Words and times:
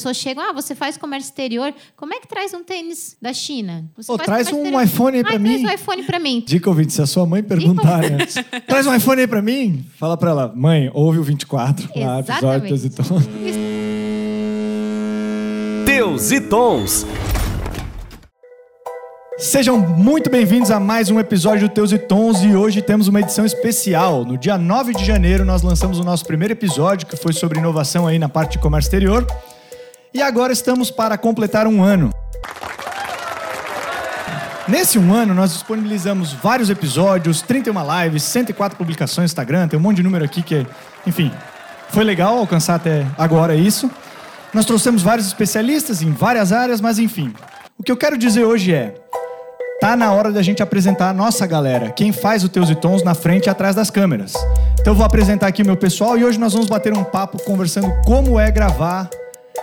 pessoas 0.00 0.16
chegam, 0.16 0.44
ah, 0.48 0.52
você 0.52 0.76
faz 0.76 0.96
comércio 0.96 1.28
exterior, 1.28 1.74
como 1.96 2.14
é 2.14 2.20
que 2.20 2.28
traz 2.28 2.54
um 2.54 2.62
tênis 2.62 3.16
da 3.20 3.32
China? 3.32 3.84
Você 3.96 4.06
faz 4.16 4.26
traz 4.26 4.52
um 4.52 4.58
exterior. 4.58 4.84
iPhone 4.84 5.16
aí 5.16 5.20
ah, 5.22 5.24
pra 5.24 5.40
traz 5.40 5.42
mim. 5.42 5.66
um 5.66 5.70
iPhone 5.72 6.02
pra 6.04 6.18
mim. 6.20 6.44
Dica 6.46 6.70
ouvinte, 6.70 6.92
se 6.92 7.02
a 7.02 7.06
sua 7.06 7.26
mãe 7.26 7.42
perguntar 7.42 8.04
antes, 8.04 8.36
traz 8.64 8.86
um 8.86 8.94
iPhone 8.94 9.20
aí 9.20 9.26
pra 9.26 9.42
mim, 9.42 9.84
fala 9.96 10.16
pra 10.16 10.30
ela, 10.30 10.52
mãe, 10.54 10.88
ouve 10.94 11.18
o 11.18 11.24
24 11.24 11.88
lá, 11.96 12.20
Exatamente. 12.20 12.68
Teus 12.68 12.84
e 12.84 12.90
Tons. 12.90 13.26
Deus 15.84 16.30
e 16.30 16.40
Tons. 16.42 17.06
Sejam 19.36 19.78
muito 19.78 20.30
bem-vindos 20.30 20.70
a 20.70 20.78
mais 20.78 21.10
um 21.10 21.18
episódio 21.18 21.68
do 21.68 21.74
Teus 21.74 21.90
e 21.90 21.98
Tons 21.98 22.44
e 22.44 22.54
hoje 22.54 22.82
temos 22.82 23.08
uma 23.08 23.20
edição 23.20 23.44
especial. 23.44 24.24
No 24.24 24.38
dia 24.38 24.56
9 24.56 24.94
de 24.94 25.04
janeiro 25.04 25.44
nós 25.44 25.62
lançamos 25.62 25.98
o 25.98 26.04
nosso 26.04 26.24
primeiro 26.24 26.54
episódio 26.54 27.04
que 27.04 27.16
foi 27.16 27.32
sobre 27.32 27.58
inovação 27.58 28.06
aí 28.06 28.16
na 28.16 28.28
parte 28.28 28.52
de 28.52 28.58
comércio 28.58 28.86
exterior. 28.86 29.26
E 30.12 30.22
agora 30.22 30.52
estamos 30.52 30.90
para 30.90 31.18
completar 31.18 31.66
um 31.66 31.82
ano. 31.82 32.10
Nesse 34.66 34.98
um 34.98 35.14
ano, 35.14 35.34
nós 35.34 35.52
disponibilizamos 35.52 36.32
vários 36.32 36.70
episódios, 36.70 37.40
31 37.42 37.74
lives, 38.02 38.22
104 38.22 38.76
publicações 38.76 39.18
no 39.18 39.24
Instagram, 39.24 39.68
tem 39.68 39.78
um 39.78 39.82
monte 39.82 39.96
de 39.96 40.02
número 40.02 40.24
aqui 40.24 40.42
que, 40.42 40.66
enfim, 41.06 41.32
foi 41.88 42.04
legal 42.04 42.36
alcançar 42.38 42.74
até 42.74 43.06
agora 43.16 43.54
isso. 43.54 43.90
Nós 44.52 44.64
trouxemos 44.64 45.02
vários 45.02 45.26
especialistas 45.26 46.02
em 46.02 46.10
várias 46.10 46.52
áreas, 46.52 46.80
mas 46.80 46.98
enfim. 46.98 47.32
O 47.78 47.82
que 47.82 47.92
eu 47.92 47.96
quero 47.96 48.18
dizer 48.18 48.44
hoje 48.44 48.74
é: 48.74 48.94
tá 49.80 49.96
na 49.96 50.12
hora 50.12 50.32
da 50.32 50.42
gente 50.42 50.62
apresentar 50.62 51.10
a 51.10 51.14
nossa 51.14 51.46
galera, 51.46 51.90
quem 51.90 52.12
faz 52.12 52.44
o 52.44 52.48
Teus 52.48 52.68
e 52.70 52.74
Tons 52.74 53.02
na 53.02 53.14
frente 53.14 53.46
e 53.46 53.50
atrás 53.50 53.74
das 53.74 53.90
câmeras. 53.90 54.34
Então 54.80 54.92
eu 54.92 54.96
vou 54.96 55.04
apresentar 55.06 55.46
aqui 55.46 55.62
o 55.62 55.66
meu 55.66 55.76
pessoal 55.76 56.16
e 56.18 56.24
hoje 56.24 56.38
nós 56.38 56.52
vamos 56.52 56.68
bater 56.68 56.96
um 56.96 57.04
papo 57.04 57.42
conversando 57.42 57.90
como 58.04 58.38
é 58.38 58.50
gravar 58.50 59.08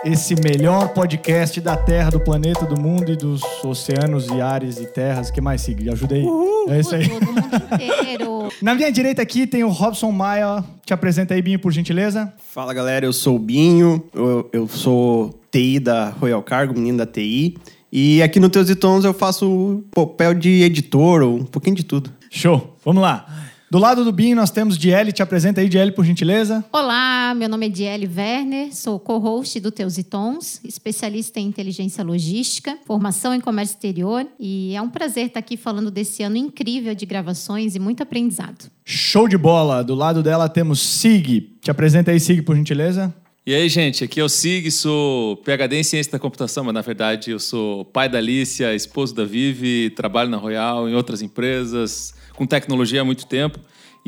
esse 0.04 0.34
melhor 0.40 0.88
podcast 0.88 1.60
da 1.60 1.76
Terra, 1.76 2.10
do 2.10 2.20
planeta, 2.20 2.64
do 2.64 2.80
mundo 2.80 3.10
e 3.10 3.16
dos 3.16 3.42
oceanos 3.64 4.26
e 4.28 4.40
ares 4.40 4.78
e 4.78 4.86
terras. 4.86 5.30
que 5.30 5.40
mais, 5.40 5.60
Sig? 5.60 5.88
Ajuda 5.88 6.14
aí. 6.14 6.26
É 6.68 6.80
isso 6.80 6.94
aí. 6.94 7.08
Todo 7.08 7.26
mundo 7.26 7.40
inteiro. 7.74 8.48
Na 8.62 8.74
minha 8.74 8.90
direita 8.90 9.22
aqui 9.22 9.46
tem 9.46 9.64
o 9.64 9.68
Robson 9.68 10.10
Maia. 10.12 10.64
Te 10.84 10.94
apresenta 10.94 11.34
aí, 11.34 11.42
Binho, 11.42 11.58
por 11.58 11.72
gentileza. 11.72 12.32
Fala 12.52 12.72
galera, 12.72 13.04
eu 13.04 13.12
sou 13.12 13.36
o 13.36 13.38
Binho, 13.38 14.04
eu, 14.14 14.48
eu 14.52 14.68
sou 14.68 15.40
TI 15.50 15.80
da 15.80 16.10
Royal 16.10 16.42
Cargo, 16.42 16.74
menino 16.74 16.98
da 16.98 17.06
TI. 17.06 17.56
E 17.90 18.22
aqui 18.22 18.38
no 18.38 18.48
Teus 18.50 18.68
e 18.68 18.74
Tons 18.74 19.04
eu 19.04 19.14
faço 19.14 19.48
o 19.50 19.84
papel 19.90 20.34
de 20.34 20.62
editor, 20.62 21.22
ou 21.22 21.36
um 21.36 21.44
pouquinho 21.44 21.76
de 21.76 21.84
tudo. 21.84 22.10
Show. 22.30 22.76
Vamos 22.84 23.02
lá. 23.02 23.26
Do 23.68 23.78
lado 23.78 24.04
do 24.04 24.12
Binho 24.12 24.36
nós 24.36 24.50
temos 24.50 24.78
Diele. 24.78 25.10
Te 25.10 25.22
apresenta 25.22 25.60
aí, 25.60 25.68
Diele, 25.68 25.90
por 25.90 26.04
gentileza. 26.04 26.64
Olá, 26.72 27.34
meu 27.34 27.48
nome 27.48 27.66
é 27.66 27.68
Diele 27.68 28.08
Werner, 28.08 28.72
sou 28.72 28.96
co-host 29.00 29.58
do 29.58 29.72
Teus 29.72 29.98
e 29.98 30.04
Tons, 30.04 30.60
especialista 30.62 31.40
em 31.40 31.48
inteligência 31.48 32.04
logística, 32.04 32.78
formação 32.86 33.34
em 33.34 33.40
comércio 33.40 33.74
exterior 33.74 34.24
e 34.38 34.72
é 34.76 34.80
um 34.80 34.88
prazer 34.88 35.26
estar 35.26 35.40
aqui 35.40 35.56
falando 35.56 35.90
desse 35.90 36.22
ano 36.22 36.36
incrível 36.36 36.94
de 36.94 37.04
gravações 37.04 37.74
e 37.74 37.80
muito 37.80 38.04
aprendizado. 38.04 38.70
Show 38.84 39.26
de 39.26 39.36
bola. 39.36 39.82
Do 39.82 39.96
lado 39.96 40.22
dela 40.22 40.48
temos 40.48 40.80
Sig. 40.80 41.50
Te 41.60 41.68
apresenta 41.68 42.12
aí, 42.12 42.20
Sig, 42.20 42.42
por 42.42 42.54
gentileza. 42.54 43.12
E 43.44 43.54
aí, 43.54 43.68
gente, 43.68 44.02
aqui 44.02 44.20
é 44.20 44.24
o 44.24 44.28
Sig, 44.28 44.70
sou 44.70 45.36
PhD 45.38 45.76
em 45.76 45.82
Ciência 45.82 46.10
da 46.12 46.18
Computação, 46.18 46.64
mas 46.64 46.74
na 46.74 46.82
verdade 46.82 47.30
eu 47.30 47.38
sou 47.38 47.84
pai 47.84 48.08
da 48.08 48.18
Alicia, 48.18 48.74
esposo 48.74 49.14
da 49.14 49.24
Vivi, 49.24 49.90
trabalho 49.90 50.30
na 50.30 50.36
Royal, 50.36 50.88
em 50.88 50.94
outras 50.94 51.22
empresas, 51.22 52.12
com 52.36 52.46
tecnologia 52.46 53.00
há 53.00 53.04
muito 53.04 53.26
tempo. 53.26 53.58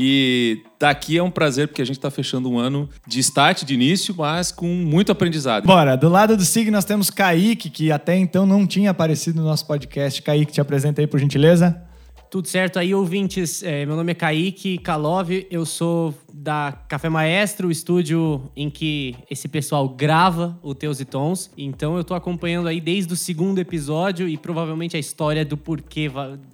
E 0.00 0.62
tá 0.78 0.90
aqui 0.90 1.18
é 1.18 1.22
um 1.22 1.30
prazer, 1.30 1.66
porque 1.66 1.82
a 1.82 1.84
gente 1.84 1.96
está 1.96 2.08
fechando 2.08 2.48
um 2.48 2.56
ano 2.56 2.88
de 3.04 3.18
start, 3.18 3.64
de 3.64 3.74
início, 3.74 4.14
mas 4.16 4.52
com 4.52 4.68
muito 4.68 5.10
aprendizado. 5.10 5.66
Bora. 5.66 5.96
Do 5.96 6.08
lado 6.08 6.36
do 6.36 6.44
Sig 6.44 6.70
nós 6.70 6.84
temos 6.84 7.10
Kaique, 7.10 7.68
que 7.68 7.90
até 7.90 8.16
então 8.16 8.46
não 8.46 8.64
tinha 8.64 8.92
aparecido 8.92 9.40
no 9.40 9.46
nosso 9.48 9.66
podcast. 9.66 10.22
Kaique, 10.22 10.52
te 10.52 10.60
apresenta 10.60 11.00
aí, 11.00 11.06
por 11.08 11.18
gentileza. 11.18 11.87
Tudo 12.30 12.46
certo 12.46 12.78
aí, 12.78 12.94
ouvintes? 12.94 13.62
É, 13.62 13.86
meu 13.86 13.96
nome 13.96 14.12
é 14.12 14.14
Kaique 14.14 14.76
Kalov, 14.78 15.30
eu 15.50 15.64
sou 15.64 16.12
da 16.30 16.72
Café 16.86 17.08
Maestro, 17.08 17.68
o 17.68 17.70
estúdio 17.70 18.42
em 18.54 18.68
que 18.68 19.16
esse 19.30 19.48
pessoal 19.48 19.88
grava 19.88 20.58
o 20.62 20.74
Teus 20.74 21.00
e 21.00 21.06
Tons. 21.06 21.50
Então 21.56 21.96
eu 21.96 22.04
tô 22.04 22.12
acompanhando 22.14 22.68
aí 22.68 22.82
desde 22.82 23.14
o 23.14 23.16
segundo 23.16 23.58
episódio 23.60 24.28
e 24.28 24.36
provavelmente 24.36 24.94
a 24.94 25.00
história 25.00 25.42
do 25.42 25.56
porquê 25.56 26.10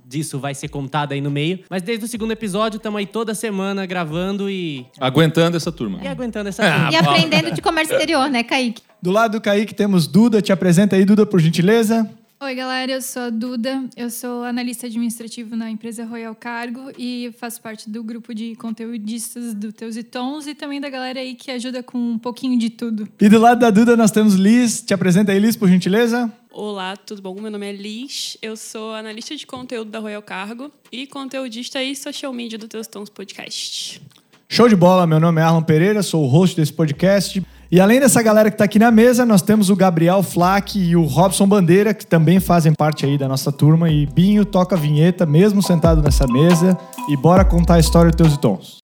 disso 0.07 0.39
vai 0.39 0.55
ser 0.55 0.69
contada 0.69 1.12
aí 1.12 1.21
no 1.21 1.31
meio. 1.31 1.59
Mas 1.69 1.83
desde 1.83 2.05
o 2.05 2.09
segundo 2.09 2.31
episódio 2.31 2.77
estamos 2.77 2.99
aí 3.01 3.06
toda 3.06 3.35
semana 3.35 3.85
gravando 3.85 4.49
e, 4.49 4.87
Aguentando 5.01 5.56
essa 5.56 5.73
turma. 5.73 5.99
e 6.05 6.06
aguentando 6.06 6.49
essa 6.51 6.62
Ah, 6.62 6.91
e 6.93 6.95
aprendendo 6.95 7.51
de 7.51 7.61
comércio 7.61 7.95
exterior, 7.95 8.31
né, 8.31 8.45
Kaique? 8.45 8.81
Do 9.03 9.11
lado 9.11 9.33
do 9.33 9.41
Kaique 9.41 9.75
temos 9.75 10.06
Duda. 10.06 10.41
Te 10.41 10.53
apresenta 10.53 10.95
aí, 10.95 11.05
Duda, 11.05 11.27
por 11.27 11.41
gentileza. 11.41 12.09
Oi, 12.41 12.55
galera, 12.55 12.93
eu 12.93 13.00
sou 13.00 13.22
a 13.22 13.31
Duda, 13.31 13.84
eu 13.97 14.11
sou 14.11 14.45
analista 14.45 14.87
administrativo 14.87 15.56
na 15.56 15.71
empresa 15.71 16.05
Royal 16.05 16.34
Cargo 16.34 16.91
e 16.99 17.33
faço 17.39 17.62
parte 17.62 17.89
do 17.89 18.03
grupo 18.03 18.34
de 18.34 18.55
conteudistas 18.56 19.55
do 19.55 19.72
Teus 19.72 19.97
e 19.97 20.03
Tons 20.03 20.47
e 20.47 20.55
também 20.55 20.81
da 20.81 20.91
galera 20.91 21.21
aí 21.21 21.37
que 21.37 21.50
ajuda 21.50 21.83
com 21.83 21.97
um 21.97 22.19
pouquinho 22.19 22.59
de 22.59 22.69
tudo. 22.69 23.09
E 23.19 23.28
do 23.28 23.39
lado 23.39 23.61
da 23.61 23.71
Duda 23.71 23.97
nós 23.97 24.11
temos 24.11 24.34
Liz. 24.34 24.83
Te 24.83 24.93
apresenta 24.93 25.33
aí, 25.33 25.39
Liz, 25.39 25.56
por 25.56 25.69
gentileza. 25.69 26.31
Olá, 26.53 26.97
tudo 26.97 27.23
bom? 27.23 27.41
Meu 27.41 27.50
nome 27.50 27.67
é 27.67 27.73
Liz, 27.73 28.37
eu 28.43 28.56
sou 28.56 28.93
analista 28.94 29.34
de 29.34 29.47
conteúdo 29.47 29.91
da 29.91 30.00
Royal 30.00 30.23
Cargo 30.23 30.71
e 30.93 31.06
conteudista 31.06 31.83
e 31.83 31.97
social 31.97 32.33
media 32.33 32.59
do 32.59 32.69
Teus 32.69 32.87
Tons 32.87 33.09
Podcast. 33.09 34.03
Show 34.49 34.69
de 34.69 34.77
bola, 34.77 35.06
meu 35.06 35.19
nome 35.19 35.41
é 35.41 35.44
Arlon 35.44 35.62
Pereira, 35.62 36.03
sou 36.03 36.25
o 36.25 36.27
host 36.27 36.56
desse 36.56 36.73
podcast. 36.73 37.43
E 37.75 37.81
além 37.81 37.99
dessa 37.99 38.23
galera 38.23 38.53
que 38.53 38.55
está 38.55 38.67
aqui 38.67 38.79
na 38.79 38.89
mesa, 38.93 39.27
nós 39.27 39.43
temos 39.43 39.69
o 39.69 39.75
Gabriel 39.75 40.23
Flack 40.23 40.79
e 40.79 40.95
o 40.95 41.03
Robson 41.03 41.45
Bandeira, 41.45 41.93
que 41.93 42.07
também 42.07 42.39
fazem 42.39 42.73
parte 42.73 43.05
aí 43.05 43.19
da 43.19 43.27
nossa 43.27 43.51
turma. 43.51 43.91
E 43.91 44.07
Binho 44.07 44.45
toca 44.45 44.77
a 44.77 44.79
vinheta, 44.79 45.27
mesmo 45.27 45.61
sentado 45.61 46.01
nessa 46.01 46.25
mesa. 46.29 46.79
E 47.09 47.17
bora 47.17 47.45
contar 47.45 47.75
a 47.75 47.81
história 47.81 48.12
dos 48.12 48.17
teus 48.17 48.35
e 48.35 48.39
tons. 48.39 48.79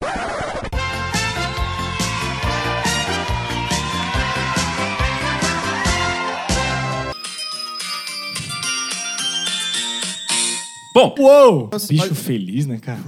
Bom, 10.93 11.15
Uou! 11.17 11.69
Bicho 11.87 12.13
feliz, 12.13 12.65
né, 12.65 12.77
cara? 12.77 12.99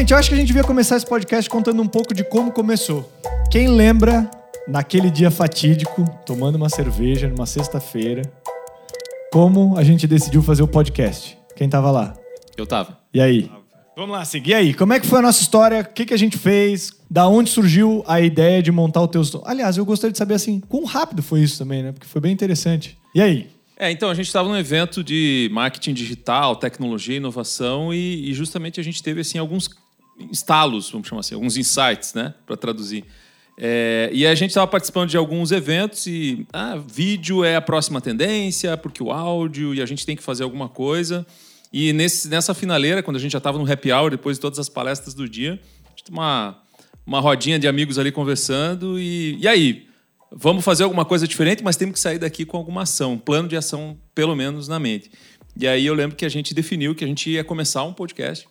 Gente, 0.00 0.12
eu 0.14 0.18
acho 0.18 0.30
que 0.30 0.34
a 0.34 0.38
gente 0.38 0.46
devia 0.46 0.64
começar 0.64 0.96
esse 0.96 1.04
podcast 1.04 1.50
contando 1.50 1.82
um 1.82 1.86
pouco 1.86 2.14
de 2.14 2.24
como 2.24 2.50
começou. 2.50 3.12
Quem 3.50 3.68
lembra 3.68 4.30
naquele 4.66 5.10
dia 5.10 5.30
fatídico, 5.30 6.06
tomando 6.24 6.54
uma 6.54 6.70
cerveja 6.70 7.28
numa 7.28 7.44
sexta-feira, 7.44 8.22
como 9.30 9.76
a 9.76 9.84
gente 9.84 10.06
decidiu 10.06 10.42
fazer 10.42 10.62
o 10.62 10.66
podcast? 10.66 11.36
Quem 11.54 11.68
tava 11.68 11.90
lá? 11.90 12.14
eu 12.56 12.66
tava. 12.66 12.98
E 13.12 13.20
aí? 13.20 13.52
Vamos 13.94 14.16
lá, 14.16 14.24
seguir 14.24 14.54
aí. 14.54 14.72
Como 14.72 14.94
é 14.94 15.00
que 15.00 15.06
foi 15.06 15.18
a 15.18 15.22
nossa 15.22 15.42
história? 15.42 15.82
O 15.82 15.92
que, 15.92 16.06
que 16.06 16.14
a 16.14 16.18
gente 16.18 16.38
fez? 16.38 16.94
Da 17.10 17.28
onde 17.28 17.50
surgiu 17.50 18.02
a 18.06 18.22
ideia 18.22 18.62
de 18.62 18.72
montar 18.72 19.02
o 19.02 19.08
Teus 19.08 19.28
Tons? 19.28 19.42
Aliás, 19.44 19.76
eu 19.76 19.84
gostaria 19.84 20.12
de 20.12 20.18
saber 20.18 20.32
assim, 20.32 20.60
quão 20.60 20.84
rápido 20.84 21.22
foi 21.22 21.42
isso 21.42 21.58
também, 21.58 21.82
né? 21.82 21.92
Porque 21.92 22.06
foi 22.06 22.22
bem 22.22 22.32
interessante. 22.32 22.96
E 23.14 23.20
aí? 23.20 23.50
É, 23.76 23.90
então, 23.90 24.08
a 24.08 24.14
gente 24.14 24.28
estava 24.28 24.48
num 24.48 24.56
evento 24.56 25.04
de 25.04 25.50
marketing 25.52 25.92
digital, 25.92 26.56
tecnologia 26.56 27.16
e 27.16 27.18
inovação 27.18 27.92
e, 27.92 28.30
e 28.30 28.32
justamente 28.32 28.80
a 28.80 28.82
gente 28.82 29.02
teve, 29.02 29.20
assim, 29.20 29.36
alguns 29.36 29.68
estalos, 30.30 30.90
vamos 30.90 31.08
chamar 31.08 31.20
assim, 31.20 31.34
alguns 31.34 31.56
insights, 31.56 32.14
né, 32.14 32.34
para 32.46 32.56
traduzir. 32.56 33.04
É, 33.62 34.08
e 34.10 34.26
a 34.26 34.34
gente 34.34 34.50
estava 34.50 34.66
participando 34.66 35.10
de 35.10 35.18
alguns 35.18 35.52
eventos 35.52 36.06
e 36.06 36.46
ah, 36.50 36.76
vídeo 36.76 37.44
é 37.44 37.56
a 37.56 37.60
próxima 37.60 38.00
tendência, 38.00 38.74
porque 38.76 39.02
o 39.02 39.12
áudio 39.12 39.74
e 39.74 39.82
a 39.82 39.86
gente 39.86 40.06
tem 40.06 40.16
que 40.16 40.22
fazer 40.22 40.44
alguma 40.44 40.66
coisa. 40.68 41.26
E 41.70 41.92
nesse, 41.92 42.26
nessa 42.28 42.54
finaleira, 42.54 43.02
quando 43.02 43.16
a 43.16 43.20
gente 43.20 43.32
já 43.32 43.38
estava 43.38 43.58
no 43.58 43.70
happy 43.70 43.92
hour, 43.92 44.10
depois 44.10 44.38
de 44.38 44.40
todas 44.40 44.58
as 44.58 44.70
palestras 44.70 45.14
do 45.14 45.28
dia, 45.28 45.60
a 45.86 45.90
gente 45.90 46.10
uma, 46.10 46.58
uma 47.06 47.20
rodinha 47.20 47.58
de 47.58 47.68
amigos 47.68 47.98
ali 47.98 48.10
conversando 48.10 48.98
e, 48.98 49.36
e 49.38 49.46
aí? 49.46 49.86
Vamos 50.32 50.64
fazer 50.64 50.84
alguma 50.84 51.04
coisa 51.04 51.26
diferente, 51.26 51.62
mas 51.62 51.76
temos 51.76 51.94
que 51.94 52.00
sair 52.00 52.18
daqui 52.18 52.44
com 52.44 52.56
alguma 52.56 52.82
ação, 52.82 53.14
um 53.14 53.18
plano 53.18 53.48
de 53.48 53.56
ação, 53.56 53.98
pelo 54.14 54.34
menos, 54.36 54.68
na 54.68 54.78
mente. 54.78 55.10
E 55.56 55.66
aí 55.66 55.84
eu 55.84 55.92
lembro 55.92 56.16
que 56.16 56.24
a 56.24 56.28
gente 56.28 56.54
definiu 56.54 56.94
que 56.94 57.04
a 57.04 57.06
gente 57.06 57.28
ia 57.28 57.42
começar 57.42 57.82
um 57.82 57.92
podcast 57.92 58.46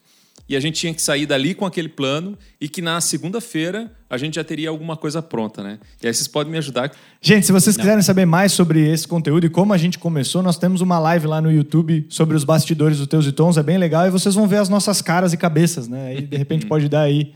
e 0.49 0.55
a 0.55 0.59
gente 0.59 0.79
tinha 0.79 0.93
que 0.93 1.01
sair 1.01 1.27
dali 1.27 1.53
com 1.53 1.63
aquele 1.63 1.87
plano 1.87 2.35
e 2.59 2.67
que 2.67 2.81
na 2.81 2.99
segunda-feira 2.99 3.91
a 4.09 4.17
gente 4.17 4.35
já 4.35 4.43
teria 4.43 4.69
alguma 4.69 4.97
coisa 4.97 5.21
pronta, 5.21 5.61
né? 5.61 5.77
E 6.01 6.07
aí 6.07 6.13
vocês 6.13 6.27
podem 6.27 6.51
me 6.51 6.57
ajudar. 6.57 6.91
Gente, 7.21 7.45
se 7.45 7.51
vocês 7.51 7.77
quiserem 7.77 8.01
saber 8.01 8.25
mais 8.25 8.51
sobre 8.51 8.89
esse 8.91 9.07
conteúdo 9.07 9.45
e 9.45 9.49
como 9.49 9.71
a 9.73 9.77
gente 9.77 9.99
começou, 9.99 10.41
nós 10.41 10.57
temos 10.57 10.81
uma 10.81 10.97
live 10.97 11.27
lá 11.27 11.39
no 11.39 11.51
YouTube 11.51 12.07
sobre 12.09 12.35
os 12.35 12.43
bastidores 12.43 12.97
do 12.97 13.05
Teus 13.05 13.27
e 13.27 13.31
Tons, 13.31 13.57
é 13.57 13.63
bem 13.63 13.77
legal, 13.77 14.07
e 14.07 14.09
vocês 14.09 14.33
vão 14.33 14.47
ver 14.47 14.57
as 14.57 14.69
nossas 14.69 15.03
caras 15.03 15.33
e 15.33 15.37
cabeças, 15.37 15.87
né? 15.87 16.15
E 16.17 16.21
de 16.21 16.35
repente 16.35 16.65
pode 16.67 16.89
dar 16.89 17.01
aí 17.01 17.31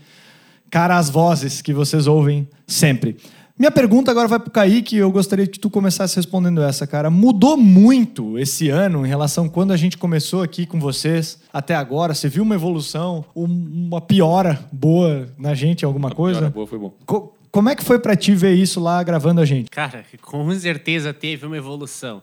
cara 0.68 0.98
às 0.98 1.08
vozes 1.08 1.62
que 1.62 1.72
vocês 1.72 2.08
ouvem 2.08 2.48
sempre. 2.66 3.16
Minha 3.56 3.70
pergunta 3.70 4.10
agora 4.10 4.26
vai 4.26 4.40
pro 4.40 4.50
Kaique, 4.50 4.96
eu 4.96 5.10
gostaria 5.12 5.46
que 5.46 5.60
tu 5.60 5.70
começasse 5.70 6.16
respondendo 6.16 6.60
essa, 6.60 6.88
cara. 6.88 7.08
Mudou 7.08 7.56
muito 7.56 8.36
esse 8.36 8.68
ano 8.68 9.06
em 9.06 9.08
relação 9.08 9.44
a 9.44 9.48
quando 9.48 9.72
a 9.72 9.76
gente 9.76 9.96
começou 9.96 10.42
aqui 10.42 10.66
com 10.66 10.80
vocês 10.80 11.38
até 11.52 11.72
agora? 11.76 12.14
Você 12.14 12.28
viu 12.28 12.42
uma 12.42 12.56
evolução, 12.56 13.24
um- 13.34 13.44
uma 13.88 14.00
piora 14.00 14.58
boa 14.72 15.28
na 15.38 15.54
gente, 15.54 15.84
alguma 15.84 16.10
coisa? 16.10 16.40
Piora 16.40 16.52
boa, 16.52 16.66
foi 16.66 16.78
bom. 16.80 16.94
Co- 17.06 17.32
como 17.52 17.68
é 17.68 17.76
que 17.76 17.84
foi 17.84 18.00
pra 18.00 18.16
ti 18.16 18.34
ver 18.34 18.54
isso 18.54 18.80
lá 18.80 19.00
gravando 19.04 19.40
a 19.40 19.44
gente? 19.44 19.70
Cara, 19.70 20.04
com 20.20 20.50
certeza 20.58 21.14
teve 21.14 21.46
uma 21.46 21.56
evolução. 21.56 22.22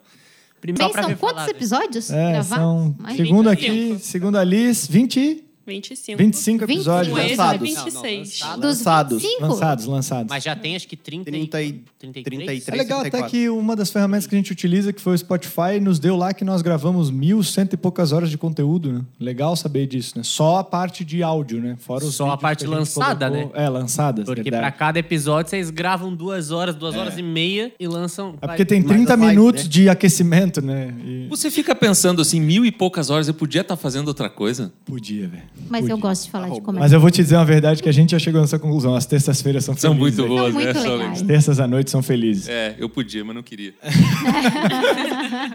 Primeiro, 0.60 0.84
Bem, 0.84 0.88
só 0.90 0.94
pra 0.94 1.04
são 1.10 1.18
quantos 1.18 1.44
falar, 1.46 1.50
episódios 1.50 2.12
É, 2.12 2.32
gravados? 2.34 2.48
são, 2.50 2.96
segundo 3.16 3.50
25. 3.50 3.94
aqui, 3.94 4.00
segundo 4.04 4.38
a 4.38 4.44
Liz, 4.44 4.86
20, 4.86 5.46
25. 5.72 6.18
25 6.18 6.66
25 6.68 6.72
episódios 6.72 7.16
lançados. 7.16 7.62
26. 7.62 8.40
Não, 8.42 8.50
não, 8.50 8.60
Dos 8.60 8.82
Lançados. 8.82 9.22
25? 9.22 9.42
lançados, 9.48 9.86
lançados. 9.86 10.30
Mas 10.30 10.44
já 10.44 10.56
tem 10.56 10.76
acho 10.76 10.88
que 10.88 10.96
30 10.96 11.30
e... 11.30 11.34
30 11.34 11.62
e 11.62 11.72
33? 12.00 12.24
33. 12.24 12.68
É 12.68 12.72
legal 12.76 13.00
até 13.00 13.10
34. 13.10 13.30
que 13.30 13.50
uma 13.50 13.76
das 13.76 13.90
ferramentas 13.92 14.28
que 14.28 14.36
a 14.36 14.38
gente 14.38 14.52
utiliza, 14.52 14.92
que 14.92 15.02
foi 15.02 15.14
o 15.14 15.18
Spotify, 15.18 15.80
nos 15.82 16.00
deu 16.00 16.16
lá 16.16 16.34
que 16.34 16.44
nós 16.44 16.62
gravamos 16.62 17.10
mil, 17.12 17.42
cento 17.44 17.74
e 17.74 17.78
poucas 17.78 18.12
horas 18.12 18.30
de 18.30 18.38
conteúdo, 18.38 18.92
né? 18.92 19.02
Legal 19.20 19.56
saber 19.56 19.88
disso, 19.88 20.18
né? 20.18 20.24
Só 20.24 20.58
a 20.58 20.64
parte 20.64 21.06
de 21.06 21.24
áudio, 21.24 21.62
né? 21.62 21.76
Fora 21.80 22.04
os 22.04 22.16
Só 22.16 22.32
a 22.32 22.38
parte 22.38 22.62
gente 22.62 22.70
lançada, 22.70 23.30
colocou. 23.30 23.56
É, 23.56 23.70
lançadas, 23.70 24.26
Porque 24.26 24.50
pra 24.50 24.72
cada 24.72 25.00
episódio 25.00 25.50
vocês 25.50 25.70
gravam 25.70 26.14
duas 26.14 26.52
horas, 26.52 26.76
duas 26.76 26.96
horas 26.96 27.18
e 27.18 27.24
meia 27.24 27.72
e 27.80 27.88
lançam... 27.88 28.36
É 28.42 28.48
porque 28.48 28.66
tem 28.66 28.82
Mais 28.82 28.96
30 28.96 29.14
a 29.14 29.16
vibe, 29.16 29.30
minutos 29.30 29.64
né? 29.64 29.70
de 29.70 29.90
aquecimento, 29.90 30.62
né? 30.62 30.94
E 31.06 31.28
Você 31.30 31.50
fica 31.52 31.74
pensando 31.76 32.22
assim, 32.22 32.40
mil 32.40 32.66
e 32.66 32.72
poucas 32.72 33.10
horas, 33.10 33.28
eu 33.28 33.34
podia 33.34 33.62
estar 33.62 33.76
fazendo 33.76 34.08
outra 34.08 34.30
coisa? 34.30 34.72
podia, 34.86 35.28
velho. 35.28 35.44
Mas 35.70 35.88
eu 35.88 35.98
gosto 35.98 36.26
de 36.26 36.32
falar 36.32 36.50
de 36.50 36.62
comédia. 36.62 36.82
Mas 36.82 36.92
eu 36.94 37.00
vou 37.00 37.10
te 37.10 37.22
dizer 37.24 37.36
uma 37.36 37.46
verdade 37.46 37.82
que 37.82 37.88
a 37.90 37.92
gente 37.92 38.12
já 38.12 38.20
chegou 38.20 38.42
nessa 38.42 38.60
conclusão. 38.60 38.96
As 38.96 39.06
terças-feiras 39.06 39.64
são 39.66 39.76
São 39.78 39.96
felizes. 39.96 40.18
muito 40.20 40.28
boas, 40.30 40.54
muito 40.54 40.66
né? 40.68 40.74
São 40.74 40.82
legais. 40.84 41.00
legais. 41.00 41.22
As 41.22 41.28
terças 41.28 41.60
à 41.60 41.68
noite 41.68 41.90
são 41.92 42.02
felizes. 42.04 42.48
É, 42.50 42.76
eu 42.78 42.90
podia, 42.90 43.24
mas 43.24 43.36
não 43.36 43.44
queria. 43.44 43.74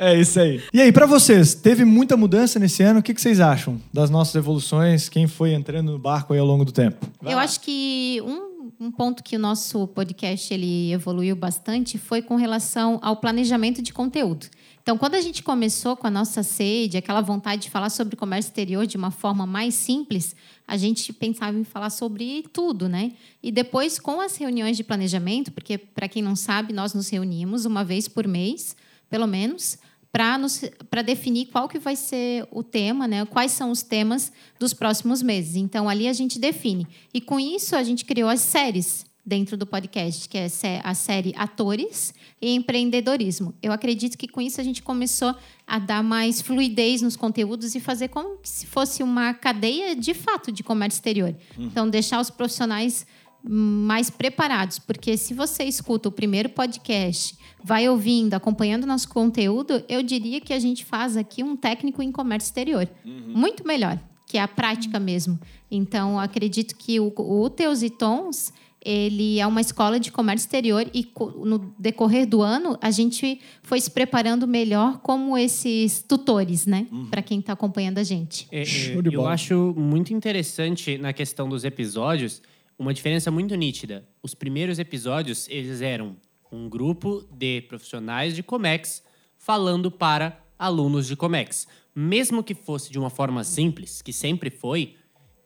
É 0.00 0.18
isso 0.18 0.38
aí. 0.40 0.60
E 0.72 0.80
aí, 0.80 0.92
pra 0.92 1.06
vocês, 1.06 1.54
teve 1.54 1.84
muita 1.84 2.16
mudança 2.16 2.58
nesse 2.58 2.82
ano? 2.82 3.00
O 3.00 3.02
que, 3.02 3.12
que 3.14 3.20
vocês 3.20 3.40
acham 3.40 3.80
das 3.92 4.10
nossas 4.10 4.34
evoluções? 4.34 5.08
Quem 5.08 5.26
foi 5.26 5.52
entrando 5.52 5.92
no 5.92 5.98
barco 5.98 6.32
aí 6.32 6.38
ao 6.38 6.46
longo 6.46 6.64
do 6.64 6.72
tempo? 6.72 7.06
Eu 7.24 7.38
acho 7.38 7.60
que 7.60 8.20
um, 8.24 8.86
um 8.86 8.90
ponto 8.90 9.22
que 9.22 9.36
o 9.36 9.38
nosso 9.38 9.86
podcast 9.88 10.52
ele 10.52 10.92
evoluiu 10.92 11.36
bastante 11.36 11.98
foi 11.98 12.22
com 12.22 12.36
relação 12.36 12.98
ao 13.02 13.16
planejamento 13.16 13.82
de 13.82 13.92
conteúdo. 13.92 14.46
Então, 14.86 14.96
quando 14.96 15.16
a 15.16 15.20
gente 15.20 15.42
começou 15.42 15.96
com 15.96 16.06
a 16.06 16.10
nossa 16.12 16.44
sede, 16.44 16.96
aquela 16.96 17.20
vontade 17.20 17.62
de 17.62 17.70
falar 17.70 17.90
sobre 17.90 18.14
comércio 18.14 18.50
exterior 18.50 18.86
de 18.86 18.96
uma 18.96 19.10
forma 19.10 19.44
mais 19.44 19.74
simples, 19.74 20.36
a 20.64 20.76
gente 20.76 21.12
pensava 21.12 21.58
em 21.58 21.64
falar 21.64 21.90
sobre 21.90 22.44
tudo, 22.52 22.88
né? 22.88 23.14
E 23.42 23.50
depois, 23.50 23.98
com 23.98 24.20
as 24.20 24.36
reuniões 24.36 24.76
de 24.76 24.84
planejamento, 24.84 25.50
porque, 25.50 25.76
para 25.76 26.08
quem 26.08 26.22
não 26.22 26.36
sabe, 26.36 26.72
nós 26.72 26.94
nos 26.94 27.08
reunimos 27.08 27.64
uma 27.64 27.82
vez 27.82 28.06
por 28.06 28.28
mês, 28.28 28.76
pelo 29.10 29.26
menos, 29.26 29.76
para 30.12 31.02
definir 31.02 31.46
qual 31.46 31.68
que 31.68 31.80
vai 31.80 31.96
ser 31.96 32.46
o 32.52 32.62
tema, 32.62 33.08
né? 33.08 33.24
quais 33.24 33.50
são 33.50 33.72
os 33.72 33.82
temas 33.82 34.30
dos 34.56 34.72
próximos 34.72 35.20
meses. 35.20 35.56
Então, 35.56 35.88
ali 35.88 36.06
a 36.06 36.12
gente 36.12 36.38
define. 36.38 36.86
E 37.12 37.20
com 37.20 37.40
isso, 37.40 37.74
a 37.74 37.82
gente 37.82 38.04
criou 38.04 38.28
as 38.28 38.38
séries 38.40 39.04
dentro 39.26 39.56
do 39.56 39.66
podcast, 39.66 40.28
que 40.28 40.38
é 40.38 40.48
a 40.84 40.94
série 40.94 41.34
Atores 41.36 42.14
e 42.40 42.54
Empreendedorismo. 42.54 43.52
Eu 43.60 43.72
acredito 43.72 44.16
que 44.16 44.28
com 44.28 44.40
isso 44.40 44.60
a 44.60 44.64
gente 44.64 44.82
começou 44.82 45.34
a 45.66 45.80
dar 45.80 46.02
mais 46.02 46.40
fluidez 46.40 47.02
nos 47.02 47.16
conteúdos 47.16 47.74
e 47.74 47.80
fazer 47.80 48.08
como 48.08 48.38
se 48.44 48.66
fosse 48.66 49.02
uma 49.02 49.34
cadeia 49.34 49.96
de 49.96 50.14
fato 50.14 50.52
de 50.52 50.62
comércio 50.62 50.98
exterior. 50.98 51.34
Então, 51.58 51.90
deixar 51.90 52.20
os 52.20 52.30
profissionais 52.30 53.04
mais 53.48 54.10
preparados, 54.10 54.78
porque 54.78 55.16
se 55.16 55.32
você 55.34 55.64
escuta 55.64 56.08
o 56.08 56.12
primeiro 56.12 56.48
podcast, 56.48 57.36
vai 57.62 57.88
ouvindo, 57.88 58.34
acompanhando 58.34 58.86
nosso 58.86 59.08
conteúdo, 59.08 59.84
eu 59.88 60.02
diria 60.02 60.40
que 60.40 60.52
a 60.52 60.58
gente 60.58 60.84
faz 60.84 61.16
aqui 61.16 61.42
um 61.42 61.56
técnico 61.56 62.02
em 62.02 62.12
comércio 62.12 62.48
exterior. 62.48 62.88
Muito 63.04 63.66
melhor, 63.66 63.98
que 64.26 64.38
é 64.38 64.42
a 64.42 64.48
prática 64.48 64.98
mesmo. 64.98 65.38
Então, 65.70 66.18
acredito 66.18 66.76
que 66.76 66.98
o, 66.98 67.12
o 67.16 67.50
Teus 67.50 67.82
e 67.82 67.90
Tons, 67.90 68.52
ele 68.86 69.40
é 69.40 69.46
uma 69.46 69.60
escola 69.60 69.98
de 69.98 70.12
comércio 70.12 70.46
exterior 70.46 70.88
e 70.94 71.10
no 71.44 71.74
decorrer 71.76 72.24
do 72.24 72.40
ano 72.40 72.78
a 72.80 72.92
gente 72.92 73.40
foi 73.62 73.80
se 73.80 73.90
preparando 73.90 74.46
melhor 74.46 74.98
como 74.98 75.36
esses 75.36 76.02
tutores, 76.02 76.66
né? 76.66 76.86
Para 77.10 77.20
quem 77.20 77.40
está 77.40 77.52
acompanhando 77.52 77.98
a 77.98 78.04
gente. 78.04 78.46
É, 78.52 78.62
é, 78.62 78.96
eu 78.96 79.02
bola. 79.02 79.32
acho 79.32 79.74
muito 79.76 80.14
interessante 80.14 80.96
na 80.98 81.12
questão 81.12 81.48
dos 81.48 81.64
episódios 81.64 82.40
uma 82.78 82.94
diferença 82.94 83.28
muito 83.28 83.54
nítida. 83.56 84.06
Os 84.22 84.34
primeiros 84.34 84.78
episódios, 84.78 85.48
eles 85.48 85.80
eram 85.80 86.16
um 86.52 86.68
grupo 86.68 87.26
de 87.32 87.62
profissionais 87.62 88.36
de 88.36 88.42
Comex 88.42 89.02
falando 89.36 89.90
para 89.90 90.40
alunos 90.56 91.08
de 91.08 91.16
Comex. 91.16 91.66
Mesmo 91.94 92.44
que 92.44 92.54
fosse 92.54 92.92
de 92.92 92.98
uma 92.98 93.10
forma 93.10 93.42
simples, 93.42 94.00
que 94.00 94.12
sempre 94.12 94.50
foi, 94.50 94.94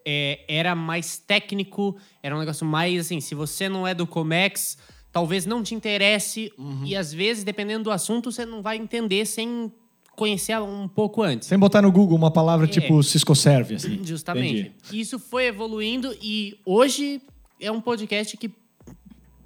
é, 0.07 0.45
era 0.49 0.75
mais 0.75 1.19
técnico, 1.19 1.97
era 2.23 2.35
um 2.35 2.39
negócio 2.39 2.67
mais 2.67 3.01
assim, 3.01 3.21
se 3.21 3.35
você 3.35 3.69
não 3.69 3.87
é 3.87 3.95
do 3.95 4.07
Comex, 4.07 4.79
talvez 5.13 5.47
não 5.47 5.63
te 5.63 5.75
interesse 5.75 6.53
e 6.85 6.97
às 6.97 7.13
vezes, 7.13 7.45
dependendo 7.45 7.85
do 7.85 7.91
assunto, 7.91 8.31
você 8.31 8.47
não 8.47 8.63
vai 8.63 8.77
entender 8.77 9.27
sem 9.27 9.73
conhecer 10.17 10.61
um 10.61 10.87
pouco 10.87 11.23
antes. 11.23 11.49
Sem 11.49 11.59
botar 11.59 11.81
no 11.81 11.91
Google 11.91 12.17
uma 12.17 12.31
palavra 12.31 12.67
tipo 12.67 13.03
Cisco 13.03 13.35
Serve, 13.35 13.77
assim. 13.77 14.01
Justamente. 14.05 14.61
Entendi. 14.61 15.01
Isso 15.01 15.19
foi 15.19 15.47
evoluindo 15.47 16.15
e 16.21 16.59
hoje 16.65 17.23
é 17.59 17.71
um 17.73 17.81
podcast 17.81 18.37
que, 18.37 18.51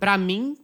pra 0.00 0.18
mim, 0.18 0.56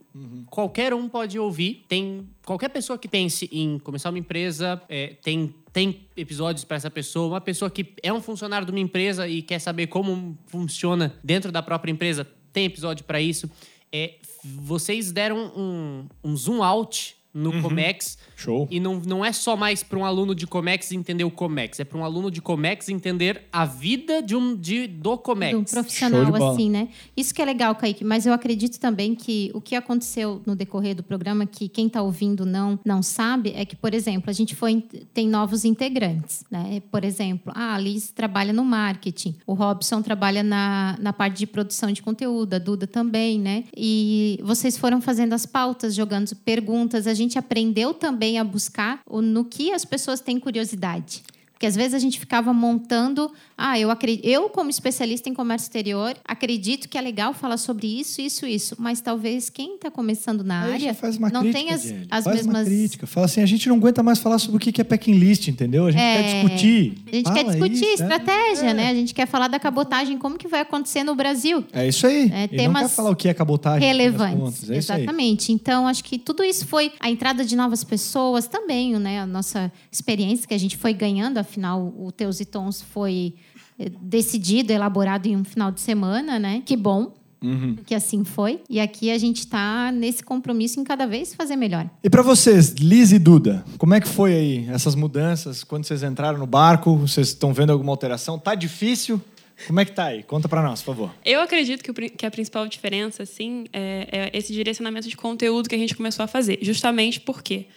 qualquer 0.49 0.93
um 0.93 1.07
pode 1.07 1.37
ouvir. 1.39 1.85
Tem 1.87 2.27
qualquer 2.45 2.69
pessoa 2.69 2.97
que 2.97 3.07
pense 3.07 3.49
em 3.51 3.79
começar 3.79 4.09
uma 4.09 4.19
empresa, 4.19 4.81
é, 4.89 5.15
tem 5.21 5.53
tem 5.73 6.05
episódios 6.17 6.65
pra 6.65 6.77
essa 6.77 6.89
pessoa. 6.89 7.27
Uma 7.27 7.41
pessoa 7.41 7.71
que 7.71 7.93
é 8.03 8.11
um 8.11 8.21
funcionário 8.21 8.65
de 8.65 8.71
uma 8.71 8.79
empresa 8.79 9.27
e 9.27 9.41
quer 9.41 9.59
saber 9.59 9.87
como 9.87 10.37
funciona 10.47 11.15
dentro 11.23 11.51
da 11.51 11.63
própria 11.63 11.91
empresa, 11.91 12.27
tem 12.51 12.65
episódio 12.65 13.05
pra 13.05 13.21
isso. 13.21 13.49
É, 13.91 14.15
vocês 14.43 15.11
deram 15.11 15.37
um, 15.55 16.07
um 16.23 16.35
zoom 16.35 16.61
out 16.61 17.15
no 17.33 17.61
Comex. 17.61 18.17
Show. 18.35 18.67
E 18.71 18.79
não, 18.79 18.99
não 18.99 19.23
é 19.23 19.31
só 19.31 19.55
mais 19.55 19.83
para 19.83 19.97
um 19.97 20.05
aluno 20.05 20.33
de 20.33 20.47
Comex 20.47 20.91
entender 20.91 21.23
o 21.23 21.31
Comex, 21.31 21.79
é 21.79 21.83
para 21.83 21.97
um 21.97 22.03
aluno 22.03 22.31
de 22.31 22.41
Comex 22.41 22.89
entender 22.89 23.43
a 23.51 23.65
vida 23.65 24.21
de 24.21 24.35
um 24.35 24.55
de, 24.55 24.87
do 24.87 25.17
Comex. 25.17 25.57
do 25.57 25.63
profissional, 25.63 26.51
assim, 26.51 26.69
né? 26.69 26.89
Isso 27.15 27.33
que 27.33 27.41
é 27.41 27.45
legal, 27.45 27.75
Kaique, 27.75 28.03
mas 28.03 28.25
eu 28.25 28.33
acredito 28.33 28.79
também 28.79 29.15
que 29.15 29.51
o 29.53 29.61
que 29.61 29.75
aconteceu 29.75 30.41
no 30.45 30.55
decorrer 30.55 30.95
do 30.95 31.03
programa, 31.03 31.45
que 31.45 31.69
quem 31.69 31.87
está 31.87 32.01
ouvindo 32.01 32.45
não, 32.45 32.79
não 32.83 33.01
sabe, 33.03 33.53
é 33.55 33.63
que, 33.63 33.75
por 33.75 33.93
exemplo, 33.93 34.29
a 34.29 34.33
gente 34.33 34.55
foi, 34.55 34.83
tem 35.13 35.27
novos 35.27 35.63
integrantes, 35.63 36.43
né? 36.49 36.81
Por 36.91 37.03
exemplo, 37.03 37.53
a 37.55 37.75
Alice 37.75 38.11
trabalha 38.11 38.51
no 38.51 38.65
marketing, 38.65 39.35
o 39.45 39.53
Robson 39.53 40.01
trabalha 40.01 40.43
na, 40.43 40.97
na 40.99 41.13
parte 41.13 41.37
de 41.37 41.47
produção 41.47 41.91
de 41.91 42.01
conteúdo, 42.01 42.55
a 42.55 42.59
Duda 42.59 42.87
também, 42.87 43.39
né? 43.39 43.65
E 43.75 44.39
vocês 44.43 44.77
foram 44.77 44.99
fazendo 44.99 45.33
as 45.33 45.45
pautas, 45.45 45.93
jogando 45.93 46.35
perguntas, 46.35 47.07
a 47.07 47.13
gente 47.13 47.20
aprendeu 47.37 47.93
também 47.93 48.39
a 48.39 48.43
buscar 48.43 49.01
no 49.09 49.45
que 49.45 49.71
as 49.71 49.85
pessoas 49.85 50.19
têm 50.19 50.39
curiosidade. 50.39 51.23
Porque 51.61 51.67
às 51.67 51.75
vezes 51.75 51.93
a 51.93 51.99
gente 51.99 52.19
ficava 52.19 52.51
montando, 52.51 53.31
ah, 53.55 53.77
eu 53.77 53.91
acredito, 53.91 54.25
eu 54.25 54.49
como 54.49 54.71
especialista 54.71 55.29
em 55.29 55.33
comércio 55.35 55.65
exterior, 55.65 56.17
acredito 56.25 56.89
que 56.89 56.97
é 56.97 57.01
legal 57.01 57.35
falar 57.35 57.57
sobre 57.57 57.85
isso, 57.85 58.19
isso, 58.19 58.47
isso, 58.47 58.75
mas 58.79 58.99
talvez 58.99 59.47
quem 59.47 59.75
está 59.75 59.91
começando 59.91 60.43
na 60.43 60.63
Aí 60.63 60.73
área 60.73 60.93
faz 60.95 61.17
uma 61.17 61.29
não 61.29 61.41
crítica, 61.41 61.59
tem 61.63 61.71
as, 61.71 61.85
as 62.09 62.23
faz 62.23 62.37
mesmas 62.37 62.61
uma 62.61 62.65
crítica. 62.65 63.05
Fala 63.05 63.27
assim, 63.27 63.43
a 63.43 63.45
gente 63.45 63.69
não 63.69 63.75
aguenta 63.75 64.01
mais 64.01 64.17
falar 64.17 64.39
sobre 64.39 64.57
o 64.57 64.59
que 64.59 64.81
é 64.81 64.83
packing 64.83 65.13
list, 65.13 65.49
entendeu? 65.49 65.85
A 65.85 65.91
gente 65.91 66.01
É, 66.01 66.15
quer 66.23 66.33
discutir. 66.33 66.93
A 67.11 67.15
gente 67.15 67.25
quer 67.25 67.45
Fala 67.45 67.51
discutir 67.51 67.75
isso, 67.75 67.85
é. 67.85 67.93
estratégia, 68.07 68.65
É. 68.69 68.73
né? 68.73 68.89
A 68.89 68.95
gente 68.95 69.13
quer 69.13 69.27
falar 69.27 69.47
da 69.47 69.59
cabotagem, 69.59 70.17
como 70.17 70.39
que 70.39 70.47
vai 70.47 70.61
acontecer 70.61 71.03
no 71.03 71.13
Brasil. 71.13 71.63
É 71.71 71.87
isso 71.87 72.07
aí. 72.07 72.21
É, 72.23 72.23
Ele 72.23 72.29
não 72.31 72.47
quer 72.47 72.57
temas 72.57 72.95
falar 72.95 73.11
o 73.11 73.15
que 73.15 73.27
é 73.27 73.33
cabotagem. 73.35 73.87
relevantes. 73.87 74.39
contas, 74.39 74.69
É. 74.71 74.77
Exatamente. 74.77 75.51
Então, 75.51 75.87
acho 75.87 76.03
que 76.03 76.17
tudo 76.17 76.43
isso 76.43 76.65
foi 76.65 76.91
a 76.99 77.07
entrada 77.07 77.45
de 77.45 77.55
novas 77.55 77.83
pessoas 77.83 78.47
também, 78.47 78.97
né? 78.97 79.19
A 79.19 79.27
nossa 79.27 79.71
experiência 79.91 80.47
que 80.47 80.55
a 80.55 80.57
gente 80.57 80.75
foi 80.75 80.91
ganhando, 80.91 81.37
afinal, 81.51 81.93
o 81.97 82.11
Teus 82.11 82.39
e 82.39 82.45
Tons 82.45 82.81
foi 82.81 83.35
eh, 83.77 83.91
decidido, 84.01 84.71
elaborado 84.71 85.27
em 85.27 85.35
um 85.35 85.43
final 85.43 85.71
de 85.71 85.81
semana, 85.81 86.39
né? 86.39 86.63
Que 86.65 86.77
bom. 86.77 87.13
Uhum. 87.43 87.75
Que 87.85 87.95
assim 87.95 88.23
foi. 88.23 88.61
E 88.69 88.79
aqui 88.79 89.09
a 89.09 89.17
gente 89.17 89.39
está 89.39 89.91
nesse 89.91 90.23
compromisso 90.23 90.79
em 90.79 90.83
cada 90.83 91.07
vez 91.07 91.33
fazer 91.33 91.55
melhor. 91.55 91.89
E 92.03 92.09
pra 92.09 92.21
vocês, 92.21 92.69
Liz 92.69 93.11
e 93.11 93.17
Duda, 93.17 93.65
como 93.79 93.95
é 93.95 93.99
que 93.99 94.07
foi 94.07 94.33
aí 94.33 94.67
essas 94.69 94.93
mudanças 94.93 95.63
quando 95.63 95.85
vocês 95.85 96.03
entraram 96.03 96.37
no 96.37 96.45
barco? 96.45 96.95
Vocês 96.95 97.29
estão 97.29 97.51
vendo 97.51 97.71
alguma 97.71 97.91
alteração? 97.91 98.37
Tá 98.37 98.53
difícil? 98.53 99.19
Como 99.67 99.79
é 99.79 99.85
que 99.85 99.91
tá 99.91 100.05
aí? 100.05 100.23
Conta 100.23 100.47
pra 100.47 100.61
nós, 100.61 100.81
por 100.81 100.95
favor. 100.95 101.11
Eu 101.25 101.41
acredito 101.41 101.83
que, 101.83 101.91
o 101.91 101.93
que 101.93 102.25
a 102.25 102.31
principal 102.31 102.67
diferença, 102.67 103.23
assim, 103.23 103.65
é, 103.73 104.29
é 104.33 104.37
esse 104.37 104.53
direcionamento 104.53 105.07
de 105.07 105.17
conteúdo 105.17 105.67
que 105.67 105.75
a 105.75 105.77
gente 105.77 105.95
começou 105.95 106.23
a 106.23 106.27
fazer. 106.27 106.59
Justamente 106.61 107.19
por 107.19 107.41
quê? 107.41 107.67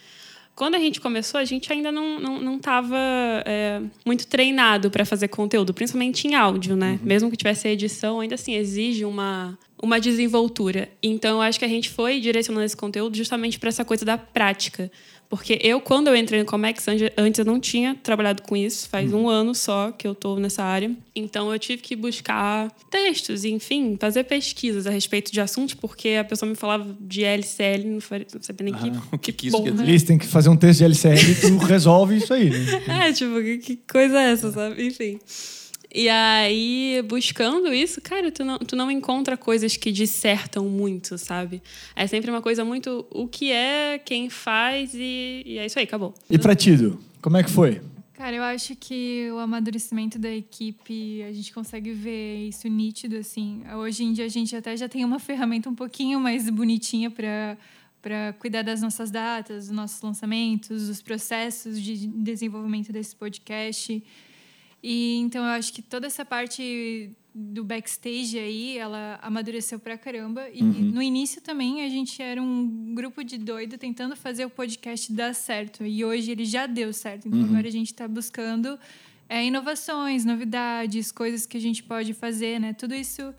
Quando 0.55 0.75
a 0.75 0.79
gente 0.79 1.01
começou, 1.01 1.39
a 1.39 1.45
gente 1.45 1.71
ainda 1.71 1.91
não 1.91 2.19
não, 2.19 2.41
não 2.41 2.59
tava 2.59 2.97
é, 3.45 3.81
muito 4.05 4.25
treinado 4.25 4.89
para 4.89 5.05
fazer 5.05 5.27
conteúdo, 5.27 5.73
principalmente 5.73 6.27
em 6.27 6.35
áudio, 6.35 6.75
né? 6.75 6.99
Mesmo 7.03 7.29
que 7.29 7.37
tivesse 7.37 7.67
a 7.67 7.71
edição, 7.71 8.19
ainda 8.19 8.35
assim 8.35 8.55
exige 8.55 9.03
uma 9.03 9.57
uma 9.81 9.99
desenvoltura. 9.99 10.89
Então, 11.01 11.37
eu 11.37 11.41
acho 11.41 11.59
que 11.59 11.65
a 11.65 11.69
gente 11.69 11.89
foi 11.89 12.19
direcionando 12.19 12.65
esse 12.65 12.77
conteúdo 12.77 13.15
justamente 13.15 13.59
para 13.59 13.69
essa 13.69 13.83
coisa 13.83 14.05
da 14.05 14.17
prática. 14.17 14.91
Porque 15.29 15.59
eu, 15.61 15.81
quando 15.81 16.07
eu 16.07 16.15
entrei 16.15 16.39
no 16.39 16.45
Comex, 16.45 16.85
antes 17.17 17.39
eu 17.39 17.45
não 17.45 17.59
tinha 17.59 17.95
trabalhado 17.95 18.43
com 18.43 18.55
isso. 18.55 18.87
Faz 18.87 19.11
um 19.11 19.27
ano 19.27 19.55
só 19.55 19.91
que 19.91 20.07
eu 20.07 20.11
estou 20.11 20.39
nessa 20.39 20.63
área. 20.63 20.91
Então, 21.15 21.51
eu 21.51 21.59
tive 21.59 21.81
que 21.81 21.95
buscar 21.95 22.71
textos, 22.89 23.43
enfim, 23.43 23.97
fazer 23.99 24.23
pesquisas 24.23 24.85
a 24.85 24.91
respeito 24.91 25.31
de 25.31 25.41
assuntos, 25.41 25.73
porque 25.73 26.09
a 26.09 26.23
pessoa 26.23 26.49
me 26.49 26.55
falava 26.55 26.95
de 26.99 27.23
LCL, 27.23 27.83
não 27.85 27.93
não 27.95 28.41
sabia 28.41 28.71
nem 28.71 28.73
que, 28.73 29.15
O 29.15 29.17
que, 29.17 29.33
que 29.33 29.47
isso 29.47 29.63
quer 29.63 29.71
dizer? 29.71 29.89
Eles 29.89 30.03
têm 30.03 30.17
que 30.17 30.27
fazer 30.27 30.49
um 30.49 30.55
texto 30.55 30.79
de 30.79 30.85
LCL 30.85 31.31
e 31.31 31.35
tu 31.35 31.57
resolve 31.57 32.17
isso 32.17 32.33
aí. 32.33 32.49
Né? 32.49 33.07
É, 33.07 33.11
tipo, 33.13 33.41
que, 33.41 33.57
que 33.57 33.75
coisa 33.91 34.19
é 34.19 34.31
essa, 34.31 34.51
sabe? 34.51 34.85
Enfim. 34.85 35.19
E 35.97 36.09
aí, 36.09 37.01
buscando 37.07 37.73
isso, 37.73 38.01
cara, 38.01 38.29
tu 38.29 38.43
não, 38.43 38.59
tu 38.59 38.75
não 38.75 38.91
encontra 38.91 39.37
coisas 39.37 39.77
que 39.77 39.93
dissertam 39.93 40.67
muito, 40.67 41.17
sabe? 41.17 41.63
É 41.95 42.05
sempre 42.05 42.29
uma 42.29 42.41
coisa 42.41 42.65
muito 42.65 43.05
o 43.09 43.29
que 43.29 43.49
é, 43.49 43.97
quem 43.97 44.29
faz 44.29 44.93
e, 44.93 45.41
e 45.45 45.57
é 45.57 45.65
isso 45.65 45.79
aí, 45.79 45.85
acabou. 45.85 46.13
E 46.29 46.37
pra 46.37 46.53
Tido, 46.53 46.99
como 47.21 47.37
é 47.37 47.43
que 47.43 47.49
foi? 47.49 47.81
Cara, 48.11 48.35
eu 48.35 48.43
acho 48.43 48.75
que 48.75 49.29
o 49.31 49.39
amadurecimento 49.39 50.19
da 50.19 50.29
equipe, 50.29 51.23
a 51.23 51.31
gente 51.31 51.53
consegue 51.53 51.93
ver 51.93 52.49
isso 52.49 52.67
nítido, 52.67 53.15
assim. 53.15 53.63
Hoje 53.77 54.03
em 54.03 54.11
dia 54.11 54.25
a 54.25 54.29
gente 54.29 54.53
até 54.53 54.75
já 54.75 54.89
tem 54.89 55.05
uma 55.05 55.17
ferramenta 55.17 55.69
um 55.69 55.75
pouquinho 55.75 56.19
mais 56.19 56.49
bonitinha 56.49 57.09
para 57.09 57.57
para 58.01 58.33
cuidar 58.33 58.61
das 58.61 58.83
nossas 58.83 59.09
datas, 59.09 59.65
dos 59.65 59.75
nossos 59.75 59.99
lançamentos, 59.99 60.89
dos 60.89 61.01
processos 61.01 61.81
de 61.81 62.05
desenvolvimento 62.05 62.93
desse 62.93 63.15
podcast. 63.15 64.03
E 64.87 65.15
então 65.15 65.43
eu 65.43 65.49
acho 65.49 65.73
que 65.73 65.81
toda 65.81 66.05
essa 66.05 66.23
parte 66.23 67.09
do 67.33 67.63
backstage 67.63 68.37
aí, 68.37 68.77
ela 68.77 69.17
amadureceu 69.19 69.79
pra 69.79 69.97
caramba. 69.97 70.47
E 70.53 70.61
no 70.61 71.01
início 71.01 71.41
também 71.41 71.83
a 71.83 71.89
gente 71.89 72.21
era 72.21 72.39
um 72.39 72.93
grupo 72.93 73.23
de 73.23 73.39
doido 73.39 73.79
tentando 73.79 74.15
fazer 74.15 74.45
o 74.45 74.49
podcast 74.49 75.11
dar 75.11 75.33
certo. 75.33 75.83
E 75.83 76.05
hoje 76.05 76.29
ele 76.29 76.45
já 76.45 76.67
deu 76.67 76.93
certo. 76.93 77.27
Então 77.27 77.45
agora 77.45 77.67
a 77.67 77.71
gente 77.71 77.87
está 77.87 78.07
buscando 78.07 78.77
é, 79.27 79.43
inovações, 79.43 80.23
novidades, 80.23 81.11
coisas 81.11 81.47
que 81.47 81.57
a 81.57 81.61
gente 81.61 81.81
pode 81.81 82.13
fazer, 82.13 82.59
né? 82.59 82.71
Tudo 82.71 82.93
isso 82.93 83.33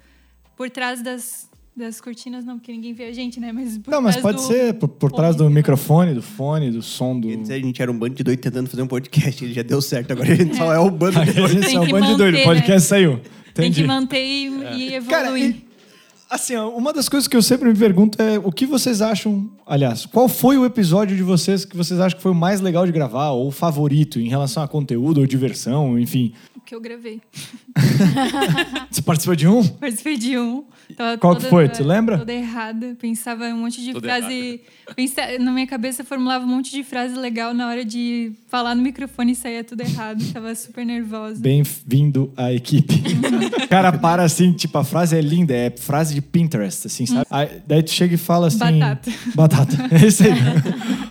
por 0.57 0.69
trás 0.69 1.01
das, 1.01 1.49
das 1.77 2.01
cortinas, 2.01 2.45
não, 2.45 2.59
porque 2.59 2.73
ninguém 2.73 2.95
vê 2.95 3.05
a 3.05 3.13
gente, 3.13 3.39
né? 3.39 3.53
Mas 3.53 3.77
por 3.77 3.91
Não, 3.91 4.01
mas 4.01 4.17
pode 4.17 4.39
do- 4.39 4.43
ser 4.47 4.75
por, 4.75 4.89
por 4.89 5.13
trás 5.13 5.37
do 5.37 5.45
fone. 5.45 5.55
microfone, 5.55 6.15
do 6.15 6.23
fone, 6.23 6.71
do 6.71 6.81
som 6.81 7.19
do. 7.21 7.29
A 7.29 7.59
gente 7.59 7.83
era 7.83 7.93
um 7.93 7.99
bando 7.99 8.15
de 8.15 8.25
doido 8.25 8.41
tentando 8.41 8.69
fazer 8.71 8.83
um 8.83 8.87
podcast, 8.87 9.45
ele 9.45 9.53
já 9.53 9.63
deu 9.63 9.83
certo. 9.83 10.11
Agora 10.13 10.33
a 10.33 10.35
gente 10.35 10.57
só 10.57 10.73
é 10.73 10.79
o 10.79 10.91
bando 10.91 11.13
de 11.25 11.31
Aí 11.31 11.31
a 11.31 11.33
doido. 11.35 11.63
gente 11.63 11.77
é 11.77 11.81
um 11.81 11.89
bando 11.89 12.07
de 12.07 12.17
doido, 12.17 12.35
o 12.35 12.39
manter, 12.39 12.45
podcast 12.45 12.71
né? 12.73 12.79
saiu. 12.81 13.21
Tem 13.53 13.71
que 13.71 13.81
Entendi. 13.81 13.85
manter 13.87 14.25
e, 14.25 14.47
e 14.47 14.95
evoluir. 14.95 15.09
Cara, 15.11 15.39
e, 15.39 15.65
assim, 16.31 16.57
uma 16.57 16.93
das 16.93 17.09
coisas 17.09 17.29
que 17.29 17.37
eu 17.37 17.43
sempre 17.43 17.69
me 17.69 17.75
pergunto 17.79 18.21
é 18.21 18.39
o 18.39 18.51
que 18.51 18.65
vocês 18.67 19.01
acham. 19.03 19.49
Aliás, 19.67 20.07
qual 20.07 20.29
foi 20.29 20.57
o 20.59 20.65
episódio 20.65 21.15
de 21.17 21.23
vocês 21.23 21.65
que 21.65 21.77
vocês 21.77 22.01
acham 22.01 22.17
que 22.17 22.23
foi 22.23 22.33
o 22.33 22.35
mais 22.35 22.61
legal 22.63 22.87
de 22.87 22.93
gravar, 22.93 23.31
ou 23.31 23.49
o 23.49 23.51
favorito 23.51 24.19
em 24.19 24.29
relação 24.29 24.63
a 24.63 24.69
conteúdo 24.69 25.21
ou 25.21 25.27
diversão, 25.27 25.99
enfim. 25.99 26.33
Que 26.67 26.75
eu 26.75 26.81
gravei. 26.81 27.21
Você 28.91 29.01
participou 29.01 29.37
de 29.37 29.47
um? 29.47 29.65
Participei 29.67 30.17
de 30.17 30.37
um. 30.37 30.65
Tava 30.97 31.17
Qual 31.17 31.35
que 31.37 31.43
toda- 31.43 31.51
foi? 31.51 31.69
Tu 31.69 31.85
lembra? 31.85 32.19
Toda 32.19 32.33
errada. 32.33 32.97
Pensava 33.01 33.45
um 33.47 33.59
monte 33.59 33.81
de 33.81 33.93
Toda 33.93 34.07
frase. 34.09 34.61
Pensa, 34.97 35.23
na 35.39 35.53
minha 35.53 35.67
cabeça 35.67 36.03
formulava 36.03 36.45
um 36.45 36.49
monte 36.49 36.73
de 36.73 36.83
frase 36.83 37.15
legal 37.15 37.55
na 37.55 37.69
hora 37.69 37.85
de 37.85 38.33
falar 38.49 38.75
no 38.75 38.83
microfone 38.83 39.31
e 39.33 39.35
saía 39.37 39.63
tudo 39.63 39.83
errado. 39.83 40.25
Tava 40.33 40.53
super 40.57 40.85
nervosa. 40.85 41.41
Bem-vindo 41.41 42.33
à 42.37 42.53
equipe. 42.53 42.95
o 43.65 43.69
cara 43.71 43.93
para 43.93 44.25
assim, 44.25 44.53
tipo, 44.53 44.77
a 44.77 44.83
frase 44.85 45.17
é 45.17 45.21
linda, 45.21 45.55
é 45.55 45.71
frase 45.71 46.15
de 46.17 46.21
Pinterest, 46.21 46.87
assim, 46.89 47.07
sabe? 47.07 47.27
Aí, 47.31 47.63
daí 47.65 47.83
tu 47.85 47.93
chega 47.93 48.15
e 48.15 48.19
fala 48.19 48.49
assim. 48.49 48.59
Batata. 48.59 49.13
Batata. 49.37 49.77
É 49.95 50.07
isso 50.07 50.25
aí. 50.25 50.31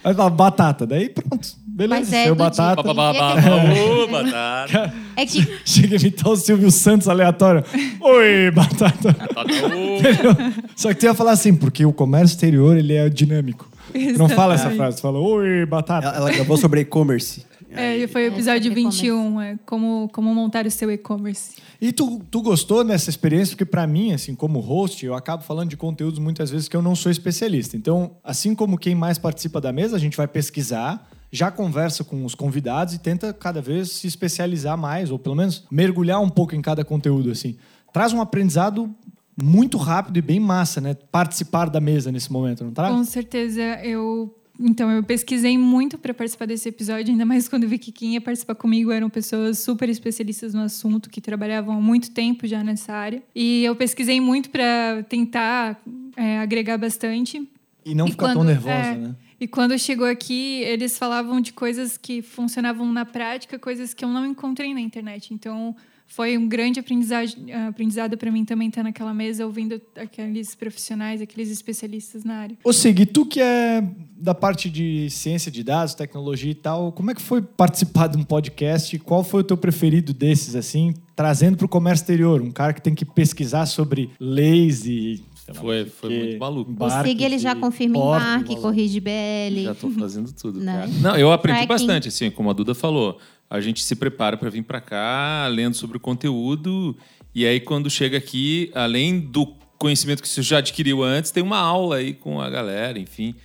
Aí 0.03 0.13
fala 0.13 0.29
batata. 0.29 0.85
Daí 0.85 1.07
pronto. 1.09 1.47
Beleza, 1.75 1.99
Mas 1.99 2.13
é 2.13 2.27
do 2.29 2.35
batata. 2.35 2.81
tipo- 2.81 2.93
Ba, 2.93 3.11
ba, 3.11 3.35
ba, 3.35 3.41
ba, 3.41 3.73
ô, 3.83 4.07
batata. 4.07 4.93
É 5.17 5.25
que 5.25 5.45
Chega 5.65 5.97
a 5.97 5.99
imitar 5.99 6.31
o 6.31 6.35
Silvio 6.37 6.71
Santos 6.71 7.09
aleatório. 7.09 7.65
Oi, 7.99 8.49
batata. 8.51 9.11
Batata, 9.11 9.51
ô. 9.67 10.63
Só 10.73 10.93
que 10.93 11.01
tu 11.01 11.03
ia 11.05 11.13
falar 11.13 11.31
assim, 11.33 11.53
porque 11.53 11.85
o 11.85 11.91
comércio 11.91 12.35
exterior 12.35 12.77
ele 12.77 12.93
é 12.93 13.09
dinâmico. 13.09 13.69
Tu 13.91 14.17
não 14.17 14.29
fala 14.29 14.53
essa 14.53 14.69
frase, 14.71 14.97
tu 14.97 15.01
fala, 15.01 15.19
oi, 15.19 15.65
batata. 15.65 16.07
Ela, 16.07 16.15
ela 16.17 16.31
gravou 16.31 16.55
sobre 16.55 16.79
e-commerce. 16.79 17.45
É, 17.71 17.97
e 17.97 18.07
foi 18.07 18.23
o 18.23 18.27
episódio 18.31 18.69
sobre 18.69 18.83
21, 18.83 19.41
é, 19.41 19.57
como, 19.65 20.09
como 20.13 20.33
montar 20.33 20.65
o 20.65 20.71
seu 20.71 20.89
e-commerce. 20.89 21.57
E 21.81 21.91
tu, 21.91 22.21
tu 22.31 22.41
gostou 22.41 22.85
dessa 22.85 23.09
experiência? 23.09 23.53
Porque 23.53 23.65
pra 23.65 23.85
mim, 23.85 24.13
assim, 24.13 24.33
como 24.33 24.61
host, 24.61 25.05
eu 25.05 25.13
acabo 25.13 25.43
falando 25.43 25.71
de 25.71 25.75
conteúdos 25.75 26.19
muitas 26.19 26.49
vezes 26.49 26.69
que 26.69 26.77
eu 26.77 26.81
não 26.81 26.95
sou 26.95 27.11
especialista. 27.11 27.75
Então, 27.75 28.11
assim 28.23 28.55
como 28.55 28.77
quem 28.77 28.95
mais 28.95 29.17
participa 29.17 29.59
da 29.59 29.73
mesa, 29.73 29.97
a 29.97 29.99
gente 29.99 30.15
vai 30.15 30.25
pesquisar, 30.25 31.05
já 31.31 31.51
conversa 31.51 32.03
com 32.03 32.23
os 32.25 32.33
convidados 32.35 32.93
e 32.93 32.99
tenta 32.99 33.33
cada 33.33 33.61
vez 33.61 33.91
se 33.91 34.07
especializar 34.07 34.77
mais, 34.77 35.11
ou 35.11 35.19
pelo 35.19 35.35
menos 35.35 35.65
mergulhar 35.71 36.21
um 36.21 36.29
pouco 36.29 36.55
em 36.55 36.61
cada 36.61 36.83
conteúdo, 36.85 37.31
assim. 37.31 37.57
Traz 37.93 38.13
um 38.13 38.21
aprendizado 38.21 38.93
muito 39.41 39.77
rápido 39.77 40.17
e 40.17 40.21
bem 40.21 40.39
massa, 40.39 40.79
né? 40.79 40.93
Participar 41.11 41.69
da 41.69 41.81
mesa 41.81 42.11
nesse 42.11 42.31
momento, 42.31 42.63
não 42.63 42.71
traz? 42.71 42.93
Com 42.95 43.03
certeza, 43.03 43.61
eu. 43.83 44.33
Então, 44.57 44.89
eu 44.89 45.03
pesquisei 45.03 45.57
muito 45.57 45.97
para 45.97 46.13
participar 46.13 46.45
desse 46.45 46.69
episódio, 46.69 47.11
ainda 47.11 47.25
mais 47.25 47.49
quando 47.49 47.67
vi 47.67 47.77
que 47.77 47.91
quem 47.91 48.13
ia 48.13 48.21
participar 48.21 48.55
comigo 48.55 48.89
eram 48.89 49.09
pessoas 49.09 49.59
super 49.59 49.89
especialistas 49.89 50.53
no 50.53 50.61
assunto, 50.61 51.09
que 51.09 51.19
trabalhavam 51.19 51.75
há 51.77 51.81
muito 51.81 52.11
tempo 52.11 52.47
já 52.47 52.63
nessa 52.63 52.93
área. 52.93 53.21
E 53.35 53.65
eu 53.65 53.75
pesquisei 53.75 54.21
muito 54.21 54.49
para 54.49 55.03
tentar 55.09 55.81
é, 56.15 56.39
agregar 56.39 56.77
bastante. 56.77 57.45
E 57.83 57.93
não 57.93 58.07
E 58.07 58.11
ficar 58.11 58.27
tão 58.27 58.35
quando- 58.37 58.47
nervosa, 58.47 58.71
é, 58.77 58.95
né? 58.95 59.15
E 59.39 59.47
quando 59.47 59.77
chegou 59.77 60.07
aqui, 60.07 60.61
eles 60.61 60.97
falavam 60.97 61.41
de 61.41 61.51
coisas 61.51 61.97
que 61.97 62.21
funcionavam 62.21 62.91
na 62.91 63.05
prática, 63.05 63.59
coisas 63.59 63.93
que 63.93 64.05
eu 64.05 64.09
não 64.09 64.25
encontrei 64.25 64.73
na 64.73 64.79
internet. 64.79 65.33
Então, 65.33 65.75
foi 66.07 66.37
um 66.37 66.47
grande 66.47 66.79
aprendizado, 66.79 67.33
aprendizado 67.67 68.17
para 68.17 68.31
mim 68.31 68.45
também 68.45 68.69
estar 68.69 68.83
naquela 68.83 69.13
mesa, 69.13 69.45
ouvindo 69.45 69.81
aqueles 69.95 70.55
profissionais, 70.55 71.21
aqueles 71.21 71.49
especialistas 71.49 72.23
na 72.23 72.35
área. 72.35 72.57
Ô 72.63 72.71
Sig, 72.71 73.05
tu 73.07 73.25
que 73.25 73.41
é 73.41 73.83
da 74.15 74.33
parte 74.33 74.69
de 74.69 75.09
ciência 75.09 75.51
de 75.51 75.63
dados, 75.63 75.95
tecnologia 75.95 76.51
e 76.51 76.55
tal, 76.55 76.91
como 76.91 77.11
é 77.11 77.15
que 77.15 77.21
foi 77.21 77.41
participar 77.41 78.07
de 78.07 78.17
um 78.17 78.23
podcast? 78.23 78.97
Qual 78.99 79.23
foi 79.23 79.41
o 79.41 79.43
teu 79.43 79.57
preferido 79.57 80.13
desses, 80.13 80.55
assim, 80.55 80.93
trazendo 81.15 81.57
para 81.57 81.65
o 81.65 81.69
comércio 81.69 82.03
exterior? 82.03 82.41
Um 82.41 82.51
cara 82.51 82.71
que 82.71 82.81
tem 82.81 82.95
que 82.95 83.03
pesquisar 83.03 83.65
sobre 83.65 84.11
leis 84.19 84.85
e... 84.85 85.23
lá, 85.53 85.61
Foi- 85.61 85.83
não 85.83 85.89
foi 85.91 86.09
muito 86.17 86.39
maluco. 86.39 86.75
o 86.83 86.89
SIG 86.89 87.23
ele 87.23 87.37
já 87.37 87.51
e 87.51 87.55
confirma 87.55 87.97
embarque, 87.97 88.55
corrige 88.55 88.99
BL. 88.99 89.63
Já 89.63 89.75
tô 89.75 89.89
fazendo 89.91 90.31
tudo, 90.33 90.59
Né? 90.59 90.73
cara. 90.79 90.87
Não, 91.01 91.17
eu 91.17 91.31
aprendi 91.31 91.59
Tracking. 91.65 91.73
bastante, 91.85 92.07
assim, 92.07 92.31
como 92.31 92.49
a 92.49 92.53
Duda 92.53 92.73
falou. 92.73 93.19
A 93.49 93.61
gente 93.61 93.83
se 93.83 93.95
prepara 93.95 94.37
para 94.37 94.49
vir 94.49 94.63
para 94.63 94.81
cá, 94.81 95.47
lendo 95.51 95.75
sobre 95.75 95.97
o 95.97 95.99
conteúdo, 95.99 96.95
e 97.33 97.45
aí 97.45 97.59
quando 97.59 97.89
chega 97.89 98.17
aqui, 98.17 98.71
além 98.73 99.19
do 99.19 99.45
conhecimento 99.77 100.21
que 100.21 100.27
você 100.29 100.41
já 100.41 100.57
adquiriu 100.57 101.03
antes, 101.03 101.29
tem 101.31 101.43
uma 101.43 101.59
aula 101.59 101.97
aí 101.97 102.13
com 102.13 102.41
a 102.41 102.49
galera, 102.49 102.97
enfim. 102.97 103.35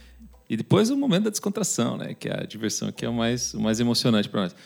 E 0.49 0.57
depois 0.57 0.90
o 0.90 0.97
momento 0.97 1.25
da 1.25 1.30
descontração, 1.30 1.97
né? 1.97 2.14
Que 2.14 2.28
é 2.28 2.40
a 2.42 2.47
diversão, 2.47 2.90
que 2.90 3.04
é 3.04 3.09
o 3.09 3.12
mais, 3.14 3.52
o 3.54 3.61
mais 3.61 3.78
emocionante 3.78 4.28
para 4.28 4.42
nós. 4.42 4.57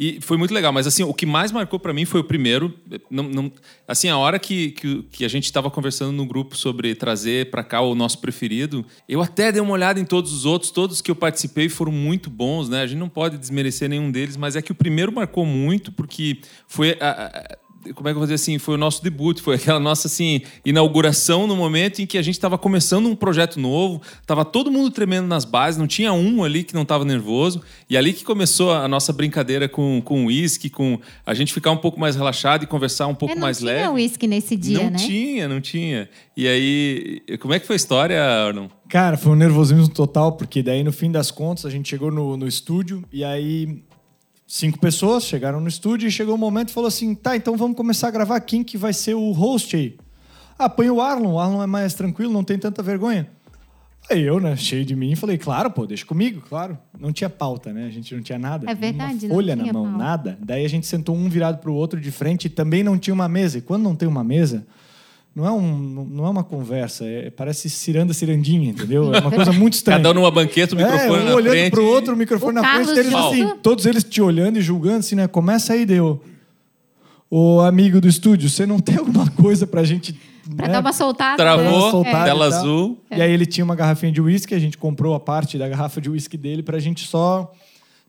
E 0.00 0.20
foi 0.20 0.36
muito 0.36 0.54
legal, 0.54 0.72
mas 0.72 0.86
assim, 0.86 1.02
o 1.02 1.12
que 1.12 1.26
mais 1.26 1.50
marcou 1.50 1.78
para 1.80 1.92
mim 1.92 2.04
foi 2.04 2.20
o 2.20 2.24
primeiro. 2.24 2.72
Não, 3.10 3.24
não- 3.24 3.52
assim, 3.86 4.08
a 4.08 4.16
hora 4.16 4.38
que, 4.38 4.70
que, 4.70 5.02
que 5.10 5.24
a 5.24 5.28
gente 5.28 5.44
estava 5.46 5.68
conversando 5.70 6.12
no 6.12 6.24
grupo 6.24 6.56
sobre 6.56 6.94
trazer 6.94 7.50
para 7.50 7.64
cá 7.64 7.80
o 7.80 7.96
nosso 7.96 8.18
preferido, 8.20 8.86
eu 9.08 9.20
até 9.20 9.50
dei 9.50 9.60
uma 9.60 9.72
olhada 9.72 9.98
em 9.98 10.04
todos 10.04 10.32
os 10.32 10.44
outros, 10.46 10.70
todos 10.70 11.00
que 11.00 11.10
eu 11.10 11.16
participei 11.16 11.68
foram 11.68 11.90
muito 11.90 12.30
bons, 12.30 12.68
né? 12.68 12.82
A 12.82 12.86
gente 12.86 12.98
não 13.00 13.08
pode 13.08 13.36
desmerecer 13.36 13.88
nenhum 13.88 14.10
deles, 14.10 14.36
mas 14.36 14.54
é 14.54 14.62
que 14.62 14.70
o 14.70 14.74
primeiro 14.74 15.10
marcou 15.12 15.44
muito 15.44 15.90
porque 15.90 16.38
foi. 16.68 16.96
a- 17.00 17.10
a- 17.10 17.58
como 17.94 18.08
é 18.08 18.12
que 18.12 18.16
eu 18.16 18.20
vou 18.20 18.22
dizer 18.24 18.34
assim, 18.34 18.58
foi 18.58 18.74
o 18.74 18.78
nosso 18.78 19.02
debut, 19.02 19.40
foi 19.40 19.54
aquela 19.56 19.78
nossa 19.80 20.08
assim 20.08 20.42
inauguração 20.64 21.46
no 21.46 21.56
momento 21.56 22.00
em 22.02 22.06
que 22.06 22.18
a 22.18 22.22
gente 22.22 22.34
estava 22.34 22.58
começando 22.58 23.06
um 23.06 23.14
projeto 23.16 23.58
novo, 23.60 24.00
tava 24.26 24.44
todo 24.44 24.70
mundo 24.70 24.90
tremendo 24.90 25.26
nas 25.26 25.44
bases, 25.44 25.78
não 25.78 25.86
tinha 25.86 26.12
um 26.12 26.42
ali 26.44 26.64
que 26.64 26.74
não 26.74 26.82
estava 26.82 27.04
nervoso, 27.04 27.62
e 27.88 27.96
ali 27.96 28.12
que 28.12 28.24
começou 28.24 28.72
a 28.72 28.86
nossa 28.88 29.12
brincadeira 29.12 29.68
com 29.68 30.02
com 30.04 30.24
o 30.24 30.26
uísque, 30.26 30.68
com 30.70 30.98
a 31.24 31.34
gente 31.34 31.52
ficar 31.52 31.70
um 31.70 31.76
pouco 31.76 31.98
mais 31.98 32.14
relaxado 32.16 32.62
e 32.62 32.66
conversar 32.66 33.06
um 33.06 33.14
pouco 33.14 33.32
É, 33.32 33.34
não 33.34 33.42
mais 33.42 33.58
tinha 33.58 33.72
leve. 33.72 33.88
uísque 33.88 34.26
nesse 34.26 34.56
dia, 34.56 34.78
não 34.82 34.90
né? 34.90 34.96
tinha, 34.98 35.48
não 35.48 35.60
tinha. 35.60 36.08
E 36.36 36.46
aí, 36.46 37.22
como 37.40 37.52
é 37.54 37.58
que 37.58 37.66
foi 37.66 37.74
a 37.74 37.76
história, 37.76 38.22
Arnon? 38.22 38.68
Cara, 38.88 39.16
foi 39.16 39.32
um 39.32 39.34
nervosismo 39.34 39.88
total, 39.88 40.32
porque 40.32 40.62
daí 40.62 40.82
no 40.82 40.92
fim 40.92 41.10
das 41.10 41.30
contas 41.30 41.66
a 41.66 41.70
gente 41.70 41.88
chegou 41.88 42.10
no, 42.10 42.36
no 42.36 42.46
estúdio 42.46 43.04
e 43.12 43.22
aí 43.22 43.82
cinco 44.48 44.80
pessoas 44.80 45.24
chegaram 45.24 45.60
no 45.60 45.68
estúdio 45.68 46.08
e 46.08 46.10
chegou 46.10 46.34
um 46.34 46.38
momento 46.38 46.70
e 46.70 46.72
falou 46.72 46.88
assim: 46.88 47.14
tá, 47.14 47.36
então 47.36 47.56
vamos 47.56 47.76
começar 47.76 48.08
a 48.08 48.10
gravar. 48.10 48.40
Quem 48.40 48.64
que 48.64 48.76
vai 48.78 48.92
ser 48.92 49.14
o 49.14 49.30
host 49.30 49.76
aí? 49.76 49.96
Ah, 50.58 50.68
põe 50.68 50.90
o 50.90 51.00
Arlon. 51.00 51.34
O 51.34 51.38
Arlon 51.38 51.62
é 51.62 51.66
mais 51.66 51.94
tranquilo, 51.94 52.32
não 52.32 52.42
tem 52.42 52.58
tanta 52.58 52.82
vergonha. 52.82 53.28
Aí 54.10 54.22
eu, 54.22 54.40
né, 54.40 54.56
cheio 54.56 54.86
de 54.86 54.96
mim, 54.96 55.14
falei, 55.14 55.36
claro, 55.36 55.70
pô, 55.70 55.84
deixa 55.86 56.04
comigo, 56.06 56.40
claro. 56.48 56.78
Não 56.98 57.12
tinha 57.12 57.28
pauta, 57.28 57.74
né? 57.74 57.84
A 57.86 57.90
gente 57.90 58.14
não 58.14 58.22
tinha 58.22 58.38
nada. 58.38 58.68
É 58.68 58.74
verdade, 58.74 59.26
Uma 59.26 59.34
folha 59.34 59.54
na 59.54 59.70
mão, 59.70 59.84
pauta. 59.84 59.98
nada. 59.98 60.38
Daí 60.40 60.64
a 60.64 60.68
gente 60.68 60.86
sentou 60.86 61.14
um 61.14 61.28
virado 61.28 61.58
pro 61.58 61.74
outro 61.74 62.00
de 62.00 62.10
frente 62.10 62.46
e 62.46 62.48
também 62.48 62.82
não 62.82 62.98
tinha 62.98 63.12
uma 63.12 63.28
mesa. 63.28 63.58
E 63.58 63.60
quando 63.60 63.82
não 63.82 63.94
tem 63.94 64.08
uma 64.08 64.24
mesa, 64.24 64.66
não 65.38 65.46
é, 65.46 65.52
um, 65.52 66.08
não 66.10 66.26
é 66.26 66.30
uma 66.30 66.42
conversa, 66.42 67.04
é, 67.06 67.30
parece 67.30 67.70
ciranda 67.70 68.12
cirandinha, 68.12 68.70
entendeu? 68.70 69.14
É 69.14 69.20
uma 69.20 69.30
coisa 69.30 69.52
muito 69.52 69.74
estranha. 69.74 69.98
Cada 70.00 70.10
um 70.10 70.14
numa 70.14 70.32
banqueta, 70.32 70.74
o 70.74 70.76
microfone 70.76 71.20
é, 71.20 71.22
um 71.22 71.24
na 71.26 71.34
olhando 71.36 71.52
frente. 71.52 71.70
pro 71.70 71.86
outro, 71.86 72.14
o 72.14 72.16
microfone 72.16 72.58
O 72.58 72.60
na 72.60 72.74
frente 72.74 72.92
deles, 72.92 73.14
assim, 73.14 73.48
todos 73.62 73.86
eles 73.86 74.02
te 74.02 74.20
olhando 74.20 74.58
e 74.58 74.60
julgando, 74.60 74.98
assim, 74.98 75.14
né? 75.14 75.28
Começa 75.28 75.74
aí, 75.74 75.86
deu. 75.86 76.20
Ô 77.30 77.60
amigo 77.60 78.00
do 78.00 78.08
estúdio, 78.08 78.50
você 78.50 78.66
não 78.66 78.80
tem 78.80 78.96
alguma 78.96 79.30
coisa 79.30 79.64
pra 79.64 79.84
gente. 79.84 80.18
Pra 80.56 80.66
né, 80.66 80.72
dar 80.72 80.80
uma 80.80 80.92
soltada. 80.92 81.36
Travou, 81.36 81.84
né? 81.84 81.90
soltada 81.92 82.24
tela 82.24 82.44
e 82.46 82.48
azul. 82.48 82.98
E 83.12 83.22
aí 83.22 83.30
ele 83.30 83.46
tinha 83.46 83.64
uma 83.64 83.76
garrafinha 83.76 84.10
de 84.10 84.20
uísque, 84.20 84.56
a 84.56 84.58
gente 84.58 84.76
comprou 84.76 85.14
a 85.14 85.20
parte 85.20 85.56
da 85.56 85.68
garrafa 85.68 86.00
de 86.00 86.10
uísque 86.10 86.36
dele 86.36 86.64
pra 86.64 86.80
gente 86.80 87.06
só 87.06 87.52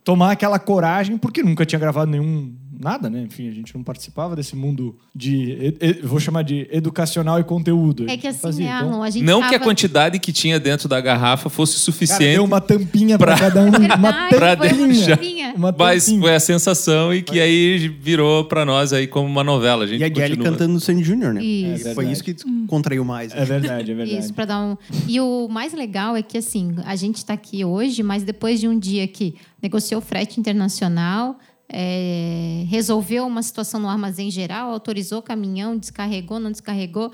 tomar 0.04 0.32
aquela 0.32 0.58
coragem, 0.58 1.16
porque 1.16 1.44
nunca 1.44 1.64
tinha 1.64 1.78
gravado 1.78 2.10
nenhum 2.10 2.56
nada, 2.80 3.10
né? 3.10 3.24
Enfim, 3.24 3.50
a 3.50 3.52
gente 3.52 3.76
não 3.76 3.84
participava 3.84 4.36
desse 4.36 4.56
mundo 4.56 4.96
de, 5.14 5.76
vou 6.04 6.20
chamar 6.20 6.44
de 6.44 6.66
educacional 6.72 7.40
e 7.40 7.44
conteúdo. 7.44 8.10
É 8.10 8.16
que 8.16 8.24
não 8.24 8.30
assim, 8.32 8.40
fazia, 8.40 8.66
né, 8.66 8.88
então, 8.88 9.04
a 9.04 9.10
gente 9.10 9.24
Não 9.26 9.40
que 9.42 9.48
a 9.48 9.52
tava- 9.52 9.64
quantidade 9.66 10.18
que 10.20 10.32
tinha 10.32 10.60
dentro 10.60 10.88
da 10.88 11.02
garrafa 11.02 11.50
fosse 11.50 11.74
Cara, 11.74 11.84
suficiente, 11.84 12.34
deu 12.36 12.44
uma 12.46 12.62
tampinha 12.62 13.18
pra, 13.20 13.38
cada 13.38 13.62
um, 13.62 13.68
uma 13.68 14.30
Verdade, 14.30 14.70
foi 14.70 14.78
uma 14.80 14.88
deixar. 14.88 15.18
tampinha. 15.18 15.54
Uma 15.56 15.76
mas 15.78 16.06
tampinha. 16.06 16.22
foi 16.22 16.36
a 16.36 16.40
sensação 16.40 17.14
e 17.14 17.22
que 17.22 17.40
aí 17.40 17.88
virou 17.90 18.46
pra 18.46 18.64
nós 18.66 18.94
aí 18.94 19.08
como 19.08 19.28
uma 19.28 19.44
novela. 19.44 19.84
A 19.84 19.88
gente 19.88 20.00
E 20.00 20.04
a 20.04 20.08
Gelly 20.14 20.38
cantando 20.38 20.74
no 20.74 20.80
Sandy 20.80 21.04
Júnior, 21.04 21.34
né? 21.34 21.44
Isso. 21.44 21.90
E 21.90 21.94
Foi 21.94 22.10
isso 22.10 22.24
que 22.24 22.36
contraiu 22.68 23.04
mais. 23.04 23.34
né? 23.34 23.42
É 23.42 23.46
verdade, 23.46 23.92
é 23.92 23.96
verdade. 23.96 24.20
Isso, 24.20 24.34
para 24.34 24.46
dar 24.46 24.62
um. 24.62 24.78
E 25.08 25.20
o 25.20 25.48
mais 25.50 25.74
legal 25.74 26.16
é 26.16 26.22
que, 26.22 26.38
assim, 26.38 26.76
a 26.86 26.96
gente 26.96 27.18
está 27.18 27.34
aqui 27.34 27.66
hoje, 27.66 28.02
mas 28.04 28.24
depois 28.24 28.60
de 28.60 28.68
um 28.68 28.78
dia 28.80 29.06
que 29.08 29.36
negociou 29.62 30.00
frete 30.00 30.40
internacional, 30.40 31.38
é, 31.72 32.66
resolveu 32.68 33.28
uma 33.28 33.44
situação 33.44 33.80
no 33.80 33.88
armazém 33.88 34.32
geral, 34.32 34.72
autorizou 34.72 35.22
caminhão, 35.22 35.78
descarregou, 35.78 36.40
não 36.40 36.52
descarregou, 36.52 37.12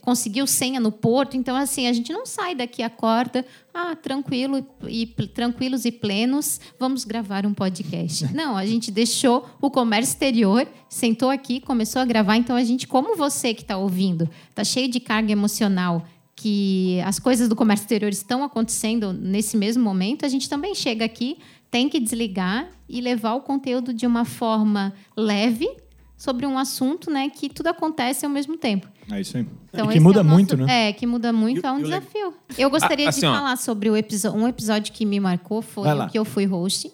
conseguiu 0.00 0.46
senha 0.46 0.78
no 0.78 0.92
porto. 0.92 1.36
Então, 1.36 1.56
assim, 1.56 1.86
a 1.86 1.92
gente 1.92 2.12
não 2.12 2.26
sai 2.26 2.54
daqui, 2.54 2.82
acorda, 2.82 3.44
ah, 3.72 3.96
tranquilo 3.96 4.66
e, 4.86 5.02
e- 5.02 5.26
tranquilos 5.28 5.84
e 5.84 5.92
plenos, 5.92 6.60
vamos 6.78 7.04
gravar 7.04 7.46
um 7.46 7.54
podcast. 7.54 8.32
Não, 8.34 8.56
a 8.56 8.66
gente 8.66 8.90
deixou 8.90 9.48
o 9.60 9.70
comércio 9.70 10.12
exterior, 10.12 10.66
sentou 10.88 11.30
aqui, 11.30 11.60
começou 11.60 12.02
a 12.02 12.04
gravar. 12.04 12.36
Então, 12.36 12.54
a 12.54 12.64
gente, 12.64 12.86
como 12.86 13.16
você 13.16 13.54
que 13.54 13.62
está 13.62 13.76
ouvindo, 13.76 14.28
está 14.50 14.62
cheio 14.62 14.88
de 14.88 15.00
carga 15.00 15.32
emocional 15.32 16.04
que 16.36 17.00
as 17.00 17.18
coisas 17.18 17.48
do 17.48 17.56
comércio 17.56 17.84
exterior 17.84 18.10
estão 18.10 18.44
acontecendo 18.44 19.10
nesse 19.14 19.56
mesmo 19.56 19.82
momento, 19.82 20.26
a 20.26 20.28
gente 20.28 20.50
também 20.50 20.74
chega 20.74 21.02
aqui, 21.02 21.38
tem 21.70 21.88
que 21.88 21.98
desligar 22.00 22.68
e 22.88 23.00
levar 23.00 23.34
o 23.34 23.40
conteúdo 23.40 23.92
de 23.92 24.06
uma 24.06 24.24
forma 24.24 24.92
leve 25.16 25.68
sobre 26.16 26.46
um 26.46 26.56
assunto, 26.58 27.10
né, 27.10 27.28
que 27.28 27.48
tudo 27.50 27.66
acontece 27.66 28.24
ao 28.24 28.30
mesmo 28.32 28.56
tempo. 28.56 28.88
É 29.10 29.20
isso 29.20 29.36
aí. 29.36 29.46
Então, 29.72 29.90
e 29.90 29.94
que 29.94 30.00
muda 30.00 30.20
é 30.20 30.22
nosso- 30.22 30.34
muito, 30.34 30.56
né? 30.56 30.88
É, 30.88 30.92
que 30.92 31.06
muda 31.06 31.32
muito, 31.32 31.66
é 31.66 31.70
um 31.70 31.82
desafio. 31.82 32.32
Eu 32.56 32.70
gostaria 32.70 33.06
Ah, 33.08 33.10
de 33.10 33.16
assim, 33.18 33.26
ó. 33.26 33.34
falar 33.34 33.56
sobre 33.56 33.90
o 33.90 33.96
episo- 33.96 34.30
um 34.32 34.48
episódio 34.48 34.92
que 34.94 35.04
me 35.04 35.20
marcou, 35.20 35.60
foi 35.60 35.86
o 35.88 36.08
que 36.08 36.18
eu 36.18 36.24
fui 36.24 36.46
host, 36.46 36.90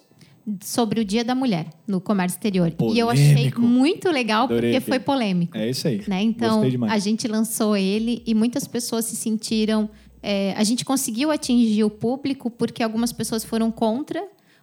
sobre 0.60 1.00
o 1.00 1.04
Dia 1.04 1.24
da 1.24 1.36
Mulher 1.36 1.68
no 1.86 2.00
comércio 2.00 2.36
exterior. 2.36 2.74
E 2.92 2.98
eu 2.98 3.08
achei 3.08 3.28
Polêmico. 3.32 3.60
muito 3.60 4.10
legal, 4.10 4.44
Adorei 4.46 4.72
porque 4.72 4.90
foi 4.90 4.98
polêmico 4.98 5.56
É 5.56 5.70
isso 5.70 5.86
aí. 5.86 6.02
né? 6.08 6.20
Então, 6.20 6.54
Gostei 6.54 6.70
demais. 6.72 6.92
a 6.92 6.98
gente 6.98 7.28
lançou 7.28 7.76
ele 7.76 8.24
e 8.26 8.34
muitas 8.34 8.66
pessoas 8.66 9.04
se 9.04 9.14
sentiram. 9.14 9.88
é, 10.24 10.54
a 10.56 10.62
gente 10.62 10.84
conseguiu 10.84 11.32
atingir 11.32 11.82
o 11.82 11.90
público 11.90 12.48
porque 12.48 12.80
algumas 12.82 13.12
pessoas 13.12 13.44
foram 13.44 13.72
contra, 13.72 14.22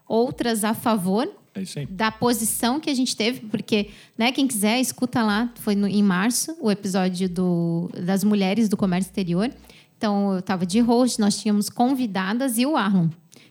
outras 0.09 0.63
a 0.65 0.73
favor 0.73 1.29
É 1.55 1.61
isso 1.61 1.79
aí. 1.79 1.85
da 1.85 2.11
posição 2.11 2.79
que 2.79 2.89
a 2.89 2.93
gente 2.93 3.15
teve, 3.15 3.41
porque, 3.47 3.89
né, 4.17 4.31
quem 4.31 4.47
quiser, 4.47 4.81
escuta 4.81 5.21
lá, 5.23 5.49
foi 5.61 5.75
no- 5.75 5.87
em 5.87 6.03
março, 6.03 6.57
o 6.59 6.69
episódio 6.71 7.29
do, 7.29 7.89
das 7.95 8.23
mulheres 8.23 8.67
do 8.67 8.75
comércio 8.75 9.09
exterior. 9.09 9.49
Então, 9.97 10.33
eu 10.33 10.39
estava 10.39 10.65
de 10.65 10.79
host, 10.79 11.19
nós 11.19 11.39
tínhamos 11.39 11.69
convidadas 11.69 12.57
e 12.57 12.65
o 12.65 12.75
Arlon. 12.75 13.07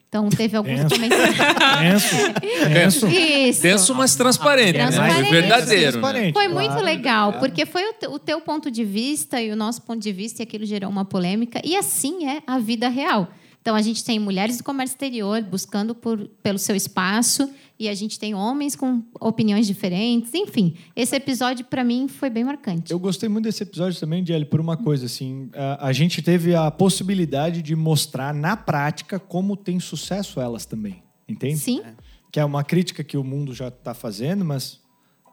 Então, 0.09 0.27
teve 0.31 0.57
alguns 0.57 0.81
Tenso. 0.81 0.95
comentários. 0.95 1.37
Tenso. 1.79 2.17
Tenso. 2.73 3.07
Isso. 3.13 3.61
Denso, 3.63 3.95
mas 3.95 4.17
transparente, 4.17 4.79
né? 4.79 4.87
Transparente. 4.87 5.31
Verdadeiro. 5.31 5.85
Né? 5.85 5.91
Transparente, 5.93 6.33
Foi 6.33 6.49
claro. 6.49 6.71
muito 6.71 6.83
legal, 6.83 7.33
porque 7.35 7.67
foi 7.67 7.83
o 8.09 8.19
teu 8.19 8.41
ponto 8.41 8.71
de 8.71 8.85
vista 8.87 9.39
e 9.43 9.51
o 9.53 9.57
nosso 9.57 9.83
ponto 9.83 10.01
de 10.01 10.11
vista, 10.11 10.41
e 10.41 10.45
aquilo 10.45 10.65
gerou 10.65 10.89
uma 10.91 11.05
polêmica. 11.05 11.61
E 11.63 11.77
assim 11.77 12.27
é 12.27 12.43
a 12.47 12.59
vida 12.59 12.89
real. 12.89 13.29
Então, 13.69 13.77
a 13.77 13.83
gente 13.83 14.03
tem 14.03 14.19
mulheres 14.19 14.57
do 14.57 14.65
comércio 14.65 14.95
exterior 14.95 15.43
buscando 15.43 15.95
por, 15.95 16.27
pelo 16.43 16.59
seu 16.59 16.75
espaço, 16.75 17.51
e 17.79 17.87
a 17.87 17.95
gente 17.95 18.19
tem 18.19 18.35
homens 18.35 18.75
com 18.75 19.03
opiniões 19.21 19.67
diferentes. 19.67 20.33
Enfim, 20.33 20.75
esse 20.97 21.15
episódio, 21.15 21.67
para 21.67 21.85
mim, 21.85 22.09
foi 22.09 22.31
bem 22.31 22.45
marcante. 22.45 22.91
Eu 22.91 22.99
gostei 22.99 23.29
muito 23.29 23.45
desse 23.45 23.65
episódio 23.65 24.01
também, 24.01 24.25
Jelly, 24.25 24.47
por 24.47 24.59
uma 24.59 24.75
coisa, 24.75 25.05
assim, 25.05 25.51
a, 25.55 25.89
a 25.89 25.93
gente 25.93 26.23
teve 26.23 26.55
a 26.55 26.71
possibilidade 26.71 27.61
de 27.61 27.77
mostrar 27.77 28.33
na 28.33 28.57
prática 28.57 29.19
como 29.19 29.55
tem 29.55 29.79
sucesso 29.79 30.41
elas 30.41 30.65
também, 30.65 31.03
entende? 31.29 31.59
Sim, 31.59 31.83
Que 32.33 32.41
é 32.41 32.45
uma 32.47 32.65
crítica 32.65 33.05
que 33.05 33.19
o 33.19 33.23
mundo 33.23 33.53
já 33.53 33.69
está 33.69 33.93
fazendo, 33.93 34.47
mas 34.47 34.81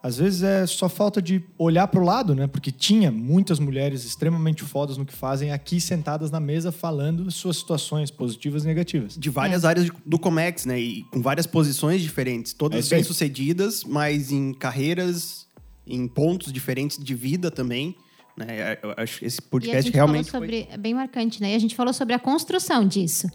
às 0.08 0.18
vezes 0.18 0.44
é 0.44 0.68
só 0.68 0.88
falta 0.88 1.20
de 1.20 1.44
olhar 1.58 1.88
para 1.88 2.00
o 2.00 2.04
lado, 2.04 2.36
né? 2.36 2.46
Porque 2.46 2.72
tinha 2.72 3.12
muitas 3.12 3.58
mulheres 3.60 4.06
extremamente 4.06 4.62
fodas 4.63 4.98
no 4.98 5.06
que 5.06 5.13
fazem 5.13 5.52
aqui 5.52 5.82
sentadas 5.82 6.30
na 6.30 6.39
mesa 6.39 6.72
falando 6.72 7.32
suas 7.32 7.58
situações 7.58 8.12
positivas 8.12 8.63
e 8.63 8.68
negativas. 8.68 9.18
De 9.18 9.30
várias 9.32 9.65
áreas 9.65 9.86
de- 9.88 9.91
do 10.06 10.20
Comex, 10.20 10.65
né? 10.65 10.80
E 10.80 11.04
com 11.06 11.22
várias 11.22 11.48
posições 11.48 12.02
diferentes, 12.04 12.54
É 12.54 12.56
todas 12.56 12.86
aí. 12.86 12.98
bem-sucedidas, 12.98 13.84
mas 13.84 14.32
em 14.32 14.54
carreiras, 14.54 15.48
em 15.88 16.08
pontos 16.08 16.54
diferentes 16.54 17.04
de 17.04 17.15
vida 17.15 17.50
também. 17.50 17.96
Né? 18.38 18.78
Eu 18.84 18.94
acho 18.98 19.20
que 19.20 19.26
esse 19.26 19.39
e 19.41 19.44
a 19.44 19.50
podcast 19.50 19.84
gente 19.88 19.96
realmente 19.96 20.30
falou 20.30 20.48
foi- 20.48 20.58
sobre... 20.62 20.74
É 20.74 20.78
bem 20.78 20.94
marcante, 20.94 21.41
né? 21.41 21.54
E 21.54 21.56
a 21.56 21.60
gente 21.60 21.74
falou 21.76 21.94
sobre 21.94 22.13
a 22.13 22.20
construção 22.20 22.88
disso. 22.88 23.28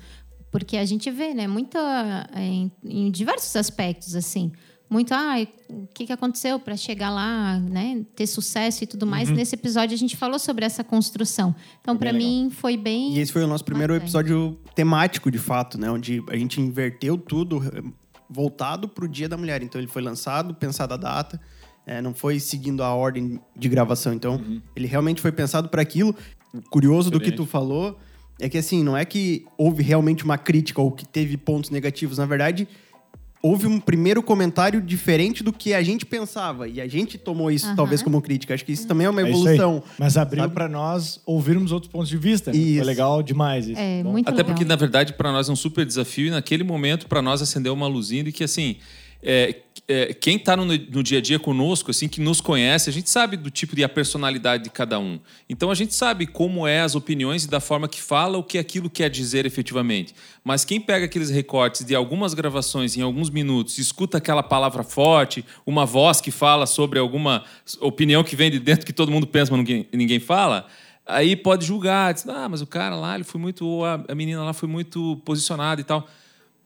Porque 0.53 0.77
a 0.77 0.85
gente 0.85 1.11
vê, 1.11 1.33
né? 1.35 1.49
Muita... 1.49 2.29
Em, 2.37 2.71
em 2.85 3.11
diversos 3.11 3.57
aspectos, 3.57 4.15
assim. 4.15 4.53
Muito, 4.91 5.15
ah, 5.15 5.37
o 5.69 5.87
que, 5.95 6.07
que 6.07 6.13
aconteceu 6.13 6.59
para 6.59 6.77
chegar 6.77 7.11
lá, 7.11 7.59
né? 7.61 8.05
Ter 8.17 8.27
sucesso 8.27 8.83
e 8.83 8.87
tudo 8.89 9.07
mais. 9.07 9.29
Uhum. 9.31 9.37
Nesse 9.37 9.55
episódio, 9.55 9.95
a 9.95 9.99
gente 9.99 10.17
falou 10.17 10.39
sobre 10.39 10.65
essa 10.65 10.83
construção. 10.83 11.55
Então, 11.81 11.97
para 11.97 12.13
mim, 12.13 12.51
foi 12.51 12.77
bem... 12.77 13.15
E 13.15 13.21
esse 13.21 13.33
foi 13.33 13.45
o 13.45 13.47
nosso 13.47 13.65
primeiro 13.65 13.93
Bacana. 13.93 14.05
episódio 14.05 14.59
temático, 14.75 15.31
de 15.31 15.39
fato, 15.39 15.79
né? 15.79 15.89
Onde 15.89 16.21
a 16.29 16.37
gente 16.37 16.61
inverteu 16.61 17.17
tudo 17.17 17.63
voltado 18.29 18.89
para 18.89 19.05
o 19.05 19.09
Dia 19.09 19.29
da 19.29 19.37
Mulher. 19.37 19.63
Então 19.63 19.81
ele 19.81 19.89
foi 19.89 20.03
lançado, 20.03 20.55
pensada 20.55 20.95
a 20.95 20.97
data, 20.97 21.41
eh, 21.87 22.01
não 22.01 22.15
foi 22.15 22.39
seguindo 22.39 22.83
a 22.83 22.95
ordem 22.95 23.41
de 23.57 23.69
gravação. 23.69 24.13
Então 24.13 24.35
Uhum. 24.37 24.61
ele 24.75 24.87
realmente 24.87 25.21
foi 25.21 25.33
pensado 25.33 25.69
para 25.69 25.83
aquilo. 25.83 26.15
O 26.55 26.63
curioso 26.71 27.11
do 27.11 27.21
que 27.21 27.33
tu 27.33 27.47
falou 27.47 27.99
é 28.41 28.49
que 28.49 28.57
assim, 28.59 28.83
não 28.83 28.97
é 28.97 29.05
que 29.05 29.45
houve 29.59 29.83
realmente 29.83 30.25
uma 30.25 30.39
crítica 30.39 30.81
ou 30.81 30.91
que 30.93 31.07
teve 31.07 31.37
pontos 31.37 31.71
negativos. 31.71 32.19
Na 32.19 32.27
verdade, 32.27 32.67
houve 33.43 33.67
um 33.67 33.81
primeiro 33.81 34.23
comentário 34.23 34.81
diferente 34.83 35.43
do 35.43 35.53
que 35.53 35.73
a 35.73 35.83
gente 35.83 36.05
pensava. 36.05 36.69
E 36.69 36.81
a 36.81 36.87
gente 36.87 37.17
tomou 37.17 37.51
isso 37.51 37.67
Aham. 37.67 37.77
talvez 37.77 38.03
como 38.03 38.21
crítica. 38.21 38.53
Acho 38.55 38.65
que 38.65 38.73
isso 38.73 38.87
também 38.87 39.07
é 39.07 39.11
uma 39.11 39.21
É 39.23 39.31
isso 39.31 39.49
aí. 39.49 39.55
evolução. 39.57 39.83
Mas 39.99 40.17
abriu 40.17 40.49
para 40.51 40.69
nós 40.69 41.21
ouvirmos 41.25 41.73
outros 41.73 41.91
pontos 41.91 42.09
de 42.09 42.19
vista. 42.19 42.51
né? 42.53 42.59
Foi 42.59 42.67
Isso. 42.67 42.85
legal 42.85 43.23
demais 43.23 43.67
isso. 43.67 43.79
É, 43.81 44.03
muito 44.03 44.29
Até 44.29 44.39
legal. 44.39 44.53
porque, 44.55 44.65
na 44.65 44.77
verdade, 44.77 45.13
para 45.15 45.33
nós 45.33 45.49
é 45.49 45.53
um 45.53 45.57
super 45.57 45.87
desafio 45.87 46.27
e 46.27 46.31
naquele 46.31 46.63
momento, 46.65 47.07
para 47.07 47.23
nós, 47.23 47.41
acendeu 47.41 47.73
uma 47.73 47.87
luzinha 47.87 48.25
de 48.25 48.33
que, 48.33 48.45
assim, 48.45 48.77
é, 49.23 49.55
é, 49.91 50.15
quem 50.15 50.37
está 50.37 50.57
no, 50.57 50.65
no 50.65 51.03
dia 51.03 51.19
a 51.19 51.21
dia 51.21 51.37
conosco, 51.37 51.91
assim, 51.91 52.07
que 52.07 52.21
nos 52.21 52.41
conhece, 52.41 52.89
a 52.89 52.93
gente 52.93 53.11
sabe 53.11 53.37
do 53.37 53.51
tipo 53.51 53.75
de 53.75 53.83
a 53.83 53.89
personalidade 53.89 54.63
de 54.63 54.71
cada 54.71 55.01
um. 55.01 55.19
Então, 55.49 55.69
a 55.69 55.75
gente 55.75 55.93
sabe 55.95 56.29
como 56.29 56.65
é 56.65 56.81
as 56.81 56.95
opiniões 56.95 57.43
e 57.43 57.51
da 57.51 57.59
forma 57.59 57.89
que 57.89 58.01
fala 58.01 58.39
o 58.39 58.45
que 58.45 58.57
aquilo 58.57 58.89
quer 58.89 59.11
dizer 59.11 59.47
efetivamente. 59.47 60.15
Mas 60.45 60.65
quem 60.65 60.81
pega 60.81 61.07
aqueles 61.07 61.29
recortes 61.29 61.85
de 61.85 61.93
algumas 61.97 62.35
gravações 62.35 62.97
em 62.97 63.03
alguns 63.03 63.31
minutos, 63.31 63.79
escuta 63.79 64.19
aquela 64.19 64.45
palavra 64.45 64.85
forte, 64.85 65.45
uma 65.67 65.85
voz 65.85 66.21
que 66.21 66.31
fala 66.31 66.67
sobre 66.67 67.01
alguma 67.01 67.43
opinião 67.81 68.23
que 68.23 68.37
vem 68.37 68.49
de 68.49 68.61
dentro 68.61 68.87
que 68.87 68.93
todo 68.93 69.11
mundo 69.11 69.27
pensa, 69.27 69.51
mas 69.51 69.59
ninguém, 69.59 69.89
ninguém 69.93 70.21
fala, 70.21 70.69
aí 71.05 71.35
pode 71.35 71.67
julgar, 71.67 72.15
diz, 72.15 72.29
ah, 72.29 72.49
mas 72.49 72.63
o 72.63 72.67
cara 72.67 72.95
lá, 72.95 73.17
ele 73.17 73.25
foi 73.25 73.41
muito, 73.41 73.83
a 73.85 74.15
menina 74.15 74.45
lá 74.45 74.53
foi 74.53 74.69
muito 74.69 75.21
posicionada 75.25 75.81
e 75.81 75.85
tal. 75.85 76.07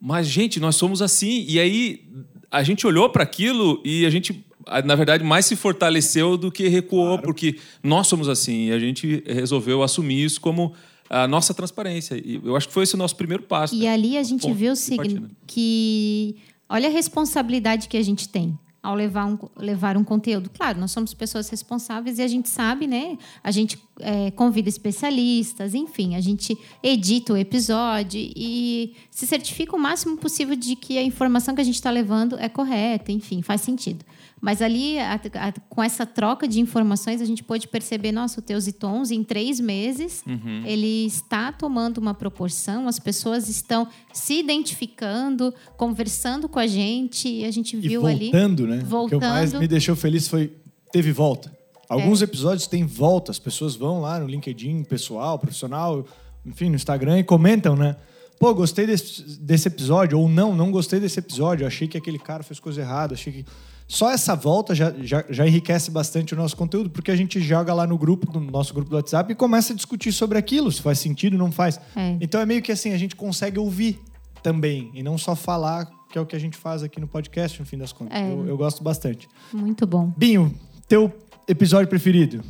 Mas, 0.06 0.26
gente, 0.26 0.60
nós 0.60 0.76
somos 0.76 1.00
assim. 1.00 1.46
E 1.48 1.58
aí 1.58 2.04
a 2.50 2.62
gente 2.62 2.86
olhou 2.86 3.08
para 3.08 3.22
aquilo 3.22 3.80
e 3.82 4.04
a 4.04 4.10
gente, 4.10 4.44
na 4.84 4.94
verdade, 4.94 5.24
mais 5.24 5.46
se 5.46 5.56
fortaleceu 5.56 6.36
do 6.36 6.52
que 6.52 6.68
recuou, 6.68 7.18
porque 7.18 7.58
nós 7.82 8.06
somos 8.06 8.28
assim. 8.28 8.66
E 8.66 8.72
a 8.72 8.78
gente 8.78 9.24
resolveu 9.26 9.82
assumir 9.82 10.22
isso 10.22 10.42
como 10.42 10.74
a 11.08 11.26
nossa 11.26 11.54
transparência. 11.54 12.20
E 12.22 12.38
eu 12.44 12.54
acho 12.54 12.68
que 12.68 12.74
foi 12.74 12.82
esse 12.82 12.94
o 12.94 12.98
nosso 12.98 13.16
primeiro 13.16 13.44
passo. 13.44 13.74
E 13.74 13.86
ali 13.86 14.18
a 14.18 14.22
gente 14.22 14.42
Ponto 14.42 14.54
viu 14.54 14.72
o 14.72 14.76
seguinte, 14.76 15.22
que 15.46 16.36
olha 16.68 16.88
a 16.88 16.92
responsabilidade 16.92 17.88
que 17.88 17.96
a 17.96 18.02
gente 18.02 18.28
tem. 18.28 18.58
Ao 18.84 18.94
levar 18.94 19.24
um, 19.24 19.38
levar 19.56 19.96
um 19.96 20.04
conteúdo. 20.04 20.50
Claro, 20.50 20.78
nós 20.78 20.90
somos 20.90 21.14
pessoas 21.14 21.48
responsáveis 21.48 22.18
e 22.18 22.22
a 22.22 22.28
gente 22.28 22.50
sabe, 22.50 22.86
né? 22.86 23.16
A 23.42 23.50
gente 23.50 23.82
é, 23.98 24.30
convida 24.32 24.68
especialistas, 24.68 25.74
enfim, 25.74 26.14
a 26.14 26.20
gente 26.20 26.56
edita 26.82 27.32
o 27.32 27.36
episódio 27.36 28.20
e 28.20 28.94
se 29.10 29.26
certifica 29.26 29.74
o 29.74 29.78
máximo 29.78 30.18
possível 30.18 30.54
de 30.54 30.76
que 30.76 30.98
a 30.98 31.02
informação 31.02 31.54
que 31.54 31.62
a 31.62 31.64
gente 31.64 31.76
está 31.76 31.90
levando 31.90 32.38
é 32.38 32.46
correta, 32.46 33.10
enfim, 33.10 33.40
faz 33.40 33.62
sentido. 33.62 34.04
Mas 34.44 34.60
ali, 34.60 34.98
a- 34.98 35.14
a- 35.14 35.52
com 35.70 35.82
essa 35.82 36.04
troca 36.04 36.46
de 36.46 36.60
informações, 36.60 37.22
a 37.22 37.24
gente 37.24 37.42
pôde 37.42 37.66
perceber, 37.66 38.12
nossa, 38.12 38.40
o 38.40 38.42
Teus 38.42 38.66
e 38.66 38.72
Tons, 38.72 39.10
em 39.10 39.24
três 39.24 39.58
meses, 39.58 40.22
ele 40.66 41.06
está 41.06 41.50
tomando 41.50 41.96
uma 41.98 42.12
proporção, 42.12 42.86
as 42.86 42.98
pessoas 42.98 43.48
estão 43.48 43.88
se 44.12 44.40
identificando, 44.40 45.52
conversando 45.76 46.48
com 46.48 46.58
a 46.58 46.66
gente, 46.66 47.28
e 47.28 47.44
a 47.44 47.50
gente 47.50 47.76
E 47.76 47.80
viu 47.80 48.06
ali. 48.06 48.30
voltando, 48.30 48.66
né? 48.66 48.76
O 48.76 48.80
que 48.80 48.84
Voltando. 48.86 49.20
mais 49.22 49.52
me 49.54 49.66
deixou 49.66 49.96
feliz 49.96 50.28
foi 50.28 50.52
teve 50.92 51.10
volta. 51.10 51.50
Alguns 51.88 52.22
episódios 52.22 52.66
têm 52.66 52.84
volta, 52.84 53.30
as 53.30 53.38
pessoas 53.38 53.74
vão 53.76 54.00
lá 54.00 54.18
no 54.20 54.26
LinkedIn, 54.26 54.84
pessoal, 54.84 55.38
profissional, 55.38 56.04
enfim, 56.44 56.68
no 56.68 56.76
Instagram 56.76 57.18
e 57.18 57.24
comentam, 57.24 57.76
né? 57.76 57.96
Pô, 58.38 58.52
gostei 58.54 58.86
desse, 58.86 59.38
desse 59.40 59.68
episódio, 59.68 60.18
ou 60.18 60.28
não, 60.28 60.54
não 60.54 60.70
gostei 60.70 60.98
desse 61.00 61.18
episódio, 61.18 61.66
achei 61.66 61.86
que 61.88 61.96
aquele 61.96 62.18
cara 62.18 62.42
fez 62.42 62.58
coisa 62.60 62.80
errada, 62.80 63.14
achei 63.14 63.32
que. 63.32 63.46
Só 63.86 64.10
essa 64.10 64.34
volta 64.34 64.74
já, 64.74 64.92
já, 65.02 65.24
já 65.28 65.46
enriquece 65.46 65.90
bastante 65.90 66.32
o 66.34 66.36
nosso 66.36 66.56
conteúdo, 66.56 66.90
porque 66.90 67.10
a 67.10 67.16
gente 67.16 67.40
joga 67.40 67.72
lá 67.74 67.86
no 67.86 67.98
grupo, 67.98 68.32
no 68.32 68.50
nosso 68.50 68.72
grupo 68.72 68.90
do 68.90 68.96
WhatsApp, 68.96 69.32
e 69.32 69.34
começa 69.34 69.72
a 69.72 69.76
discutir 69.76 70.12
sobre 70.12 70.38
aquilo, 70.38 70.72
se 70.72 70.80
faz 70.80 70.98
sentido, 70.98 71.36
não 71.36 71.52
faz. 71.52 71.78
É. 71.94 72.16
Então 72.20 72.40
é 72.40 72.46
meio 72.46 72.62
que 72.62 72.72
assim, 72.72 72.92
a 72.92 72.98
gente 72.98 73.14
consegue 73.14 73.58
ouvir 73.58 74.00
também, 74.42 74.90
e 74.94 75.02
não 75.02 75.18
só 75.18 75.36
falar, 75.36 75.88
que 76.10 76.18
é 76.18 76.20
o 76.20 76.26
que 76.26 76.34
a 76.34 76.38
gente 76.38 76.56
faz 76.56 76.82
aqui 76.82 77.00
no 77.00 77.06
podcast, 77.06 77.60
no 77.60 77.66
fim 77.66 77.76
das 77.76 77.92
contas. 77.92 78.18
É. 78.18 78.32
Eu, 78.32 78.46
eu 78.46 78.56
gosto 78.56 78.82
bastante. 78.82 79.28
Muito 79.52 79.86
bom. 79.86 80.12
Binho, 80.16 80.54
teu 80.88 81.12
episódio 81.46 81.88
preferido? 81.88 82.42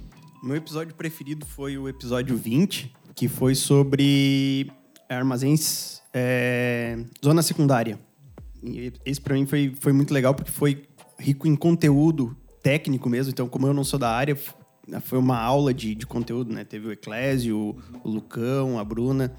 Meu 0.43 0.57
episódio 0.57 0.95
preferido 0.95 1.45
foi 1.47 1.77
o 1.77 1.89
episódio 1.89 2.37
20, 2.37 2.95
que 3.15 3.29
foi 3.29 3.55
sobre 3.55 4.71
armazéns 5.09 6.03
é, 6.13 6.99
zona 7.25 7.43
secundária. 7.43 7.99
E 8.63 8.93
esse 9.05 9.21
pra 9.21 9.35
mim 9.35 9.47
foi, 9.47 9.75
foi 9.79 9.93
muito 9.93 10.13
legal 10.15 10.35
porque 10.35 10.51
foi 10.51 10.85
rico 11.25 11.49
em 11.49 11.57
conteúdo 11.57 12.37
técnico 12.63 13.09
mesmo. 13.09 13.31
Então, 13.31 13.49
como 13.49 13.67
eu 13.67 13.75
não 13.75 13.85
sou 13.85 13.99
da 13.99 14.11
área, 14.11 14.35
f- 14.35 14.53
foi 15.03 15.19
uma 15.19 15.39
aula 15.39 15.73
de, 15.73 15.95
de 15.95 16.07
conteúdo, 16.07 16.53
né? 16.53 16.65
Teve 16.65 16.89
o 16.89 16.93
Eclésio, 16.93 17.77
o 18.05 18.09
Lucão, 18.09 18.79
a 18.79 18.85
Bruna 18.85 19.33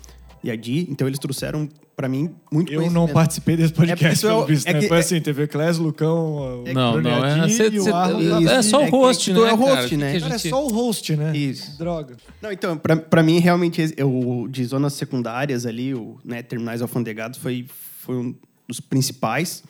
e 0.43 0.49
a 0.51 0.55
Di. 0.55 0.87
Então, 0.89 1.07
eles 1.07 1.19
trouxeram 1.19 1.69
pra 1.95 2.09
mim 2.09 2.35
muito 2.51 2.73
Eu 2.73 2.91
não 2.91 3.07
participei 3.07 3.55
desse 3.55 3.71
podcast, 3.71 4.05
É, 4.05 4.11
isso 4.13 4.25
é 4.27 4.29
pelo 4.29 4.41
o- 4.41 4.45
visto, 4.45 4.67
é 4.67 4.73
né? 4.73 4.79
que- 4.81 4.87
Foi 4.89 4.97
é- 4.97 4.99
assim, 4.99 5.21
teve 5.21 5.47
Clés, 5.47 5.77
Lucão, 5.77 6.63
o 6.63 6.73
Não, 6.73 6.91
Bruno 6.93 7.09
não. 7.09 7.25
É, 7.25 7.47
cê- 7.49 7.69
e 7.69 7.79
o 7.79 7.83
cê- 7.83 7.91
Arlon. 7.91 8.47
é 8.49 8.61
só 8.61 8.81
É 8.81 8.87
o 8.87 8.89
host, 8.91 9.31
é 9.31 9.33
né? 9.33 9.39
é 9.49 9.51
host, 9.53 9.97
né? 9.97 10.19
Cara, 10.19 10.35
é 10.35 10.37
só 10.37 10.65
o 10.65 10.69
host, 10.69 11.15
né? 11.15 11.37
Isso. 11.37 11.77
Droga. 11.77 12.17
Não, 12.41 12.51
então, 12.51 12.77
pra, 12.77 12.97
pra 12.97 13.23
mim, 13.23 13.39
realmente, 13.39 13.81
o 14.03 14.47
de 14.49 14.65
zonas 14.65 14.93
secundárias 14.93 15.65
ali, 15.65 15.93
o 15.93 16.17
né, 16.25 16.43
terminais 16.43 16.81
alfandegados, 16.81 17.39
foi, 17.39 17.65
foi 18.01 18.15
um 18.17 18.35
dos 18.67 18.79
principais. 18.81 19.63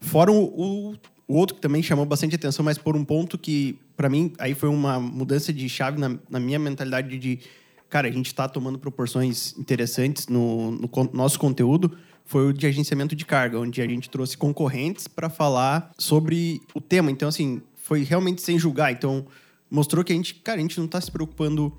Fora 0.00 0.30
o, 0.30 0.44
o, 0.44 0.94
o 1.32 1.36
outro 1.36 1.54
que 1.56 1.62
também 1.62 1.82
chamou 1.82 2.04
bastante 2.04 2.34
atenção, 2.34 2.62
mas 2.62 2.76
por 2.76 2.94
um 2.94 3.04
ponto 3.04 3.38
que, 3.38 3.78
pra 3.96 4.08
mim, 4.08 4.32
aí 4.38 4.54
foi 4.54 4.68
uma 4.68 5.00
mudança 5.00 5.50
de 5.52 5.66
chave 5.68 5.98
na, 5.98 6.18
na 6.28 6.38
minha 6.38 6.58
mentalidade 6.58 7.18
de, 7.18 7.38
cara, 7.88 8.06
a 8.06 8.10
gente 8.10 8.26
está 8.26 8.46
tomando 8.46 8.78
proporções 8.78 9.56
interessantes 9.58 10.28
no, 10.28 10.72
no 10.72 10.88
con- 10.88 11.08
nosso 11.12 11.38
conteúdo, 11.38 11.96
foi 12.24 12.48
o 12.48 12.52
de 12.52 12.66
agenciamento 12.66 13.16
de 13.16 13.24
carga, 13.24 13.58
onde 13.58 13.80
a 13.80 13.86
gente 13.88 14.10
trouxe 14.10 14.36
concorrentes 14.36 15.08
para 15.08 15.30
falar 15.30 15.90
sobre 15.98 16.60
o 16.74 16.80
tema. 16.80 17.10
Então, 17.10 17.28
assim, 17.28 17.62
foi 17.76 18.02
realmente 18.04 18.42
sem 18.42 18.58
julgar. 18.58 18.92
Então, 18.92 19.24
mostrou 19.70 20.04
que 20.04 20.12
a 20.12 20.16
gente, 20.16 20.34
cara, 20.34 20.58
a 20.58 20.62
gente 20.62 20.78
não 20.78 20.84
está 20.84 21.00
se 21.00 21.10
preocupando 21.10 21.72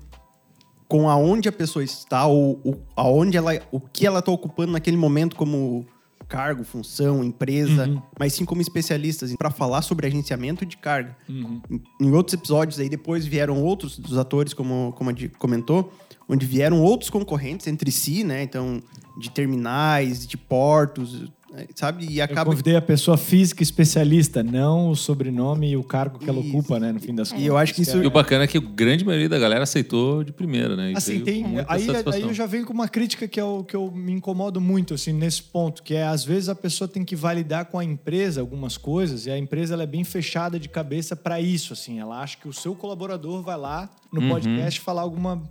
com 0.88 1.08
aonde 1.08 1.48
a 1.48 1.52
pessoa 1.52 1.82
está 1.84 2.26
ou, 2.26 2.60
ou 2.64 2.82
aonde 2.96 3.36
ela, 3.36 3.52
o 3.70 3.80
que 3.80 4.06
ela 4.06 4.18
está 4.18 4.30
ocupando 4.32 4.72
naquele 4.72 4.96
momento 4.96 5.34
como 5.34 5.86
cargo, 6.24 6.64
função, 6.64 7.22
empresa, 7.22 8.02
mas 8.18 8.32
sim 8.32 8.44
como 8.44 8.60
especialistas 8.60 9.34
para 9.36 9.50
falar 9.50 9.82
sobre 9.82 10.06
agenciamento 10.06 10.64
de 10.66 10.76
carga. 10.76 11.16
Em, 11.28 11.82
em 12.00 12.10
outros 12.12 12.34
episódios 12.34 12.80
aí 12.80 12.88
depois 12.88 13.26
vieram 13.26 13.62
outros 13.62 13.98
dos 13.98 14.16
atores, 14.16 14.52
como 14.54 14.92
como 14.96 15.10
a 15.10 15.12
Di 15.12 15.28
comentou, 15.28 15.92
onde 16.28 16.46
vieram 16.46 16.80
outros 16.82 17.10
concorrentes 17.10 17.66
entre 17.66 17.90
si, 17.90 18.24
né? 18.24 18.42
Então 18.42 18.82
de 19.16 19.30
terminais, 19.30 20.26
de 20.26 20.36
portos, 20.36 21.30
sabe? 21.74 22.06
E 22.10 22.18
Eu 22.18 22.24
acaba 22.24 22.50
convidei 22.50 22.76
a 22.76 22.82
pessoa 22.82 23.16
física 23.16 23.62
especialista, 23.62 24.42
não 24.42 24.90
o 24.90 24.96
sobrenome 24.96 25.70
e 25.70 25.76
o 25.76 25.82
cargo 25.84 26.18
que 26.18 26.28
ela 26.28 26.40
Isso. 26.40 26.48
ocupa, 26.48 26.78
né? 26.80 26.92
No 26.92 27.00
fim 27.00 27.14
das 27.14 27.30
contas. 27.30 27.44
E 27.44 27.46
eu 27.48 27.56
acho 27.56 27.74
que 27.74 27.82
isso 27.82 28.02
E 28.02 28.06
o 28.06 28.10
bacana 28.10 28.44
é 28.44 28.46
que 28.46 28.58
a 28.58 28.60
grande 28.60 29.04
maioria 29.04 29.28
da 29.28 29.38
galera 29.38 29.62
aceitou 29.64 30.22
de 30.24 30.32
primeira, 30.32 30.74
né? 30.76 30.92
E 30.92 30.96
Assim, 30.96 31.20
tem, 31.20 31.44
aí, 31.68 31.86
aí 32.12 32.20
eu 32.22 32.34
já 32.34 32.46
venho 32.46 32.64
com 32.66 32.72
uma 32.72 32.88
crítica 32.88 33.26
que 33.28 33.40
eu, 33.40 33.64
que 33.66 33.74
eu 33.76 33.90
me 33.90 34.12
incomodo 34.12 34.60
muito 34.60 34.94
assim, 34.94 35.12
nesse 35.12 35.42
ponto, 35.42 35.82
que 35.82 35.94
é 35.94 36.04
às 36.06 36.24
vezes 36.24 36.48
a 36.48 36.54
pessoa 36.54 36.86
tem 36.88 37.04
que 37.04 37.14
validar 37.16 37.66
com 37.66 37.78
a 37.78 37.84
empresa 37.84 38.40
algumas 38.40 38.76
coisas 38.76 39.26
e 39.26 39.30
a 39.30 39.38
empresa 39.38 39.74
ela 39.74 39.82
é 39.82 39.86
bem 39.86 40.04
fechada 40.04 40.58
de 40.58 40.68
cabeça 40.68 41.14
para 41.16 41.40
isso. 41.40 41.72
Assim, 41.72 41.98
ela 42.00 42.20
acha 42.20 42.36
que 42.36 42.48
o 42.48 42.52
seu 42.52 42.74
colaborador 42.74 43.42
vai 43.42 43.56
lá 43.56 43.88
no 44.12 44.20
Uhum. 44.20 44.28
podcast 44.28 44.80
falar 44.80 45.02
alguma 45.02 45.42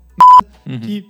que 0.81 1.05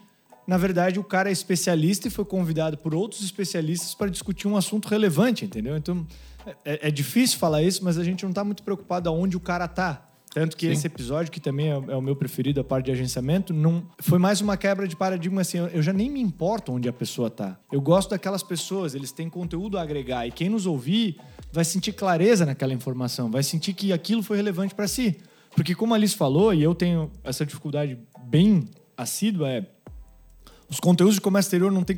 na 0.47 0.58
verdade 0.58 0.99
o 0.99 1.03
cara 1.03 1.29
é 1.29 1.32
especialista 1.32 2.08
e 2.08 2.12
foi 2.12 2.25
convidado 2.25 2.77
por 2.77 2.93
outros 2.93 3.23
especialistas 3.23 3.93
para 3.93 4.10
discutir 4.10 4.47
um 4.47 4.58
assunto 4.58 4.88
relevante, 4.88 5.45
entendeu? 5.45 5.77
Então 5.77 6.06
é, 6.65 6.88
é 6.88 6.91
difícil 6.91 7.38
falar 7.38 7.62
isso, 7.63 7.84
mas 7.84 7.97
a 7.97 8.03
gente 8.03 8.23
não 8.23 8.29
está 8.29 8.43
muito 8.43 8.63
preocupado 8.63 9.10
aonde 9.10 9.38
o 9.38 9.39
cara 9.39 9.67
tá. 9.67 10.10
Tanto 10.34 10.58
que 10.58 10.65
Sim. 10.65 10.71
esse 10.71 10.88
episódio, 10.88 11.32
que 11.32 11.39
também 11.39 11.69
é, 11.69 11.73
é 11.75 11.95
o 11.95 12.01
meu 12.01 12.15
preferido, 12.15 12.60
a 12.60 12.63
parte 12.63 12.86
de 12.86 12.91
agenciamento, 12.91 13.53
não 13.53 13.84
foi 13.99 14.17
mais 14.17 14.41
uma 14.41 14.58
quebra 14.58 14.88
de 14.88 14.95
paradigma 14.95 15.41
assim. 15.41 15.60
Eu, 15.60 15.67
eu 15.67 15.82
já 15.84 15.93
nem 15.93 16.10
me 16.10 16.19
importo 16.19 16.71
onde 16.71 16.89
a 16.89 16.93
pessoa 16.93 17.29
tá. 17.29 17.60
Eu 17.71 17.79
gosto 17.79 18.10
daquelas 18.10 18.41
pessoas, 18.41 18.95
eles 18.95 19.12
têm 19.12 19.29
conteúdo 19.29 19.77
a 19.77 19.84
agregar 19.84 20.25
e 20.25 20.32
quem 20.32 20.49
nos 20.49 20.65
ouvir 20.65 21.17
vai 21.51 21.63
sentir 21.63 21.93
clareza 21.93 22.47
naquela 22.47 22.73
informação, 22.73 23.29
vai 23.29 23.43
sentir 23.43 23.73
que 23.73 23.93
aquilo 23.93 24.23
foi 24.23 24.38
relevante 24.38 24.73
para 24.73 24.88
si. 24.88 25.17
Porque 25.56 25.75
como 25.75 25.93
a 25.93 25.97
Alice 25.97 26.15
falou, 26.15 26.51
e 26.51 26.63
eu 26.63 26.73
tenho 26.73 27.12
essa 27.23 27.45
dificuldade 27.45 27.99
bem 28.25 28.67
assídua, 28.97 29.49
é 29.51 29.65
os 30.69 30.80
conteúdos 30.80 31.15
de 31.15 31.21
comércio 31.21 31.47
exterior 31.47 31.71
não 31.71 31.84
tem 31.84 31.97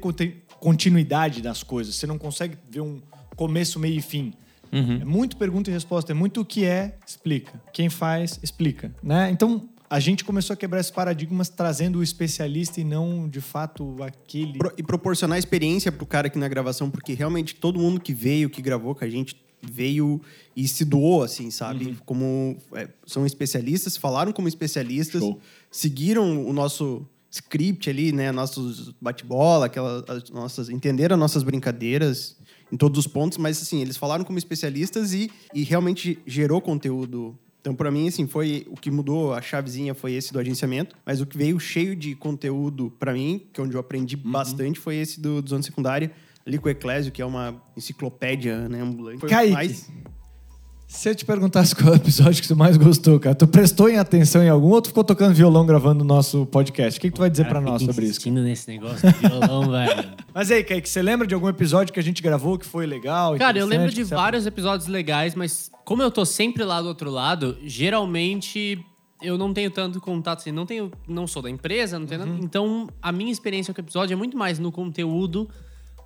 continuidade 0.60 1.41
das 1.41 1.63
coisas. 1.63 1.95
Você 1.95 2.08
não 2.08 2.17
consegue 2.17 2.58
ver 2.69 2.82
um 2.82 3.01
começo, 3.36 3.80
meio 3.80 3.97
e 3.97 4.01
fim. 4.01 4.34
É 4.71 5.06
muito 5.06 5.38
pergunta 5.38 5.69
e 5.69 5.73
resposta. 5.73 6.12
É 6.12 6.15
muito 6.15 6.41
o 6.41 6.45
que 6.45 6.65
é, 6.65 6.97
explica. 7.08 7.62
Quem 7.71 7.89
faz, 7.89 8.38
explica. 8.43 8.93
Né? 9.01 9.30
Então, 9.32 9.69
a 9.89 10.01
gente 10.01 10.25
começou 10.25 10.54
a 10.54 10.58
quebrar 10.58 10.82
esses 10.82 10.91
paradigmas 10.91 11.47
trazendo 11.47 11.99
o 11.99 12.04
especialista 12.04 12.82
e 12.82 12.84
não, 12.84 13.30
de 13.30 13.39
fato, 13.39 13.95
aquele... 14.04 14.58
Pro- 14.58 14.73
e 14.78 14.84
proporcionar 14.84 15.39
experiência 15.39 15.93
pro 15.93 16.06
cara 16.06 16.28
aqui 16.28 16.38
na 16.38 16.49
gravação, 16.49 16.89
porque 16.89 17.13
realmente 17.13 17.56
todo 17.56 17.80
mundo 17.80 18.01
que 18.01 18.13
veio, 18.13 18.49
que 18.49 18.62
gravou 18.62 18.93
com 18.93 19.06
a 19.06 19.10
gente, 19.10 19.38
veio 19.62 20.19
e 20.56 20.67
se 20.67 20.84
doou, 20.84 21.23
assim, 21.23 21.49
sabe? 21.49 21.86
Uhum. 21.86 21.95
Como 22.06 22.58
é, 22.73 22.89
são 23.06 23.25
especialistas, 23.25 23.95
falaram 23.95 24.34
como 24.34 24.47
especialistas, 24.49 25.21
Show. 25.21 25.39
seguiram 25.71 26.45
o 26.45 26.51
nosso 26.51 27.08
script 27.36 27.89
ali, 27.89 28.12
né? 28.12 28.32
Nossos 28.32 28.93
bate-bola, 29.02 29.65
aquelas 29.65 30.04
as 30.10 30.30
nossas. 30.30 30.69
Entenderam 30.69 31.15
as 31.15 31.19
nossas 31.19 31.43
brincadeiras 31.43 32.38
em 32.71 32.78
todos 32.78 32.98
os 33.00 33.08
pontos, 33.08 33.38
mas 33.38 33.62
assim, 33.62 33.82
eles 33.82 33.98
falaram 33.98 34.24
como 34.24 34.38
especialistas 34.38 35.13
e, 35.13 35.30
e 35.54 35.63
realmente 35.63 36.17
gerou 36.26 36.62
conteúdo. 36.62 37.38
Então, 37.62 37.74
para 37.76 37.89
mim, 37.89 38.08
assim, 38.08 38.28
foi 38.28 38.65
o 38.69 38.76
que 38.76 38.91
mudou 38.91 39.34
a 39.34 39.41
chavezinha 39.41 39.93
foi 39.95 40.13
esse 40.13 40.32
do 40.32 40.39
agenciamento, 40.39 40.95
mas 41.06 41.19
o 41.19 41.26
que 41.26 41.36
veio 41.38 41.60
cheio 41.60 41.95
de 41.95 42.13
conteúdo 42.15 42.93
para 43.00 43.12
mim, 43.12 43.41
que 43.52 43.60
é 43.60 43.63
onde 43.63 43.76
eu 43.76 43.80
aprendi 43.80 44.15
bastante, 44.15 44.80
foi 44.80 44.98
esse 44.98 45.19
do, 45.19 45.41
do 45.41 45.50
Zona 45.50 45.63
Secundária, 45.63 46.12
ali 46.45 46.60
com 46.60 46.67
o 46.67 46.71
Eclésio, 46.71 47.12
que 47.12 47.21
é 47.24 47.26
uma 47.26 47.60
enciclopédia, 47.76 48.69
né, 48.69 48.82
ambulante. 48.82 49.19
Foi 49.19 49.30
Kaique. 49.30 49.54
mais- 49.54 49.89
Se 50.88 51.10
eu 51.10 51.15
te 51.15 51.26
perguntasse 51.26 51.76
qual 51.76 51.89
é 51.89 51.91
o 51.93 51.95
episódio 51.95 52.39
que 52.41 52.48
você 52.48 52.54
mais 52.54 52.78
gostou, 52.78 53.19
cara, 53.19 53.36
tu 53.36 53.48
prestou 53.48 53.89
em 53.89 53.98
atenção 53.98 54.41
em 54.43 54.50
algum 54.50 54.69
ou 54.69 54.82
tu 54.82 54.89
ficou 54.89 55.04
tocando 55.04 55.34
violão 55.34 55.65
gravando 55.65 56.04
o 56.04 56.08
nosso 56.08 56.45
podcast? 56.45 56.98
O 56.98 57.02
que, 57.02 57.10
que 57.10 57.15
tu 57.15 57.19
vai 57.19 57.30
dizer 57.30 57.43
Cara, 57.43 57.60
pra 57.60 57.71
nós 57.71 57.82
sobre 57.82 58.04
isso? 58.04 58.12
insistindo 58.12 58.41
nesse 58.41 58.67
negócio 58.69 59.12
de 59.12 59.19
violão, 59.19 59.69
velho. 59.71 60.10
Mas 60.34 60.52
aí, 60.52 60.63
Kaique, 60.63 60.88
você 60.88 61.02
lembra 61.02 61.26
de 61.28 61.34
algum 61.34 61.50
episódio 61.50 61.91
que 61.91 62.00
a 62.00 62.04
gente 62.04 62.21
gravou 62.21 62.58
que 62.58 62.65
foi 62.65 62.86
legal? 62.86 63.36
Cara, 63.36 63.58
eu 63.58 63.65
lembro 63.65 63.91
de 63.91 64.04
vários 64.04 64.45
episódios 64.45 64.88
legais, 64.88 65.34
mas 65.36 65.69
como 65.84 66.04
eu 66.04 66.12
tô 66.12 66.24
sempre 66.24 66.63
lá 66.63 66.82
do 66.82 66.88
outro 66.88 67.10
lado, 67.10 67.58
geralmente 67.63 68.80
eu 69.21 69.38
não 69.39 69.54
tenho 69.54 69.71
tanto 69.71 70.00
contato 70.00 70.39
assim, 70.41 70.52
não 70.52 70.67
tenho, 70.67 70.91
não 71.08 71.26
sou 71.26 71.41
da 71.41 71.50
empresa, 71.50 71.98
não 71.98 72.06
tenho 72.06 72.21
Uhum. 72.21 72.28
nada. 72.28 72.39
Então, 72.45 72.88
a 73.02 73.12
minha 73.12 73.32
experiência 73.32 73.74
com 73.74 73.82
o 73.82 73.84
episódio 73.84 74.13
é 74.13 74.15
muito 74.17 74.38
mais 74.38 74.60
no 74.60 74.71
conteúdo 74.71 75.50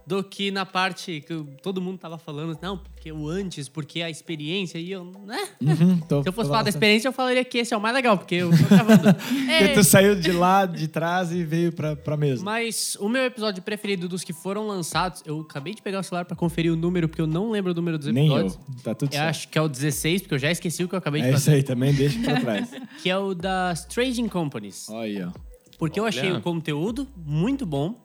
do 0.09 0.23
que 0.23 0.49
na 0.49 0.65
parte 0.65 1.21
que 1.21 1.35
todo 1.61 1.79
mundo 1.79 1.99
tava 1.99 2.17
falando, 2.17 2.57
não, 2.61 2.79
porque 2.79 3.11
o 3.11 3.29
antes, 3.29 3.69
porque 3.69 4.01
a 4.01 4.09
experiência, 4.09 4.79
e 4.79 4.91
eu, 4.91 5.05
né? 5.05 5.47
Uhum, 5.61 5.99
tô- 5.99 6.23
Se 6.23 6.29
eu 6.29 6.33
fosse 6.33 6.49
falar 6.49 6.63
da 6.63 6.69
experiência, 6.69 7.07
eu 7.07 7.13
falaria 7.13 7.45
que 7.45 7.59
esse 7.59 7.75
é 7.75 7.77
o 7.77 7.79
mais 7.79 7.93
legal, 7.93 8.17
porque 8.17 8.33
eu 8.35 8.49
tô 8.49 8.57
gravando. 8.75 9.13
Porque 9.29 9.51
É, 9.51 9.67
tu 9.73 9.83
saiu 9.83 10.15
de 10.19 10.31
lá, 10.31 10.65
de 10.65 10.87
trás 10.87 11.31
e 11.31 11.43
veio 11.43 11.71
pra, 11.71 11.95
pra 11.95 12.17
mesa. 12.17 12.43
Mas 12.43 12.97
o 12.99 13.07
meu 13.07 13.23
episódio 13.23 13.61
preferido 13.61 14.09
dos 14.09 14.23
que 14.23 14.33
foram 14.33 14.65
lançados, 14.67 15.21
eu 15.27 15.41
acabei 15.41 15.75
de 15.75 15.81
pegar 15.83 15.99
o 15.99 16.03
celular 16.03 16.25
pra 16.25 16.35
conferir 16.35 16.73
o 16.73 16.75
número, 16.75 17.07
porque 17.07 17.21
eu 17.21 17.27
não 17.27 17.51
lembro 17.51 17.71
o 17.71 17.75
número 17.75 17.99
dos 17.99 18.07
Nem 18.11 18.25
episódios. 18.25 18.55
eu. 18.67 18.83
Tá 18.83 18.95
tudo 18.95 19.09
Eu 19.09 19.17
certo. 19.17 19.29
acho 19.29 19.47
que 19.49 19.57
é 19.59 19.61
o 19.61 19.67
16, 19.69 20.21
porque 20.23 20.33
eu 20.35 20.39
já 20.39 20.51
esqueci 20.51 20.83
o 20.83 20.89
que 20.89 20.95
eu 20.95 20.99
acabei 20.99 21.21
de 21.21 21.27
É 21.27 21.31
isso 21.31 21.39
fazer. 21.45 21.57
aí, 21.57 21.63
também 21.63 21.93
deixa 21.93 22.19
pra 22.19 22.39
trás. 22.41 22.71
Que 23.03 23.09
é 23.11 23.17
o 23.17 23.35
das 23.35 23.85
Trading 23.85 24.27
Companies. 24.27 24.87
Olha, 24.89 25.31
ó. 25.35 25.39
Porque 25.77 25.99
eu 25.99 26.05
achei 26.05 26.29
Olha. 26.29 26.39
o 26.39 26.41
conteúdo 26.41 27.07
muito 27.15 27.65
bom. 27.65 27.95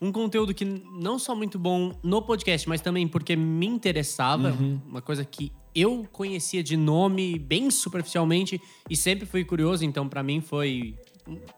Um 0.00 0.12
conteúdo 0.12 0.52
que 0.52 0.64
não 0.64 1.18
só 1.18 1.34
muito 1.34 1.58
bom 1.58 1.98
no 2.02 2.20
podcast, 2.20 2.68
mas 2.68 2.80
também 2.80 3.08
porque 3.08 3.36
me 3.36 3.66
interessava. 3.66 4.52
Uma 4.86 5.00
coisa 5.00 5.24
que 5.24 5.52
eu 5.74 6.06
conhecia 6.12 6.62
de 6.62 6.76
nome 6.76 7.38
bem 7.38 7.70
superficialmente 7.70 8.60
e 8.88 8.96
sempre 8.96 9.26
fui 9.26 9.44
curioso. 9.44 9.84
Então, 9.84 10.08
pra 10.08 10.22
mim, 10.22 10.40
foi 10.40 10.98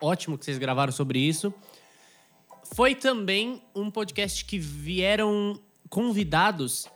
ótimo 0.00 0.38
que 0.38 0.44
vocês 0.44 0.58
gravaram 0.58 0.92
sobre 0.92 1.18
isso. 1.18 1.52
Foi 2.74 2.94
também 2.94 3.62
um 3.74 3.90
podcast 3.90 4.44
que 4.44 4.58
vieram 4.58 5.58
convidados 5.88 6.86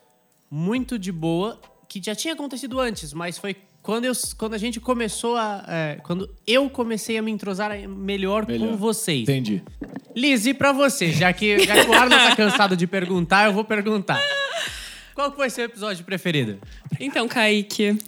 muito 0.50 0.98
de 0.98 1.12
boa, 1.12 1.60
que 1.88 2.02
já 2.02 2.14
tinha 2.14 2.34
acontecido 2.34 2.80
antes, 2.80 3.12
mas 3.12 3.38
foi 3.38 3.56
quando, 3.82 4.04
eu, 4.04 4.12
quando 4.36 4.54
a 4.54 4.58
gente 4.58 4.78
começou 4.78 5.36
a. 5.36 5.64
é, 5.68 6.00
quando 6.02 6.28
eu 6.46 6.68
comecei 6.68 7.16
a 7.16 7.22
me 7.22 7.30
entrosar 7.30 7.76
melhor, 7.88 8.46
Melhor. 8.46 8.68
com 8.70 8.76
vocês. 8.76 9.22
Entendi. 9.22 9.62
Liz, 10.14 10.44
e 10.46 10.52
pra 10.52 10.72
você? 10.72 11.12
Já 11.12 11.32
que, 11.32 11.60
já 11.60 11.84
que 11.84 11.90
o 11.90 11.94
Arno 11.94 12.16
tá 12.16 12.36
cansado 12.36 12.76
de 12.76 12.86
perguntar, 12.86 13.46
eu 13.46 13.52
vou 13.52 13.64
perguntar. 13.64 14.20
Qual 15.14 15.32
foi 15.34 15.50
seu 15.50 15.64
episódio 15.64 16.04
preferido? 16.04 16.58
Então, 16.98 17.28
Kaique, 17.28 17.98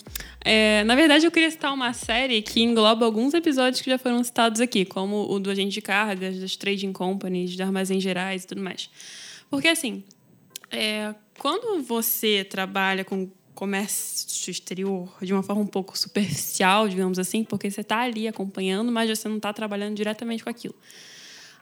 é, 0.44 0.82
na 0.84 0.94
verdade 0.94 1.26
eu 1.26 1.30
queria 1.30 1.50
citar 1.50 1.72
uma 1.72 1.92
série 1.92 2.42
que 2.42 2.62
engloba 2.62 3.04
alguns 3.04 3.34
episódios 3.34 3.80
que 3.80 3.90
já 3.90 3.98
foram 3.98 4.22
citados 4.24 4.60
aqui, 4.60 4.84
como 4.84 5.30
o 5.30 5.38
do 5.38 5.50
agente 5.50 5.72
de 5.72 5.82
cargas, 5.82 6.38
das 6.38 6.56
trading 6.56 6.92
companies, 6.92 7.50
de 7.52 7.62
armazéns 7.62 8.02
gerais 8.02 8.44
e 8.44 8.46
tudo 8.46 8.62
mais. 8.62 8.90
Porque, 9.50 9.68
assim, 9.68 10.02
é, 10.70 11.14
quando 11.38 11.82
você 11.82 12.44
trabalha 12.44 13.04
com 13.04 13.30
comércio 13.54 14.50
exterior 14.50 15.12
de 15.20 15.32
uma 15.32 15.42
forma 15.42 15.62
um 15.62 15.66
pouco 15.66 15.96
superficial, 15.98 16.88
digamos 16.88 17.18
assim, 17.18 17.44
porque 17.44 17.70
você 17.70 17.82
está 17.82 18.00
ali 18.00 18.26
acompanhando, 18.26 18.90
mas 18.90 19.10
você 19.10 19.28
não 19.28 19.36
está 19.36 19.52
trabalhando 19.52 19.94
diretamente 19.94 20.42
com 20.42 20.50
aquilo. 20.50 20.74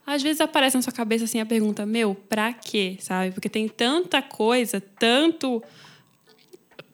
Às 0.06 0.22
vezes 0.22 0.40
aparece 0.40 0.76
na 0.76 0.82
sua 0.82 0.92
cabeça 0.92 1.24
assim 1.24 1.40
a 1.40 1.46
pergunta: 1.46 1.84
meu, 1.84 2.14
pra 2.14 2.52
quê? 2.52 2.96
Sabe? 3.00 3.32
Porque 3.32 3.48
tem 3.48 3.68
tanta 3.68 4.22
coisa, 4.22 4.80
tanto 4.80 5.62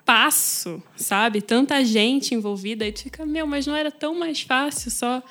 passo, 0.05 0.83
sabe? 0.97 1.43
Tanta 1.43 1.85
gente 1.85 2.35
envolvida, 2.35 2.87
e 2.87 2.93
tu 2.93 3.03
fica, 3.03 3.27
meu, 3.27 3.47
mas 3.47 3.67
não 3.67 3.75
era 3.75 3.91
tão 3.91 4.15
mais 4.15 4.41
fácil 4.43 4.91
só, 4.91 5.23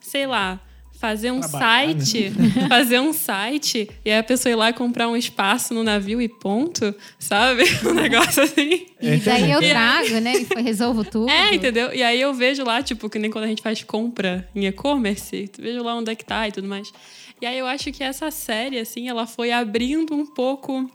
sei 0.00 0.26
lá, 0.26 0.60
fazer 0.98 1.30
um 1.30 1.40
Trabalhar, 1.40 1.94
né? 1.94 2.00
site, 2.00 2.32
fazer 2.68 3.00
um 3.00 3.12
site 3.12 3.90
e 4.04 4.10
aí 4.10 4.18
a 4.18 4.22
pessoa 4.22 4.52
ir 4.52 4.56
lá 4.56 4.72
comprar 4.72 5.08
um 5.08 5.16
espaço 5.16 5.72
no 5.72 5.84
navio 5.84 6.20
e 6.20 6.28
ponto, 6.28 6.94
sabe? 7.18 7.62
Um 7.86 7.94
negócio 7.94 8.42
assim. 8.42 8.86
E 9.00 9.16
daí 9.18 9.50
eu 9.50 9.60
trago, 9.60 10.20
né? 10.20 10.32
E 10.34 10.62
resolvo 10.62 11.04
tudo. 11.04 11.30
É, 11.30 11.54
entendeu? 11.54 11.94
E 11.94 12.02
aí 12.02 12.20
eu 12.20 12.34
vejo 12.34 12.64
lá, 12.64 12.82
tipo, 12.82 13.08
que 13.08 13.18
nem 13.18 13.30
quando 13.30 13.44
a 13.44 13.46
gente 13.46 13.62
faz 13.62 13.82
compra 13.82 14.48
em 14.54 14.66
e-commerce, 14.66 15.48
tu 15.48 15.62
vejo 15.62 15.82
lá 15.82 15.94
onde 15.94 16.10
é 16.10 16.14
que 16.14 16.24
tá 16.24 16.48
e 16.48 16.52
tudo 16.52 16.66
mais. 16.66 16.92
E 17.40 17.46
aí 17.46 17.58
eu 17.58 17.66
acho 17.66 17.92
que 17.92 18.02
essa 18.02 18.30
série, 18.30 18.78
assim, 18.78 19.08
ela 19.08 19.26
foi 19.26 19.52
abrindo 19.52 20.14
um 20.14 20.26
pouco 20.26 20.90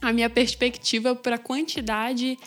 a 0.00 0.12
minha 0.12 0.30
perspectiva 0.30 1.14
para 1.14 1.34
a 1.34 1.38
quantidade 1.38 2.38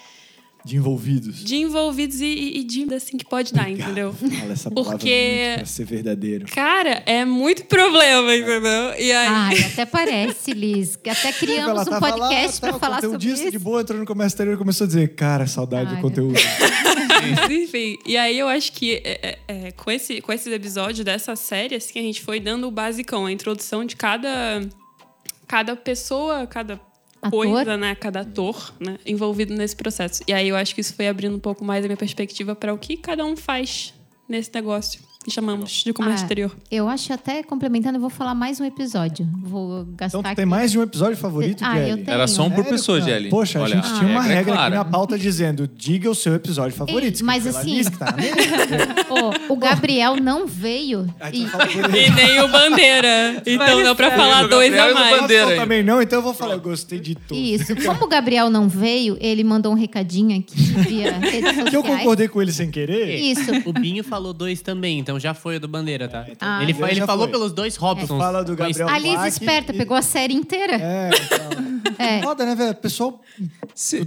De 0.66 0.78
envolvidos. 0.78 1.44
de 1.44 1.58
envolvidos 1.58 2.22
e, 2.22 2.26
e, 2.60 2.64
de 2.64 2.94
assim 2.94 3.18
que 3.18 3.26
pode 3.26 3.54
dar, 3.54 3.70
entendeu? 3.70 4.14
Fala 4.14 4.54
essa 4.54 4.72
palavra 4.72 4.98
Porque- 4.98 5.54
pra 5.58 5.66
ser 5.66 5.86
verdadeiro. 5.86 6.46
Cara, 6.48 7.04
é 7.06 7.26
muito 7.26 7.66
problema, 7.66 8.34
entendeu? 8.34 8.94
E 8.98 9.12
aí. 9.12 9.28
Ai, 9.28 9.64
até 9.64 9.86
parece, 9.86 10.54
Liz. 10.54 10.96
que 10.96 11.10
Até 11.10 11.34
criamos 11.34 11.86
um 11.88 12.00
podcast 12.00 12.56
lá, 12.56 12.60
pra 12.62 12.72
tá, 12.74 12.80
falar 12.80 13.02
sobre 13.02 13.28
isso. 13.28 13.52
de 13.52 13.60
boa, 13.60 13.82
entrou 13.82 14.00
no 14.00 14.06
comércio 14.06 14.36
exterior 14.36 14.56
e 14.56 14.58
começou 14.58 14.86
a 14.86 14.88
dizer, 14.88 15.16
cara, 15.16 15.46
saudade 15.48 15.90
Ai, 15.90 15.96
do 15.98 16.02
conteúdo. 16.02 16.40
Enfim, 17.52 17.98
e 18.06 18.16
aí 18.18 18.38
eu 18.40 18.48
acho 18.48 18.72
que 18.72 18.96
é, 19.04 19.20
é, 19.22 19.40
é, 19.68 19.72
com, 19.72 19.92
esse, 19.92 20.22
com 20.22 20.32
esses 20.32 20.48
episódios 20.52 21.04
dessa 21.06 21.36
série, 21.36 21.76
assim, 21.76 22.00
a 22.00 22.02
gente 22.02 22.22
foi 22.22 22.40
dando 22.40 22.68
o 22.68 22.72
basicão, 22.72 23.26
a 23.26 23.32
introdução 23.32 23.86
de 23.86 23.96
cada, 23.96 24.62
cada 25.48 25.76
pessoa, 25.76 26.46
cada 26.48 26.80
Ator. 27.24 27.46
coisa, 27.46 27.78
né? 27.78 27.96
Cada 27.96 28.22
ator, 28.22 28.74
né? 28.80 28.98
Envolvido 29.06 29.54
nesse 29.54 29.76
processo. 29.76 30.24
E 30.28 30.34
aí 30.34 30.50
eu 30.50 30.56
acho 30.56 30.76
que 30.76 30.82
isso 30.82 30.94
foi 30.94 31.08
abrindo 31.08 31.36
um 31.36 31.40
pouco 31.40 31.64
mais 31.64 31.84
a 31.84 31.88
minha 31.88 31.98
perspectiva 31.98 32.56
para 32.56 32.74
o 32.74 32.78
que 32.78 32.98
cada 32.98 33.26
um 33.26 33.36
faz 33.36 33.94
nesse 34.28 34.52
negócio 34.54 35.02
chamamos 35.32 35.84
de 35.84 35.94
comércio 35.94 36.20
Ah, 36.22 36.24
exterior. 36.24 36.52
Eu 36.72 36.88
acho 36.90 37.12
até, 37.14 37.44
complementando, 37.44 37.98
eu 37.98 38.02
vou 38.02 38.10
falar 38.10 38.34
mais 38.36 38.60
um 38.60 38.66
episódio. 38.66 39.28
Vou 39.44 39.86
gastar 39.96 40.06
Então 40.08 40.22
tu 40.24 40.28
aqui. 40.28 40.36
tem 40.36 40.46
mais 40.46 40.72
de 40.72 40.80
um 40.80 40.82
episódio 40.84 41.18
favorito, 41.18 41.64
Ah, 41.66 41.78
eu 41.80 41.86
Jelly? 41.88 42.04
tenho. 42.04 42.16
Era 42.16 42.28
só 42.28 42.44
um 42.46 42.50
por 42.52 42.66
pessoa? 42.66 43.00
Jelly. 43.02 43.30
Poxa, 43.30 43.60
Olha, 43.60 43.80
a 43.80 43.82
gente 43.82 44.00
tinha 44.00 44.10
uma 44.12 44.22
regra 44.22 44.34
é 44.34 44.36
regra 44.38 44.62
aqui 44.68 44.76
na 44.76 44.86
pauta 44.86 45.18
dizendo, 45.18 45.70
diga 45.76 46.10
o 46.10 46.16
seu 46.16 46.34
episódio 46.36 46.76
favorito. 46.76 47.20
Ei, 47.20 47.24
mas 47.26 47.48
assim- 47.48 47.84
tá 47.84 48.12
mesa. 48.14 48.34
Ô, 49.50 49.54
o 49.54 49.58
Gabriel 49.58 50.16
não 50.18 50.46
veio. 50.48 51.06
E-. 51.32 51.44
E 51.44 52.10
nem 52.12 52.42
o 52.42 52.48
Bandeira. 52.48 53.42
Então 53.46 53.84
dá 53.84 53.96
pra 53.96 54.12
falar 54.12 54.46
o 54.46 54.48
dois 54.48 54.74
a 54.78 54.94
mais. 54.94 55.22
Bandeira. 55.22 55.56
Também 55.56 55.84
não, 55.84 56.02
então 56.02 56.20
eu 56.20 56.24
vou 56.24 56.34
falar, 56.34 56.54
eu 56.56 56.60
gostei 56.62 57.00
de 57.00 57.16
tudo. 57.16 57.40
Isso. 57.40 57.76
Como 57.86 58.06
o 58.06 58.08
Gabriel 58.08 58.50
não 58.50 58.68
veio, 58.68 59.18
ele 59.20 59.44
mandou 59.44 59.72
um 59.72 59.76
recadinho 59.76 60.38
aqui 60.40 60.56
via 60.88 61.12
redes 61.20 61.42
sociais. 61.50 61.70
Que 61.70 61.76
eu 61.78 61.84
concordei 61.84 62.28
com 62.28 62.42
ele 62.42 62.52
sem 62.52 62.70
querer. 62.72 63.20
Isso. 63.20 63.52
O 63.66 63.74
Binho 63.74 64.04
falou 64.04 64.34
dois 64.34 64.62
também, 64.62 65.00
então 65.00 65.13
já 65.20 65.34
foi 65.34 65.58
o 65.58 65.60
do 65.60 65.68
Bandeira, 65.68 66.08
tá? 66.08 66.26
Ah. 66.40 66.62
ele 66.64 66.74
fa- 66.74 66.88
ele 66.90 66.96
Já 67.00 67.06
falou 67.08 67.26
foi. 67.26 67.32
pelos 67.32 67.52
dois 67.52 67.76
Robsons. 67.76 68.18
Fala 68.18 68.44
do 68.44 68.56
Gabriel 68.56 68.88
A 68.90 68.98
Liz 68.98 69.24
esperta, 69.26 69.74
e- 69.74 69.78
pegou 69.78 69.96
a 69.98 70.02
série 70.02 70.34
inteira. 70.34 70.74
É, 70.76 71.10
então. 71.14 71.74
É. 71.98 72.22
Foda, 72.22 72.46
né, 72.46 72.56
velho? 72.56 72.72
O 72.72 72.76
pessoal 72.76 73.22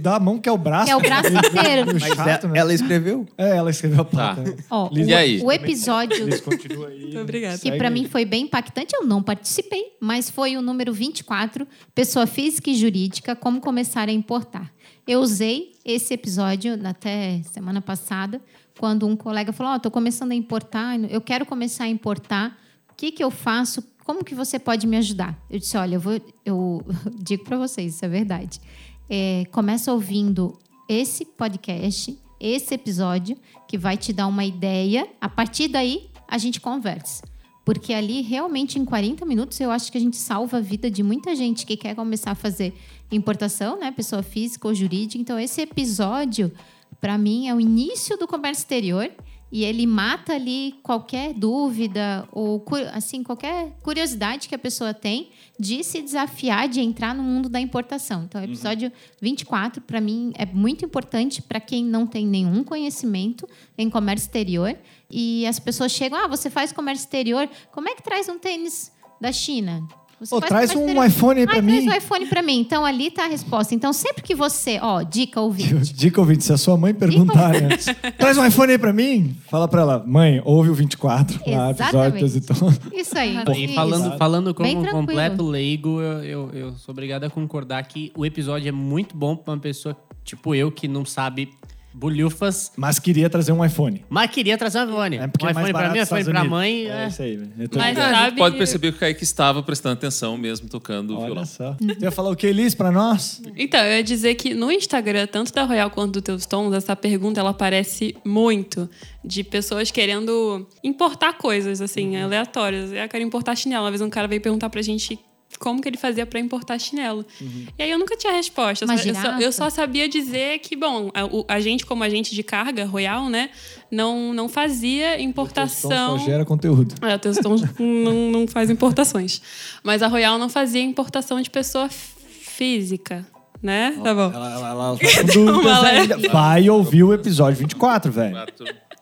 dá 0.01 0.15
a 0.15 0.19
mão 0.19 0.39
que 0.39 0.49
é 0.49 0.51
o 0.51 0.57
braço. 0.57 0.85
Que 0.85 0.91
é 0.91 0.95
o 0.95 0.99
braço 0.99 1.27
inteiro. 1.29 1.85
Meio 1.87 1.99
Mas 1.99 2.13
chato, 2.15 2.43
ela, 2.45 2.53
né? 2.53 2.59
ela 2.59 2.73
escreveu? 2.73 3.25
É, 3.37 3.55
ela 3.57 3.69
escreveu 3.69 4.01
a 4.01 4.05
pauta. 4.05 4.35
Tá. 4.43 4.49
né? 4.49 4.57
Ó, 4.69 4.89
Liz, 4.91 5.07
E 5.07 5.13
aí? 5.13 5.41
o 5.41 5.51
episódio 5.51 6.25
Liz, 6.25 6.41
continua 6.41 6.87
aí. 6.87 7.01
Muito 7.01 7.19
obrigada. 7.19 7.57
que 7.57 7.71
para 7.73 7.89
mim 7.89 8.05
foi 8.05 8.25
bem 8.25 8.43
impactante. 8.43 8.95
Eu 8.95 9.05
não 9.05 9.21
participei, 9.23 9.93
mas 10.01 10.29
foi 10.29 10.57
o 10.57 10.61
número 10.61 10.91
24, 10.93 11.67
pessoa 11.95 12.27
física 12.27 12.69
e 12.69 12.75
jurídica, 12.75 13.35
como 13.35 13.61
começar 13.61 14.09
a 14.09 14.11
importar. 14.11 14.71
Eu 15.07 15.19
usei 15.21 15.71
esse 15.85 16.13
episódio 16.13 16.77
até 16.85 17.41
semana 17.53 17.81
passada, 17.81 18.41
quando 18.77 19.07
um 19.07 19.15
colega 19.15 19.51
falou: 19.51 19.73
"Ó, 19.73 19.79
tô 19.79 19.91
começando 19.91 20.31
a 20.31 20.35
importar, 20.35 20.99
eu 21.09 21.21
quero 21.21 21.45
começar 21.45 21.85
a 21.85 21.87
importar. 21.87 22.57
O 22.91 22.95
que 22.95 23.11
que 23.11 23.23
eu 23.23 23.31
faço? 23.31 23.83
Como 24.03 24.23
que 24.23 24.35
você 24.35 24.57
pode 24.59 24.87
me 24.87 24.97
ajudar?" 24.97 25.37
Eu 25.49 25.59
disse: 25.59 25.77
"Olha, 25.77 25.95
eu 25.95 25.99
vou 25.99 26.21
eu 26.45 26.85
digo 27.19 27.43
para 27.43 27.57
vocês, 27.57 27.95
isso 27.95 28.05
é 28.05 28.07
verdade. 28.07 28.61
É, 29.09 29.45
começa 29.51 29.91
ouvindo 29.91 30.57
esse 30.87 31.25
podcast, 31.25 32.17
esse 32.39 32.73
episódio, 32.73 33.37
que 33.67 33.77
vai 33.77 33.97
te 33.97 34.13
dar 34.13 34.27
uma 34.27 34.45
ideia. 34.45 35.07
A 35.19 35.27
partir 35.29 35.67
daí, 35.67 36.09
a 36.27 36.37
gente 36.37 36.59
conversa. 36.59 37.23
Porque 37.67 37.93
ali, 37.93 38.21
realmente, 38.21 38.79
em 38.79 38.85
40 38.85 39.25
minutos, 39.25 39.59
eu 39.59 39.69
acho 39.69 39.91
que 39.91 39.97
a 39.97 40.01
gente 40.01 40.15
salva 40.15 40.57
a 40.57 40.61
vida 40.61 40.89
de 40.89 41.03
muita 41.03 41.35
gente 41.35 41.65
que 41.65 41.75
quer 41.75 41.93
começar 41.95 42.31
a 42.31 42.35
fazer 42.35 42.73
importação, 43.11 43.77
né? 43.77 43.91
Pessoa 43.91 44.23
física 44.23 44.67
ou 44.69 44.73
jurídica. 44.73 45.21
Então, 45.21 45.37
esse 45.37 45.59
episódio, 45.61 46.49
para 46.99 47.17
mim, 47.17 47.47
é 47.47 47.53
o 47.53 47.59
início 47.59 48.17
do 48.17 48.27
comércio 48.27 48.61
exterior. 48.61 49.11
E 49.49 49.63
ele 49.63 49.87
mata 49.87 50.33
ali 50.33 50.75
qualquer 50.83 51.33
dúvida 51.33 52.27
ou 52.33 52.61
assim 52.91 53.23
qualquer 53.23 53.71
curiosidade 53.81 54.49
que 54.49 54.53
a 54.53 54.59
pessoa 54.59 54.93
tem 54.93 55.29
de 55.57 55.85
se 55.85 56.01
desafiar 56.01 56.67
de 56.67 56.81
entrar 56.81 57.15
no 57.15 57.23
mundo 57.23 57.47
da 57.47 57.57
importação. 57.57 58.23
Então, 58.23 58.41
o 58.41 58.43
episódio 58.43 58.91
24 59.21 59.81
para 59.81 60.01
mim 60.01 60.33
é 60.35 60.45
muito 60.45 60.83
importante 60.83 61.41
para 61.41 61.61
quem 61.61 61.85
não 61.85 62.05
tem 62.05 62.27
nenhum 62.27 62.61
conhecimento 62.61 63.47
em 63.77 63.89
comércio 63.89 64.25
exterior 64.25 64.77
e 65.09 65.47
as 65.47 65.59
pessoas 65.59 65.93
chegam: 65.93 66.19
"Ah, 66.19 66.27
você 66.27 66.49
faz 66.49 66.73
comércio 66.73 67.05
exterior? 67.05 67.49
Como 67.71 67.87
é 67.87 67.95
que 67.95 68.03
traz 68.03 68.27
um 68.27 68.37
tênis 68.37 68.91
da 69.21 69.31
China?" 69.31 69.87
Você 70.19 70.35
faz 70.39 70.45
traz 70.47 70.75
um 70.75 70.79
exterior. 70.81 71.05
iPhone 71.07 71.39
aí 71.39 71.43
Ah, 71.43 71.47
pra 71.47 71.61
traz 71.61 71.83
mim. 71.83 71.89
um 71.89 71.93
iPhone 71.93 72.25
para 72.25 72.41
mim. 72.41 72.59
Então 72.59 72.83
ali 72.85 73.11
tá 73.11 73.25
a 73.25 73.27
resposta. 73.27 73.75
Então 73.75 73.93
sempre 73.93 74.23
que 74.23 74.33
você, 74.33 74.79
ó, 74.81 75.03
dica 75.03 75.39
ouvinte. 75.39 75.93
Dica 75.93 76.19
ouvinte, 76.19 76.43
se 76.43 76.51
a 76.51 76.57
sua 76.57 76.75
mãe 76.77 76.93
perguntar 76.93 77.55
antes, 77.55 77.85
traz 78.17 78.37
um 78.37 78.45
iPhone 78.45 78.71
aí 78.71 78.77
pra 78.79 78.91
mim, 78.91 79.35
fala 79.49 79.67
pra 79.67 79.81
ela, 79.81 80.03
mãe, 80.05 80.41
ouve 80.43 80.69
o 80.69 80.73
24, 80.73 81.39
lá, 81.45 81.69
episódio 81.71 82.25
Exatamente. 82.25 82.37
então. 82.37 82.73
Isso 82.93 83.17
aí. 83.17 83.37
E 83.55 83.65
isso. 83.65 83.75
falando, 83.75 84.17
falando 84.17 84.53
como 84.53 84.69
um 84.81 84.85
completo 84.85 85.43
leigo, 85.45 86.01
eu, 86.01 86.23
eu, 86.23 86.49
eu 86.53 86.71
sou 86.73 86.93
obrigado 86.93 87.23
a 87.25 87.29
concordar 87.29 87.83
que 87.83 88.11
o 88.15 88.25
episódio 88.25 88.67
é 88.69 88.71
muito 88.71 89.15
bom 89.15 89.35
pra 89.35 89.53
uma 89.53 89.59
pessoa 89.59 89.95
tipo 90.23 90.53
eu 90.55 90.71
que 90.71 90.87
não 90.87 91.05
sabe 91.05 91.49
bulhufas. 91.97 92.71
Mas 92.77 92.99
queria 92.99 93.29
trazer 93.29 93.51
um 93.51 93.63
iPhone. 93.65 94.05
Mas 94.09 94.29
queria 94.31 94.57
trazer 94.57 94.79
um 94.79 94.83
iPhone. 94.85 95.17
É 95.17 95.27
porque 95.27 95.45
um 95.45 95.49
é 95.49 95.53
mais 95.53 95.67
iPhone 95.67 95.73
pra 95.73 95.81
barato 95.89 95.93
mim, 95.93 95.99
um 95.99 96.03
iPhone 96.21 96.33
pra 96.33 96.43
mãe. 96.43 96.85
É, 96.85 97.03
é. 97.03 97.07
isso 97.07 97.21
aí, 97.21 97.37
velho. 97.37 97.51
Eu 97.59 97.69
tô 97.69 97.79
Mas 97.79 97.97
sabe... 97.97 98.37
Pode 98.37 98.57
perceber 98.57 98.91
que 98.91 98.97
o 98.97 98.99
Kaique 98.99 99.23
estava 99.23 99.63
prestando 99.63 99.93
atenção 99.93 100.37
mesmo 100.37 100.69
tocando 100.69 101.11
o 101.11 101.17
Olha 101.17 101.25
violão. 101.25 101.45
só. 101.45 101.75
Você 101.79 102.05
ia 102.05 102.11
falar 102.11 102.29
o 102.29 102.35
que, 102.35 102.45
Elis, 102.47 102.75
pra 102.75 102.91
nós? 102.91 103.41
Então, 103.55 103.79
eu 103.79 103.97
ia 103.97 104.03
dizer 104.03 104.35
que 104.35 104.53
no 104.53 104.71
Instagram, 104.71 105.27
tanto 105.27 105.51
da 105.53 105.63
Royal 105.63 105.89
quanto 105.89 106.13
do 106.13 106.21
Teus 106.21 106.45
Tons, 106.45 106.73
essa 106.73 106.95
pergunta 106.95 107.39
ela 107.39 107.49
aparece 107.49 108.15
muito 108.25 108.89
de 109.23 109.43
pessoas 109.43 109.89
querendo 109.91 110.67
importar 110.83 111.33
coisas, 111.33 111.81
assim, 111.81 112.15
Uhum. 112.15 112.23
aleatórias. 112.25 112.91
Eu 112.91 113.09
quero 113.09 113.23
importar 113.23 113.55
chinelo. 113.55 113.83
Uma 113.83 113.91
vez 113.91 114.01
um 114.01 114.09
cara 114.09 114.27
veio 114.27 114.41
perguntar 114.41 114.69
pra 114.69 114.81
gente 114.81 115.19
como 115.59 115.81
que 115.81 115.89
ele 115.89 115.97
fazia 115.97 116.25
pra 116.25 116.39
importar 116.39 116.77
chinelo. 116.79 117.25
Uhum. 117.41 117.65
E 117.77 117.83
aí 117.83 117.89
eu 117.91 117.97
nunca 117.99 118.15
tinha 118.15 118.33
resposta. 118.33 118.85
Eu 118.85 119.15
só- 119.15 119.39
eu, 119.39 119.51
só, 119.51 119.69
sabia 119.69 120.07
dizer 120.07 120.59
que, 120.59 120.75
bom, 120.75 121.09
a, 121.13 121.25
o- 121.25 121.45
a 121.47 121.59
gente, 121.59 121.85
como 121.85 122.03
agente 122.03 122.33
de 122.35 122.43
carga, 122.43 122.85
Royal, 122.85 123.29
né, 123.29 123.49
não, 123.91 124.33
não 124.33 124.47
fazia 124.47 125.19
importação. 125.21 126.17
Só 126.19 126.25
gera 126.25 126.45
conteúdo. 126.45 126.95
É, 127.05 127.15
o 127.15 127.19
Teus 127.19 127.37
Tons 127.41 127.61
não, 127.79 128.31
não 128.31 128.47
faz 128.47 128.69
importações. 128.69 129.41
Mas 129.83 130.01
a 130.03 130.07
Royal 130.07 130.37
não 130.37 130.49
fazia 130.49 130.81
importação 130.81 131.41
de 131.41 131.49
pessoa 131.49 131.89
física, 131.89 133.25
né? 133.61 133.99
Tá 134.03 134.13
bom. 134.13 134.31
Ela, 134.33 134.51
ela, 134.53 134.69
ela 134.69 134.97
tá 134.97 135.05
com 135.21 135.27
dúvidas 135.45 135.77
Alerta. 135.77 136.15
ainda. 136.15 136.29
Vai 136.29 136.69
ouvir 136.69 137.03
o 137.03 137.13
episódio 137.13 137.57
24, 137.59 138.11
velho. 138.11 138.35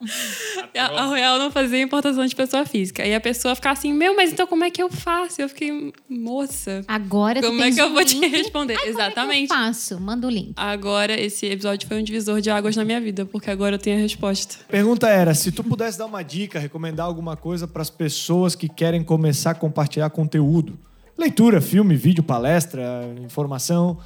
A, 0.76 1.02
a 1.02 1.06
Royal 1.06 1.38
não 1.38 1.50
fazia 1.50 1.80
importação 1.80 2.24
de 2.26 2.34
pessoa 2.34 2.64
física. 2.66 3.04
E 3.04 3.14
a 3.14 3.20
pessoa 3.20 3.54
ficava 3.54 3.72
assim, 3.72 3.92
meu, 3.92 4.14
mas 4.14 4.32
então 4.32 4.46
como 4.46 4.62
é 4.64 4.70
que 4.70 4.82
eu 4.82 4.90
faço? 4.90 5.40
Eu 5.40 5.48
fiquei, 5.48 5.92
moça, 6.08 6.82
Agora 6.86 7.40
como 7.40 7.62
é 7.62 7.70
que 7.70 7.80
eu 7.80 7.92
vou 7.92 8.04
te 8.04 8.18
link. 8.18 8.30
responder? 8.30 8.74
Ai, 8.74 8.78
como 8.78 8.90
é 8.90 8.94
que 8.94 9.00
Exatamente. 9.02 9.50
eu 9.50 9.56
faço? 9.56 10.00
Manda 10.00 10.26
o 10.26 10.30
link. 10.30 10.52
Agora, 10.56 11.18
esse 11.18 11.46
episódio 11.46 11.88
foi 11.88 11.98
um 11.98 12.02
divisor 12.02 12.40
de 12.40 12.50
águas 12.50 12.76
na 12.76 12.84
minha 12.84 13.00
vida, 13.00 13.24
porque 13.24 13.50
agora 13.50 13.76
eu 13.76 13.78
tenho 13.78 13.96
a 13.96 14.00
resposta. 14.00 14.56
Pergunta 14.68 15.08
era, 15.08 15.34
se 15.34 15.50
tu 15.50 15.64
pudesse 15.64 15.98
dar 15.98 16.06
uma 16.06 16.22
dica, 16.22 16.58
recomendar 16.58 17.06
alguma 17.06 17.36
coisa 17.36 17.66
para 17.66 17.82
as 17.82 17.90
pessoas 17.90 18.54
que 18.54 18.68
querem 18.68 19.02
começar 19.02 19.52
a 19.52 19.54
compartilhar 19.54 20.10
conteúdo. 20.10 20.78
Leitura, 21.16 21.60
filme, 21.62 21.96
vídeo, 21.96 22.22
palestra, 22.22 22.82
informação. 23.24 23.98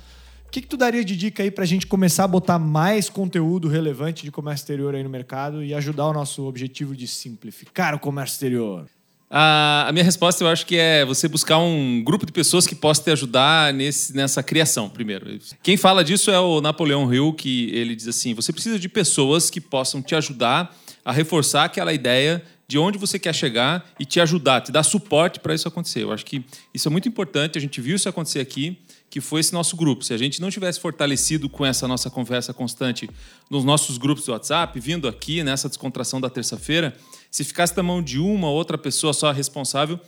O 0.51 0.53
que, 0.53 0.63
que 0.63 0.67
tu 0.67 0.77
daria 0.77 1.05
de 1.05 1.17
dica 1.17 1.45
aí 1.45 1.51
pra 1.51 1.65
gente 1.65 1.87
começar 1.87 2.25
a 2.25 2.27
botar 2.27 2.59
mais 2.59 3.09
conteúdo 3.09 3.69
relevante 3.69 4.25
de 4.25 4.33
comércio 4.33 4.65
exterior 4.65 4.97
aí 4.97 5.03
no 5.05 5.09
mercado 5.09 5.63
e 5.63 5.73
ajudar 5.73 6.09
o 6.09 6.13
nosso 6.13 6.45
objetivo 6.45 6.97
de 6.97 7.07
simplificar 7.07 7.95
o 7.95 8.01
comércio 8.01 8.35
exterior? 8.35 8.87
A, 9.31 9.87
a 9.87 9.93
minha 9.93 10.05
resposta 10.05 10.43
eu 10.43 10.49
acho 10.49 10.67
que 10.67 10.77
é 10.77 11.05
você 11.05 11.29
buscar 11.29 11.59
um 11.59 12.03
grupo 12.03 12.27
de 12.27 12.33
pessoas 12.33 12.67
que 12.67 12.75
possa 12.75 13.01
te 13.01 13.13
ajudar 13.13 13.73
nesse, 13.73 14.13
nessa 14.13 14.43
criação, 14.43 14.89
primeiro. 14.89 15.39
Quem 15.63 15.77
fala 15.77 16.03
disso 16.03 16.33
é 16.33 16.41
o 16.41 16.61
Napoleão 16.61 17.15
Hill, 17.15 17.33
que 17.33 17.71
ele 17.73 17.95
diz 17.95 18.09
assim: 18.09 18.35
você 18.35 18.53
precisa 18.53 18.77
de 18.77 18.89
pessoas 18.89 19.51
que 19.51 19.61
possam 19.61 20.03
te 20.03 20.17
ajudar 20.17 20.77
a 21.05 21.13
reforçar 21.13 21.67
aquela 21.67 21.93
ideia 21.93 22.43
de 22.67 22.77
onde 22.77 22.99
você 22.99 23.21
quer 23.21 23.35
chegar 23.35 23.89
e 24.01 24.05
te 24.05 24.21
ajudar, 24.21 24.63
te 24.63 24.73
dar 24.73 24.83
suporte 24.83 25.39
para 25.39 25.55
isso 25.55 25.69
acontecer. 25.69 26.03
Eu 26.03 26.13
acho 26.13 26.25
que 26.25 26.45
isso 26.75 26.89
é 26.89 26.91
muito 26.91 27.09
importante, 27.09 27.57
a 27.57 27.61
gente 27.61 27.81
viu 27.81 27.95
isso 27.95 28.09
acontecer 28.09 28.41
aqui, 28.41 28.79
que 29.11 29.21
foi 29.21 29.41
esse 29.41 29.53
nosso 29.53 29.77
grupo. 29.77 30.05
Se 30.05 30.15
a 30.15 30.17
gente 30.17 30.41
não 30.41 30.51
tivesse 30.51 30.79
fortalecido 30.79 31.49
com 31.49 31.67
essa 31.67 31.89
nossa 31.89 32.09
conversa 32.09 32.55
constante 32.55 33.11
nos 33.51 33.65
nossos 33.65 33.99
grupos 33.99 34.25
do 34.25 34.31
WhatsApp, 34.31 34.79
vindo 34.79 35.09
aqui 35.09 35.43
nessa 35.43 35.69
descontração 35.69 36.21
da 36.21 36.31
terça-feira, 36.31 36.97
se 37.29 37.43
ficasse 37.43 37.77
na 37.77 37.83
mão 37.83 38.01
de 38.01 38.21
uma 38.21 38.49
ou 38.49 38.55
outra 38.55 38.79
pessoa 38.79 39.13
só 39.13 39.33
responsável, 39.33 39.99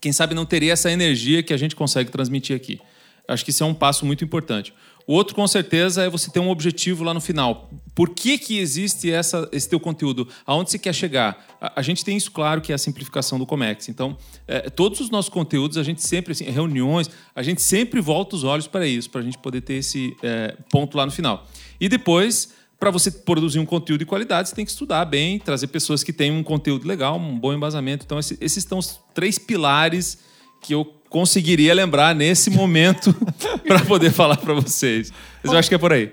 quem 0.00 0.12
sabe 0.12 0.34
não 0.34 0.46
teria 0.46 0.72
essa 0.72 0.90
energia 0.90 1.42
que 1.42 1.52
a 1.52 1.56
gente 1.56 1.74
consegue 1.74 2.10
transmitir 2.12 2.54
aqui. 2.54 2.80
Acho 3.26 3.44
que 3.44 3.50
isso 3.50 3.64
é 3.64 3.66
um 3.66 3.74
passo 3.74 4.06
muito 4.06 4.24
importante. 4.24 4.72
O 5.06 5.14
outro, 5.14 5.34
com 5.34 5.46
certeza, 5.48 6.02
é 6.02 6.08
você 6.08 6.30
ter 6.30 6.38
um 6.40 6.48
objetivo 6.50 7.02
lá 7.02 7.12
no 7.12 7.20
final. 7.20 7.70
Por 7.94 8.10
que, 8.10 8.38
que 8.38 8.58
existe 8.58 9.10
essa, 9.10 9.48
esse 9.52 9.68
teu 9.68 9.80
conteúdo? 9.80 10.28
Aonde 10.46 10.70
você 10.70 10.78
quer 10.78 10.94
chegar? 10.94 11.44
A, 11.60 11.80
a 11.80 11.82
gente 11.82 12.04
tem 12.04 12.16
isso 12.16 12.30
claro, 12.30 12.60
que 12.60 12.70
é 12.72 12.74
a 12.74 12.78
simplificação 12.78 13.38
do 13.38 13.44
Comex. 13.44 13.88
Então, 13.88 14.16
é, 14.46 14.70
todos 14.70 15.00
os 15.00 15.10
nossos 15.10 15.28
conteúdos, 15.28 15.76
a 15.76 15.82
gente 15.82 16.02
sempre, 16.02 16.32
assim, 16.32 16.44
reuniões, 16.44 17.10
a 17.34 17.42
gente 17.42 17.60
sempre 17.60 18.00
volta 18.00 18.36
os 18.36 18.44
olhos 18.44 18.66
para 18.66 18.86
isso, 18.86 19.10
para 19.10 19.20
a 19.20 19.24
gente 19.24 19.38
poder 19.38 19.60
ter 19.62 19.74
esse 19.74 20.16
é, 20.22 20.56
ponto 20.70 20.96
lá 20.96 21.04
no 21.04 21.12
final. 21.12 21.46
E 21.80 21.88
depois, 21.88 22.54
para 22.78 22.90
você 22.90 23.10
produzir 23.10 23.58
um 23.58 23.66
conteúdo 23.66 24.00
de 24.00 24.06
qualidade, 24.06 24.48
você 24.48 24.54
tem 24.54 24.64
que 24.64 24.70
estudar 24.70 25.04
bem, 25.04 25.38
trazer 25.38 25.66
pessoas 25.66 26.02
que 26.02 26.12
têm 26.12 26.30
um 26.30 26.42
conteúdo 26.42 26.86
legal, 26.86 27.18
um 27.18 27.38
bom 27.38 27.52
embasamento. 27.52 28.04
Então, 28.04 28.18
esse- 28.18 28.38
esses 28.40 28.64
são 28.64 28.78
os 28.78 28.98
três 29.14 29.38
pilares 29.38 30.18
que 30.62 30.72
eu 30.72 30.84
conseguiria 31.10 31.74
lembrar 31.74 32.14
nesse 32.14 32.48
momento 32.48 33.14
para 33.66 33.84
poder 33.84 34.10
falar 34.10 34.38
para 34.38 34.54
vocês. 34.54 35.12
Mas 35.42 35.52
eu 35.52 35.58
acho 35.58 35.68
que 35.68 35.74
é 35.74 35.78
por 35.78 35.92
aí. 35.92 36.12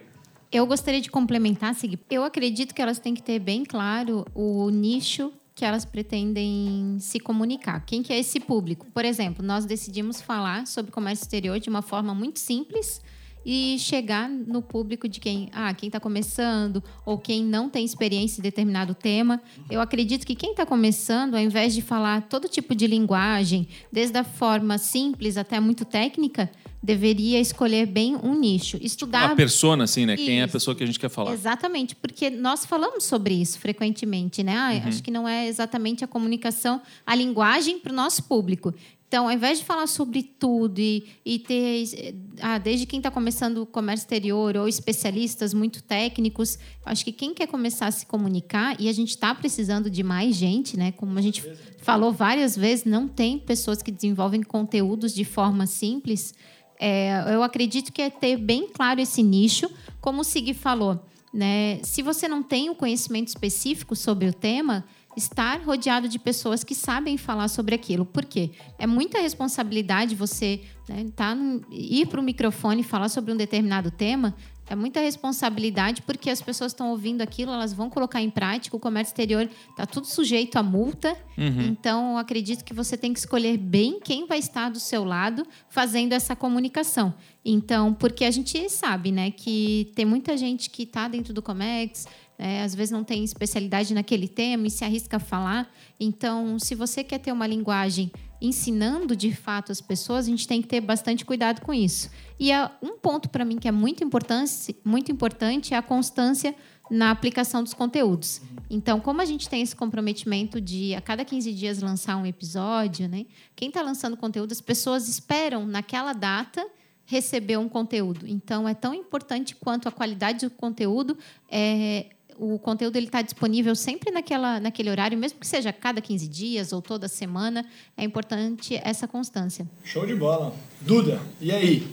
Eu 0.52 0.66
gostaria 0.66 1.00
de 1.00 1.10
complementar, 1.10 1.76
Sig. 1.76 1.98
Eu 2.10 2.24
acredito 2.24 2.74
que 2.74 2.82
elas 2.82 3.00
têm 3.00 3.14
que 3.14 3.22
ter 3.22 3.40
bem 3.40 3.64
claro 3.64 4.26
o 4.34 4.70
nicho 4.70 5.32
que 5.54 5.64
elas 5.64 5.86
pretendem 5.86 6.98
se 7.00 7.20
comunicar. 7.20 7.86
Quem 7.86 8.02
que 8.02 8.12
é 8.12 8.20
esse 8.20 8.40
público? 8.40 8.88
Por 8.94 9.06
exemplo, 9.06 9.46
nós 9.46 9.66
decidimos 9.66 10.22
falar 10.22 10.66
sobre 10.66 10.92
comércio 10.92 11.24
exterior 11.24 11.60
de 11.60 11.70
uma 11.70 11.82
forma 11.82 12.16
muito 12.16 12.40
simples 12.40 13.02
e 13.46 13.78
chegar 13.80 14.30
no 14.30 14.62
público 14.62 15.08
de 15.08 15.20
quem, 15.20 15.50
ah, 15.54 15.74
quem 15.74 15.88
está 15.88 16.00
começando 16.00 16.84
ou 17.06 17.18
quem 17.18 17.44
não 17.44 17.70
tem 17.70 17.86
experiência 17.86 18.40
em 18.40 18.44
determinado 18.44 18.94
tema. 18.94 19.42
Eu 19.70 19.82
acredito 19.82 20.26
que 20.26 20.36
quem 20.36 20.52
está 20.52 20.66
começando, 20.66 21.36
ao 21.36 21.42
invés 21.42 21.74
de 21.74 21.82
falar 21.82 22.24
todo 22.24 22.48
tipo 22.48 22.76
de 22.76 22.88
linguagem, 22.88 23.68
desde 23.92 24.18
a 24.18 24.24
forma 24.24 24.78
simples 24.78 25.38
até 25.38 25.60
muito 25.60 25.86
técnica, 25.86 26.50
deveria 26.82 27.40
escolher 27.40 27.86
bem 27.86 28.16
um 28.16 28.40
nicho, 28.40 28.78
estudar 28.82 29.26
Uma 29.26 29.36
persona, 29.36 29.84
assim, 29.84 30.06
né? 30.06 30.16
Quem 30.16 30.40
é 30.40 30.44
a 30.44 30.48
pessoa 30.48 30.74
que 30.74 30.84
a 30.84 30.88
gente 30.88 31.00
quer 31.00 31.10
falar. 31.10 31.34
Exatamente, 31.34 31.96
porque 31.96 32.30
nós 32.30 32.66
falamos 32.66 33.04
sobre 33.04 33.34
isso 33.34 33.60
frequentemente, 33.60 34.44
né? 34.44 34.56
Ah, 34.56 34.70
Uhum. 34.70 34.88
Acho 34.88 35.04
que 35.04 35.12
não 35.12 35.28
é 35.28 35.48
exatamente 35.48 36.04
a 36.04 36.08
comunicação, 36.08 36.82
a 37.06 37.16
linguagem 37.16 37.80
para 37.80 37.92
o 37.92 37.96
nosso 37.96 38.24
público. 38.24 38.74
Então, 39.10 39.26
ao 39.26 39.32
invés 39.32 39.58
de 39.58 39.66
falar 39.66 39.88
sobre 39.88 40.22
tudo 40.22 40.78
e, 40.78 41.04
e 41.26 41.40
ter, 41.40 42.14
ah, 42.44 42.60
desde 42.60 42.86
quem 42.86 43.00
está 43.00 43.10
começando 43.10 43.58
o 43.58 43.66
comércio 43.66 44.04
exterior 44.04 44.56
ou 44.56 44.68
especialistas 44.68 45.52
muito 45.52 45.82
técnicos, 45.82 46.60
acho 46.86 47.04
que 47.04 47.12
quem 47.12 47.34
quer 47.34 47.48
começar 47.48 47.88
a 47.88 47.92
se 47.92 48.06
comunicar, 48.06 48.80
e 48.80 48.88
a 48.88 48.94
gente 48.94 49.10
está 49.10 49.34
precisando 49.34 49.90
de 49.90 50.04
mais 50.04 50.36
gente, 50.36 50.78
né? 50.78 50.92
Como 50.92 51.18
a 51.18 51.24
gente 51.24 51.44
falou 51.82 52.14
várias 52.14 52.56
vezes, 52.56 52.86
não 52.86 53.08
tem 53.08 53.40
pessoas 53.40 53.82
que 53.82 53.92
desenvolvem 53.92 54.44
conteúdos 54.44 55.12
de 55.12 55.26
forma 55.26 55.66
simples. 55.66 56.36
É, 56.80 57.34
eu 57.34 57.42
acredito 57.42 57.92
que 57.92 58.04
é 58.04 58.12
ter 58.12 58.38
bem 58.38 58.68
claro 58.72 59.02
esse 59.02 59.24
nicho, 59.24 59.68
como 60.00 60.22
o 60.22 60.24
Sig 60.24 60.54
falou. 60.54 61.04
Né? 61.34 61.80
Se 61.82 62.04
você 62.04 62.28
não 62.28 62.44
tem 62.44 62.70
o 62.70 62.76
conhecimento 62.76 63.30
específico 63.30 63.96
sobre 63.96 64.28
o 64.28 64.34
tema, 64.34 64.86
estar 65.18 65.62
rodeado 65.62 66.08
de 66.08 66.20
pessoas 66.20 66.64
que 66.64 66.76
sabem 66.76 67.18
falar 67.18 67.48
sobre 67.48 67.76
aquilo. 67.76 68.06
Por 68.06 68.26
quê? 68.26 68.52
É 68.78 68.88
muita 68.88 69.20
responsabilidade 69.20 70.16
você 70.16 70.62
né, 70.88 71.06
tá 71.16 71.36
ir 71.72 72.08
para 72.08 72.20
o 72.20 72.24
microfone 72.24 72.82
e 72.82 72.84
falar 72.84 73.10
sobre 73.10 73.32
um 73.32 73.38
determinado 73.38 73.92
tema. 73.92 74.36
É 74.70 74.76
muita 74.76 75.00
responsabilidade 75.00 76.04
porque 76.04 76.30
as 76.30 76.42
pessoas 76.42 76.74
estão 76.74 76.92
ouvindo 76.92 77.24
aquilo, 77.24 77.52
elas 77.52 77.74
vão 77.74 77.90
colocar 77.90 78.22
em 78.22 78.30
prática. 78.30 78.78
O 78.78 78.80
comércio 78.80 79.12
exterior 79.12 79.50
está 79.72 79.88
tudo 79.88 80.06
sujeito 80.06 80.58
a 80.58 80.64
multa. 80.64 81.18
Então, 81.66 82.12
eu 82.12 82.18
acredito 82.18 82.64
que 82.64 82.72
você 82.72 82.96
tem 82.96 83.12
que 83.12 83.18
escolher 83.18 83.58
bem 83.58 84.00
quem 84.00 84.28
vai 84.28 84.38
estar 84.38 84.70
do 84.70 84.80
seu 84.80 85.04
lado 85.04 85.44
fazendo 85.70 86.14
essa 86.14 86.36
comunicação. 86.36 87.16
Então, 87.44 87.96
porque 87.96 88.24
a 88.24 88.30
gente 88.30 88.70
sabe, 88.70 89.12
né, 89.12 89.32
que 89.32 89.92
tem 89.96 90.06
muita 90.06 90.38
gente 90.38 90.70
que 90.70 90.84
está 90.84 91.08
dentro 91.08 91.34
do 91.34 91.42
Comex, 91.42 92.06
é, 92.40 92.64
às 92.64 92.74
vezes 92.74 92.90
não 92.90 93.04
tem 93.04 93.22
especialidade 93.22 93.94
naquele 93.94 94.28
tema 94.28 94.66
e 94.66 94.72
se 94.72 94.86
arrisca 94.86 95.18
a 95.18 95.20
falar. 95.20 95.70
Então, 96.00 96.58
se 96.58 96.74
você 96.74 97.04
quer 97.04 97.20
ter 97.20 97.34
uma 97.34 97.46
linguagem 97.46 98.10
ensinando 98.42 99.14
de 99.14 99.36
fato 99.36 99.74
as 99.74 99.82
pessoas, 99.82 100.26
a 100.26 100.30
gente 100.30 100.48
tem 100.48 100.62
que 100.62 100.68
ter 100.70 100.80
bastante 100.80 101.26
cuidado 101.26 101.60
com 101.60 101.74
isso. 101.74 102.10
E 102.40 102.50
é 102.50 102.72
um 102.82 102.98
ponto 102.98 103.28
para 103.28 103.44
mim 103.44 103.58
que 103.58 103.68
é 103.68 103.72
muito 103.72 104.06
importante, 104.06 104.74
muito 104.86 105.12
importante 105.12 105.74
é 105.74 105.78
a 105.78 105.82
constância 105.82 106.56
na 106.90 107.12
aplicação 107.12 107.62
dos 107.62 107.74
conteúdos. 107.74 108.42
Então, 108.70 109.02
como 109.02 109.22
a 109.22 109.26
gente 109.26 109.50
tem 109.50 109.62
esse 109.62 109.76
comprometimento 109.76 110.62
de 110.62 110.96
a 110.96 111.02
cada 111.02 111.26
15 111.26 111.54
dias 111.54 111.82
lançar 111.82 112.16
um 112.16 112.26
episódio, 112.26 113.10
né? 113.10 113.26
Quem 113.54 113.68
está 113.68 113.82
lançando 113.82 114.16
conteúdo, 114.16 114.54
as 114.54 114.62
pessoas 114.62 115.10
esperam 115.10 115.66
naquela 115.66 116.14
data 116.14 116.66
receber 117.06 117.58
um 117.58 117.68
conteúdo. 117.68 118.26
Então, 118.26 118.70
é 118.70 118.74
tão 118.74 118.94
importante 118.94 119.56
quanto 119.56 119.90
a 119.90 119.92
qualidade 119.92 120.46
do 120.46 120.52
conteúdo. 120.52 121.18
É, 121.50 122.06
o 122.40 122.58
conteúdo 122.58 122.96
ele 122.96 123.08
está 123.08 123.22
disponível 123.22 123.76
sempre 123.76 124.12
naquela, 124.12 124.60
naquele 124.60 124.90
horário, 124.90 125.18
mesmo 125.18 125.40
que 125.40 125.48
seja 125.48 125.74
cada 125.74 126.00
15 126.00 126.28
dias 126.28 126.72
ou 126.72 126.82
toda 126.82 127.08
semana. 127.10 127.66
É 127.98 128.04
importante 128.04 128.80
essa 128.84 129.08
constância. 129.08 129.70
Show 129.84 130.06
de 130.06 130.16
bola. 130.16 130.56
Duda, 130.80 131.22
e 131.42 131.52
aí? 131.52 131.88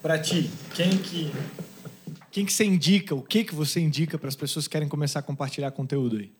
Pra 0.00 0.18
ti, 0.18 0.48
quem 0.74 0.96
que 0.96 1.30
quem 2.30 2.46
que 2.46 2.52
você 2.52 2.64
indica? 2.64 3.12
O 3.14 3.22
que 3.22 3.42
que 3.42 3.54
você 3.54 3.80
indica 3.80 4.16
para 4.16 4.28
as 4.28 4.36
pessoas 4.36 4.68
que 4.68 4.72
querem 4.72 4.88
começar 4.88 5.18
a 5.18 5.22
compartilhar 5.22 5.72
conteúdo 5.72 6.16
aí? 6.16 6.30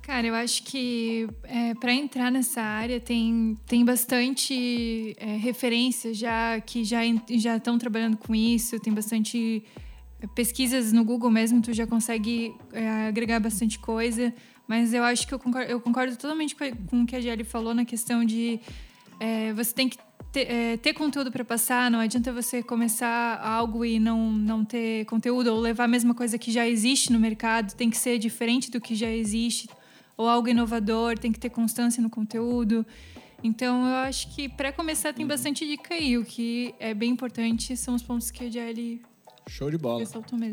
Cara, 0.00 0.26
eu 0.26 0.34
acho 0.34 0.62
que 0.64 1.26
é, 1.44 1.74
para 1.74 1.92
entrar 1.92 2.30
nessa 2.30 2.60
área 2.60 3.00
tem, 3.00 3.58
tem 3.66 3.84
bastante 3.84 5.14
é, 5.18 5.36
referências 5.36 6.16
já 6.16 6.60
que 6.60 6.84
já 6.84 7.00
já 7.30 7.56
estão 7.56 7.78
trabalhando 7.78 8.16
com 8.16 8.34
isso, 8.34 8.78
tem 8.80 8.92
bastante 8.92 9.64
pesquisas 10.34 10.92
no 10.92 11.04
Google 11.04 11.30
mesmo, 11.30 11.60
tu 11.60 11.72
já 11.72 11.86
consegue 11.86 12.54
é, 12.72 13.08
agregar 13.08 13.40
bastante 13.40 13.78
coisa. 13.78 14.32
Mas 14.66 14.94
eu 14.94 15.02
acho 15.04 15.26
que 15.28 15.34
eu 15.34 15.38
concordo, 15.38 15.70
eu 15.70 15.80
concordo 15.80 16.16
totalmente 16.16 16.54
com, 16.56 16.64
a- 16.64 16.72
com 16.88 17.02
o 17.02 17.06
que 17.06 17.14
a 17.14 17.20
Jelly 17.20 17.44
falou 17.44 17.74
na 17.74 17.84
questão 17.84 18.24
de 18.24 18.58
é, 19.20 19.52
você 19.52 19.74
tem 19.74 19.88
que 19.88 19.98
ter, 20.32 20.50
é, 20.50 20.76
ter 20.78 20.94
conteúdo 20.94 21.30
para 21.30 21.44
passar. 21.44 21.90
Não 21.90 22.00
adianta 22.00 22.32
você 22.32 22.62
começar 22.62 23.38
algo 23.42 23.84
e 23.84 24.00
não, 24.00 24.32
não 24.32 24.64
ter 24.64 25.04
conteúdo 25.04 25.48
ou 25.48 25.60
levar 25.60 25.84
a 25.84 25.88
mesma 25.88 26.14
coisa 26.14 26.38
que 26.38 26.50
já 26.50 26.66
existe 26.66 27.12
no 27.12 27.20
mercado. 27.20 27.74
Tem 27.74 27.90
que 27.90 27.96
ser 27.96 28.18
diferente 28.18 28.70
do 28.70 28.80
que 28.80 28.94
já 28.94 29.10
existe 29.10 29.68
ou 30.16 30.26
algo 30.28 30.48
inovador. 30.48 31.18
Tem 31.18 31.30
que 31.30 31.38
ter 31.38 31.50
constância 31.50 32.02
no 32.02 32.08
conteúdo. 32.08 32.86
Então, 33.42 33.86
eu 33.86 33.96
acho 33.96 34.34
que 34.34 34.48
para 34.48 34.72
começar 34.72 35.12
tem 35.12 35.26
bastante 35.26 35.66
dica 35.66 35.92
aí. 35.92 36.16
O 36.16 36.24
que 36.24 36.74
é 36.80 36.94
bem 36.94 37.10
importante 37.10 37.76
são 37.76 37.94
os 37.94 38.02
pontos 38.02 38.30
que 38.30 38.44
a 38.46 38.50
Jelly 38.50 39.02
Show 39.48 39.70
de 39.70 39.76
bola. 39.78 40.02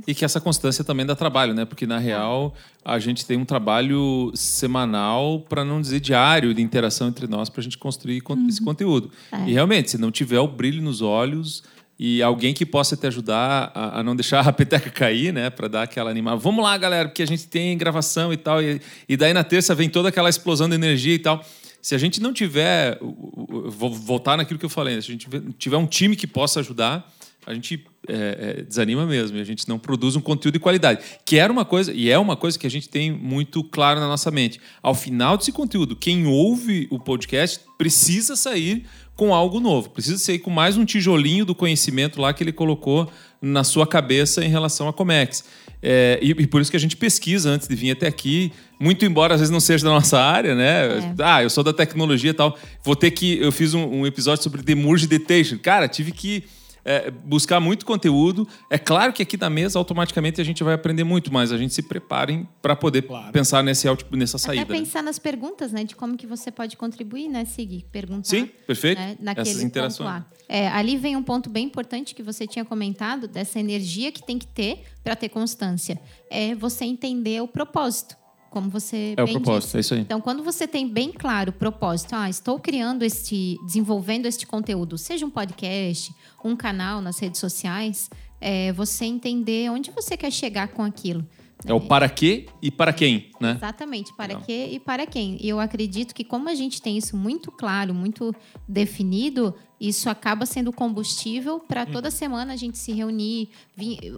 E 0.08 0.14
que 0.14 0.26
essa 0.26 0.40
constância 0.42 0.84
também 0.84 1.06
dá 1.06 1.16
trabalho, 1.16 1.54
né? 1.54 1.64
Porque 1.66 1.88
na 1.88 1.98
real 1.98 2.54
a 2.84 3.00
gente 3.00 3.26
tem 3.26 3.38
um 3.38 3.46
trabalho 3.46 4.32
semanal, 4.36 5.40
para 5.48 5.64
não 5.66 5.82
dizer 5.82 6.00
diário, 6.00 6.54
de 6.54 6.62
interação 6.62 7.08
entre 7.08 7.28
nós 7.28 7.50
para 7.50 7.62
a 7.62 7.64
gente 7.64 7.78
construir 7.78 8.22
con- 8.22 8.48
esse 8.48 8.62
conteúdo. 8.64 9.12
É. 9.32 9.50
E 9.50 9.54
realmente, 9.54 9.92
se 9.92 9.98
não 9.98 10.12
tiver 10.12 10.40
o 10.40 10.48
brilho 10.48 10.82
nos 10.82 11.02
olhos 11.02 11.64
e 11.98 12.22
alguém 12.22 12.54
que 12.54 12.66
possa 12.66 12.98
te 12.98 13.06
ajudar 13.08 13.72
a, 13.74 14.00
a 14.00 14.04
não 14.04 14.16
deixar 14.16 14.42
a 14.48 14.52
peteca 14.52 14.90
cair, 14.90 15.32
né? 15.34 15.50
Para 15.50 15.68
dar 15.68 15.84
aquela 15.84 16.10
animada. 16.10 16.38
Vamos 16.38 16.64
lá, 16.64 16.78
galera, 16.78 17.08
porque 17.10 17.24
a 17.24 17.28
gente 17.28 17.48
tem 17.48 17.78
gravação 17.78 18.34
e 18.34 18.38
tal. 18.38 18.62
E, 18.62 18.82
e 19.08 19.16
daí 19.16 19.34
na 19.34 19.44
terça 19.44 19.74
vem 19.74 19.90
toda 19.90 20.10
aquela 20.10 20.30
explosão 20.30 20.68
de 20.68 20.76
energia 20.76 21.14
e 21.14 21.20
tal. 21.20 21.44
Se 21.82 21.96
a 21.96 21.98
gente 21.98 22.22
não 22.22 22.32
tiver, 22.32 23.00
vou 23.02 23.92
voltar 23.92 24.38
naquilo 24.38 24.60
que 24.60 24.66
eu 24.66 24.70
falei, 24.70 24.96
né? 24.96 25.02
se 25.02 25.08
a 25.10 25.12
gente 25.14 25.28
tiver 25.58 25.78
um 25.78 25.88
time 25.88 26.16
que 26.16 26.28
possa 26.28 26.60
ajudar, 26.60 27.12
a 27.46 27.54
gente 27.54 27.84
é, 28.08 28.58
é, 28.60 28.64
desanima 28.64 29.06
mesmo 29.06 29.38
a 29.38 29.44
gente 29.44 29.68
não 29.68 29.78
produz 29.78 30.16
um 30.16 30.22
conteúdo 30.22 30.54
de 30.54 30.60
qualidade. 30.60 31.02
Que 31.26 31.38
era 31.38 31.52
uma 31.52 31.66
coisa, 31.66 31.92
e 31.94 32.10
é 32.10 32.18
uma 32.18 32.36
coisa 32.36 32.58
que 32.58 32.68
a 32.68 32.70
gente 32.70 32.90
tem 32.90 33.12
muito 33.12 33.64
claro 33.64 34.00
na 34.00 34.08
nossa 34.08 34.32
mente. 34.32 34.60
Ao 34.82 34.94
final 34.94 35.38
desse 35.38 35.52
conteúdo, 35.52 35.96
quem 35.96 36.26
ouve 36.26 36.88
o 36.90 37.00
podcast 37.00 37.62
precisa 37.78 38.36
sair 38.36 38.86
com 39.16 39.34
algo 39.34 39.60
novo, 39.60 39.90
precisa 39.90 40.18
sair 40.18 40.40
com 40.40 40.50
mais 40.50 40.78
um 40.78 40.86
tijolinho 40.86 41.46
do 41.46 41.54
conhecimento 41.54 42.20
lá 42.20 42.34
que 42.34 42.44
ele 42.44 42.52
colocou 42.52 43.12
na 43.42 43.64
sua 43.64 43.86
cabeça 43.86 44.44
em 44.44 44.50
relação 44.50 44.88
a 44.88 44.94
Comex. 44.94 45.44
É, 45.84 46.20
e, 46.22 46.30
e 46.30 46.48
por 46.48 46.62
isso 46.62 46.70
que 46.70 46.78
a 46.78 46.80
gente 46.80 46.96
pesquisa 46.96 47.50
antes 47.50 47.68
de 47.68 47.76
vir 47.76 47.92
até 47.92 48.08
aqui, 48.08 48.52
muito 48.80 49.06
embora 49.06 49.34
às 49.34 49.40
vezes 49.40 49.52
não 49.52 49.60
seja 49.60 49.84
da 49.84 49.92
nossa 49.92 50.20
área, 50.20 50.56
né? 50.56 51.14
Ah, 51.20 51.42
eu 51.44 51.50
sou 51.50 51.64
da 51.64 51.74
tecnologia 51.74 52.32
e 52.32 52.34
tal. 52.34 52.58
Vou 52.84 52.96
ter 52.96 53.12
que. 53.12 53.40
Eu 53.40 53.52
fiz 53.52 53.74
um, 53.74 53.84
um 53.86 54.08
episódio 54.08 54.44
sobre 54.44 54.62
Demurge 54.62 55.08
Detection. 55.08 55.58
Cara, 55.58 55.88
tive 55.88 56.12
que 56.12 56.44
é, 56.84 57.12
buscar 57.12 57.60
muito 57.60 57.86
conteúdo. 57.86 58.48
É 58.70 58.78
claro 58.78 59.14
que 59.14 59.24
aqui 59.24 59.38
na 59.38 59.50
mesa, 59.50 59.78
automaticamente, 59.80 60.40
a 60.42 60.44
gente 60.44 60.64
vai 60.64 60.74
aprender 60.74 61.04
muito, 61.04 61.32
mas 61.32 61.52
a 61.52 61.58
gente 61.58 61.74
se 61.74 61.82
preparem 61.84 62.48
para 62.62 62.76
poder 62.76 63.06
pensar 63.32 63.64
nesse, 63.64 63.88
out- 63.88 64.06
nessa 64.12 64.38
saída. 64.38 64.64
Até 64.64 64.74
né? 64.74 64.80
pensar 64.80 65.02
nas 65.04 65.20
perguntas, 65.20 65.72
né? 65.72 65.84
De 65.84 65.96
como 65.96 66.18
que 66.18 66.28
você 66.28 66.52
pode 66.52 66.76
contribuir, 66.78 67.28
né, 67.28 67.46
Sig? 67.46 67.86
Perguntar. 67.92 68.28
Sim, 68.30 68.50
perfeito. 68.68 69.00
né, 69.00 69.18
naquele 69.20 69.48
Essas 69.50 69.62
ponto 69.62 69.68
interações. 69.68 70.10
lá. 70.10 70.26
É, 70.48 70.68
ali 70.68 70.98
vem 70.98 71.16
um 71.16 71.24
ponto 71.24 71.50
bem 71.50 71.66
importante 71.66 72.14
que 72.14 72.22
você 72.22 72.46
tinha 72.46 72.66
comentado, 72.66 73.28
dessa 73.28 73.60
energia 73.60 74.12
que 74.12 74.22
tem 74.22 74.38
que 74.38 74.48
ter 74.48 74.84
para 75.04 75.16
ter 75.16 75.30
constância. 75.30 76.00
É 76.30 76.54
você 76.56 76.84
entender 76.86 77.42
o 77.42 77.48
propósito, 77.48 78.16
como 78.52 78.70
você 78.70 79.16
É 79.18 79.24
o 79.24 79.28
propósito, 79.28 79.66
disse. 79.66 79.78
é 79.78 79.80
isso 79.80 79.94
aí. 79.96 80.02
Então, 80.02 80.20
quando 80.20 80.44
você 80.44 80.68
tem 80.68 80.88
bem 80.88 81.12
claro 81.12 81.50
o 81.52 81.54
propósito, 81.54 82.14
ah, 82.14 82.30
estou 82.30 82.60
criando 82.60 83.02
este, 83.02 83.58
desenvolvendo 83.66 84.26
este 84.26 84.46
conteúdo, 84.46 84.98
seja 84.98 85.26
um 85.26 85.30
podcast, 85.30 86.14
um 86.44 86.56
canal 86.56 87.02
nas 87.02 87.18
redes 87.18 87.40
sociais, 87.40 88.10
é 88.42 88.74
você 88.74 89.06
entender 89.06 89.72
onde 89.72 89.90
você 89.90 90.18
quer 90.18 90.32
chegar 90.32 90.68
com 90.68 90.84
aquilo. 90.84 91.26
É 91.66 91.74
o 91.74 91.80
para 91.80 92.10
quê 92.10 92.48
e 92.62 92.70
para 92.70 92.92
quem, 92.92 93.30
né? 93.40 93.54
Exatamente, 93.56 94.14
para 94.16 94.36
quê 94.36 94.70
e 94.72 94.80
para 94.80 95.06
quem. 95.06 95.38
E 95.40 95.48
eu 95.48 95.60
acredito 95.60 96.14
que 96.14 96.24
como 96.24 96.50
a 96.50 96.56
gente 96.56 96.82
tem 96.82 96.98
isso 96.98 97.16
muito 97.16 97.52
claro, 97.52 97.94
muito 97.94 98.36
definido, 98.68 99.54
isso 99.82 100.12
acaba 100.12 100.46
sendo 100.46 100.72
combustível 100.72 101.60
para 101.60 101.88
toda 101.88 102.12
semana 102.12 102.54
a 102.54 102.56
gente 102.56 102.78
se 102.78 102.92
reunir. 102.92 103.50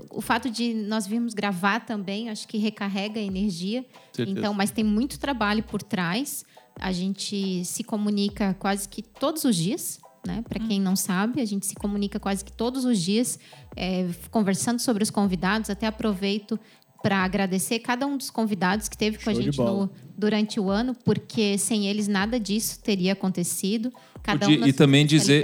O 0.10 0.20
fato 0.20 0.50
de 0.50 0.74
nós 0.74 1.08
virmos 1.08 1.34
gravar 1.34 1.80
também, 1.86 2.30
acho 2.30 2.46
que 2.50 2.58
recarrega 2.58 3.18
a 3.18 3.24
energia. 3.24 3.86
Certeza. 4.12 4.38
Então, 4.38 4.54
mas 4.54 4.72
tem 4.72 4.84
muito 4.84 5.18
trabalho 5.18 5.64
por 5.64 5.82
trás. 5.82 6.44
A 6.78 6.92
gente 6.92 7.64
se 7.64 7.82
comunica 7.82 8.54
quase 8.60 8.90
que 8.90 9.02
todos 9.02 9.46
os 9.46 9.56
dias. 9.56 10.02
Né? 10.28 10.44
Para 10.48 10.60
quem 10.60 10.82
não 10.82 10.98
sabe, 10.98 11.40
a 11.40 11.46
gente 11.46 11.66
se 11.66 11.76
comunica 11.76 12.20
quase 12.20 12.44
que 12.44 12.52
todos 12.52 12.84
os 12.84 13.02
dias, 13.02 13.40
é, 13.74 14.10
conversando 14.32 14.80
sobre 14.80 15.02
os 15.02 15.10
convidados. 15.10 15.70
Até 15.70 15.88
aproveito 15.88 16.60
para 17.04 17.18
agradecer 17.18 17.80
cada 17.80 18.08
um 18.08 18.18
dos 18.18 18.32
convidados 18.32 18.88
que 18.88 18.98
teve 18.98 19.18
com 19.18 19.30
a 19.30 19.34
Show 19.34 19.44
gente 19.44 19.58
no- 19.58 19.90
durante 20.18 20.60
o 20.60 20.70
ano, 20.70 20.96
porque 21.04 21.58
sem 21.58 21.86
eles 21.86 22.08
nada 22.08 22.40
disso 22.40 22.80
teria 22.82 23.12
acontecido. 23.14 23.92
Cada 24.24 24.46
Podia- 24.48 24.64
um 24.64 24.68
e 24.68 24.72
também 24.74 25.06
dizer- 25.06 25.44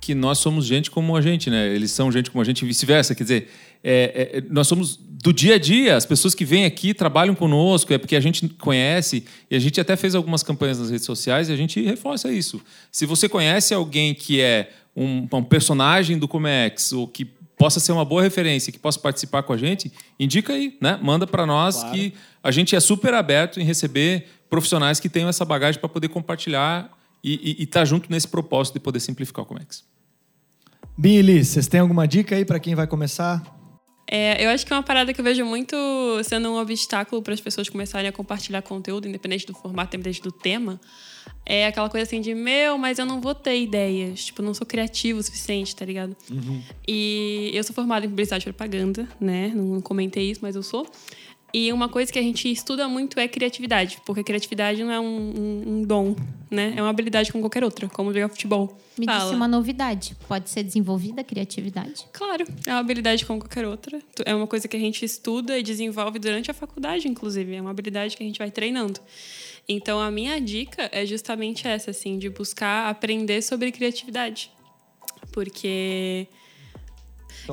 que 0.00 0.14
nós 0.14 0.38
somos 0.38 0.64
gente 0.64 0.90
como 0.90 1.14
a 1.14 1.20
gente, 1.20 1.50
né? 1.50 1.68
Eles 1.74 1.90
são 1.92 2.10
gente 2.10 2.30
como 2.30 2.40
a 2.40 2.44
gente 2.44 2.62
e 2.62 2.66
vice-versa. 2.66 3.14
Quer 3.14 3.22
dizer, 3.24 3.48
é, 3.84 4.30
é, 4.38 4.40
nós 4.48 4.66
somos 4.66 4.96
do 4.96 5.32
dia 5.32 5.56
a 5.56 5.58
dia. 5.58 5.94
As 5.96 6.06
pessoas 6.06 6.34
que 6.34 6.44
vêm 6.44 6.64
aqui 6.64 6.94
trabalham 6.94 7.34
conosco, 7.34 7.92
é 7.92 7.98
porque 7.98 8.16
a 8.16 8.20
gente 8.20 8.48
conhece 8.48 9.24
e 9.50 9.56
a 9.56 9.58
gente 9.58 9.78
até 9.78 9.94
fez 9.96 10.14
algumas 10.14 10.42
campanhas 10.42 10.78
nas 10.78 10.88
redes 10.88 11.04
sociais 11.04 11.50
e 11.50 11.52
a 11.52 11.56
gente 11.56 11.82
reforça 11.82 12.32
isso. 12.32 12.60
Se 12.90 13.04
você 13.04 13.28
conhece 13.28 13.74
alguém 13.74 14.14
que 14.14 14.40
é 14.40 14.70
um, 14.96 15.28
um 15.30 15.42
personagem 15.44 16.16
do 16.18 16.26
Comex 16.26 16.92
ou 16.92 17.06
que 17.06 17.26
possa 17.58 17.80
ser 17.80 17.92
uma 17.92 18.04
boa 18.04 18.22
referência, 18.22 18.72
que 18.72 18.78
possa 18.78 18.98
participar 18.98 19.42
com 19.42 19.52
a 19.52 19.56
gente, 19.56 19.92
indica 20.18 20.52
aí, 20.52 20.76
né? 20.80 20.98
Manda 21.02 21.26
para 21.26 21.44
nós 21.44 21.82
que 21.84 22.14
a 22.42 22.50
gente 22.50 22.76
é 22.76 22.80
super 22.80 23.12
aberto 23.14 23.60
em 23.60 23.64
receber 23.64 24.28
profissionais 24.48 25.00
que 25.00 25.08
tenham 25.08 25.28
essa 25.28 25.44
bagagem 25.44 25.80
para 25.80 25.88
poder 25.88 26.08
compartilhar 26.08 26.90
e 27.22 27.62
estar 27.62 27.84
junto 27.84 28.10
nesse 28.10 28.28
propósito 28.28 28.74
de 28.74 28.80
poder 28.80 29.00
simplificar 29.00 29.44
o 29.44 29.46
Comex. 29.46 29.84
Billy, 30.96 31.44
vocês 31.44 31.66
têm 31.66 31.80
alguma 31.80 32.06
dica 32.06 32.34
aí 32.34 32.44
para 32.44 32.58
quem 32.58 32.74
vai 32.74 32.86
começar? 32.86 33.42
É, 34.10 34.42
eu 34.42 34.48
acho 34.48 34.64
que 34.64 34.72
é 34.72 34.76
uma 34.76 34.82
parada 34.82 35.12
que 35.12 35.20
eu 35.20 35.24
vejo 35.24 35.44
muito 35.44 35.76
sendo 36.24 36.50
um 36.50 36.56
obstáculo 36.56 37.20
para 37.22 37.34
as 37.34 37.40
pessoas 37.40 37.68
começarem 37.68 38.08
a 38.08 38.12
compartilhar 38.12 38.62
conteúdo, 38.62 39.06
independente 39.06 39.46
do 39.46 39.52
formato, 39.52 39.94
independente 39.94 40.22
do 40.22 40.32
tema. 40.32 40.80
É 41.46 41.66
aquela 41.66 41.88
coisa 41.88 42.04
assim 42.06 42.20
de, 42.20 42.34
meu, 42.34 42.76
mas 42.76 42.98
eu 42.98 43.06
não 43.06 43.20
vou 43.20 43.34
ter 43.34 43.58
ideias. 43.60 44.26
Tipo, 44.26 44.42
eu 44.42 44.46
não 44.46 44.54
sou 44.54 44.66
criativo 44.66 45.18
o 45.18 45.22
suficiente, 45.22 45.74
tá 45.74 45.84
ligado? 45.84 46.14
E 46.86 47.50
eu 47.54 47.62
sou 47.64 47.74
formada 47.74 48.04
em 48.06 48.08
publicidade 48.08 48.42
e 48.42 48.52
propaganda, 48.52 49.08
né? 49.20 49.50
Não 49.54 49.80
comentei 49.80 50.30
isso, 50.30 50.40
mas 50.42 50.54
eu 50.56 50.62
sou. 50.62 50.86
E 51.54 51.72
uma 51.72 51.88
coisa 51.88 52.12
que 52.12 52.18
a 52.18 52.22
gente 52.22 52.50
estuda 52.52 52.86
muito 52.86 53.18
é 53.18 53.26
criatividade, 53.26 53.98
porque 54.04 54.22
criatividade 54.22 54.84
não 54.84 54.92
é 54.92 55.00
um, 55.00 55.06
um- 55.06 55.62
um 55.78 55.82
dom, 55.82 56.14
né? 56.50 56.74
É 56.76 56.82
uma 56.82 56.90
habilidade 56.90 57.32
como 57.32 57.42
qualquer 57.42 57.64
outra, 57.64 57.88
como 57.88 58.12
jogar 58.12 58.28
futebol. 58.28 58.76
Me 58.98 59.06
Fala. 59.06 59.20
disse 59.24 59.34
uma 59.34 59.48
novidade. 59.48 60.14
Pode 60.28 60.50
ser 60.50 60.62
desenvolvida 60.62 61.22
a 61.22 61.24
criatividade? 61.24 62.04
Claro, 62.12 62.44
é 62.66 62.70
uma 62.70 62.80
habilidade 62.80 63.24
como 63.24 63.40
qualquer 63.40 63.66
outra. 63.66 63.98
É 64.26 64.34
uma 64.34 64.46
coisa 64.46 64.68
que 64.68 64.76
a 64.76 64.80
gente 64.80 65.02
estuda 65.06 65.58
e 65.58 65.62
desenvolve 65.62 66.18
durante 66.18 66.50
a 66.50 66.54
faculdade, 66.54 67.08
inclusive. 67.08 67.54
É 67.54 67.60
uma 67.62 67.70
habilidade 67.70 68.14
que 68.14 68.22
a 68.22 68.26
gente 68.26 68.38
vai 68.38 68.50
treinando. 68.50 69.00
Então, 69.68 70.00
a 70.00 70.10
minha 70.10 70.40
dica 70.40 70.88
é 70.90 71.04
justamente 71.04 71.68
essa, 71.68 71.90
assim, 71.90 72.18
de 72.18 72.30
buscar 72.30 72.88
aprender 72.88 73.42
sobre 73.42 73.70
criatividade. 73.70 74.50
Porque. 75.30 76.26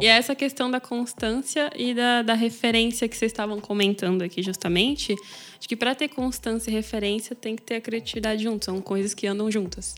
E 0.01 0.05
é 0.05 0.09
essa 0.09 0.33
questão 0.33 0.71
da 0.71 0.79
constância 0.79 1.69
e 1.75 1.93
da, 1.93 2.21
da 2.21 2.33
referência 2.33 3.07
que 3.07 3.15
vocês 3.15 3.31
estavam 3.31 3.59
comentando 3.59 4.21
aqui, 4.21 4.41
justamente, 4.41 5.15
de 5.59 5.67
que 5.67 5.75
para 5.75 5.95
ter 5.95 6.09
constância 6.09 6.69
e 6.69 6.73
referência 6.73 7.35
tem 7.35 7.55
que 7.55 7.61
ter 7.61 7.75
a 7.75 7.81
criatividade 7.81 8.43
junto, 8.43 8.65
são 8.65 8.81
coisas 8.81 9.13
que 9.13 9.25
andam 9.25 9.49
juntas. 9.49 9.95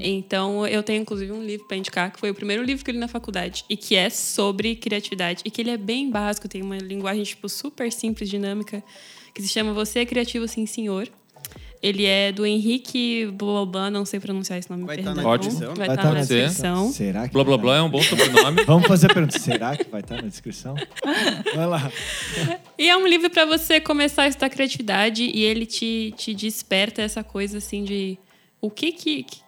Então, 0.00 0.66
eu 0.66 0.82
tenho 0.82 1.02
inclusive 1.02 1.30
um 1.30 1.44
livro 1.44 1.66
para 1.66 1.76
indicar, 1.76 2.12
que 2.12 2.18
foi 2.18 2.30
o 2.30 2.34
primeiro 2.34 2.62
livro 2.62 2.84
que 2.84 2.90
eu 2.90 2.94
li 2.94 2.98
na 2.98 3.08
faculdade, 3.08 3.64
e 3.68 3.76
que 3.76 3.94
é 3.94 4.10
sobre 4.10 4.74
criatividade, 4.74 5.42
e 5.44 5.50
que 5.50 5.62
ele 5.62 5.70
é 5.70 5.76
bem 5.76 6.10
básico, 6.10 6.48
tem 6.48 6.62
uma 6.62 6.78
linguagem 6.78 7.22
tipo, 7.22 7.48
super 7.48 7.92
simples, 7.92 8.28
dinâmica, 8.28 8.82
que 9.32 9.42
se 9.42 9.48
chama 9.48 9.72
Você 9.72 10.00
é 10.00 10.06
Criativo 10.06 10.48
Sim 10.48 10.66
Senhor. 10.66 11.08
Ele 11.82 12.04
é 12.06 12.32
do 12.32 12.44
Henrique 12.46 13.26
Blá, 13.70 13.90
não 13.90 14.04
sei 14.04 14.18
pronunciar 14.18 14.58
esse 14.58 14.68
nome, 14.70 14.84
Vai 14.84 14.96
tá 14.96 15.02
perdão. 15.04 15.22
na 15.22 15.28
Ótimo. 15.28 15.50
descrição. 15.50 15.74
Vai 15.76 15.88
estar 15.88 16.02
tá 16.02 16.08
na 16.08 16.14
na 16.14 16.20
descrição. 16.20 16.92
Será 16.92 17.28
que 17.28 17.32
Blá 17.34 17.44
blá 17.44 17.58
blá 17.58 17.76
é 17.76 17.82
um 17.82 17.90
bom 17.90 18.02
sobrenome. 18.02 18.56
tá? 18.56 18.64
Vamos 18.64 18.88
fazer 18.88 19.10
a 19.10 19.14
pergunta. 19.14 19.38
Será 19.38 19.76
que 19.76 19.84
vai 19.88 20.00
estar 20.00 20.16
na 20.22 20.28
descrição? 20.28 20.74
Vai 21.54 21.66
lá. 21.66 21.90
E 22.78 22.90
é 22.90 22.96
um 22.96 23.06
livro 23.06 23.30
para 23.30 23.46
você 23.46 23.80
começar 23.80 24.24
a 24.24 24.28
estudar 24.28 24.50
criatividade 24.50 25.22
e 25.22 25.42
ele 25.42 25.64
te, 25.64 26.12
te 26.16 26.34
desperta 26.34 27.00
essa 27.00 27.24
coisa 27.24 27.56
assim 27.58 27.84
de 27.84 28.18
o 28.60 28.70
que 28.70 28.92
que. 28.92 29.22
que- 29.22 29.38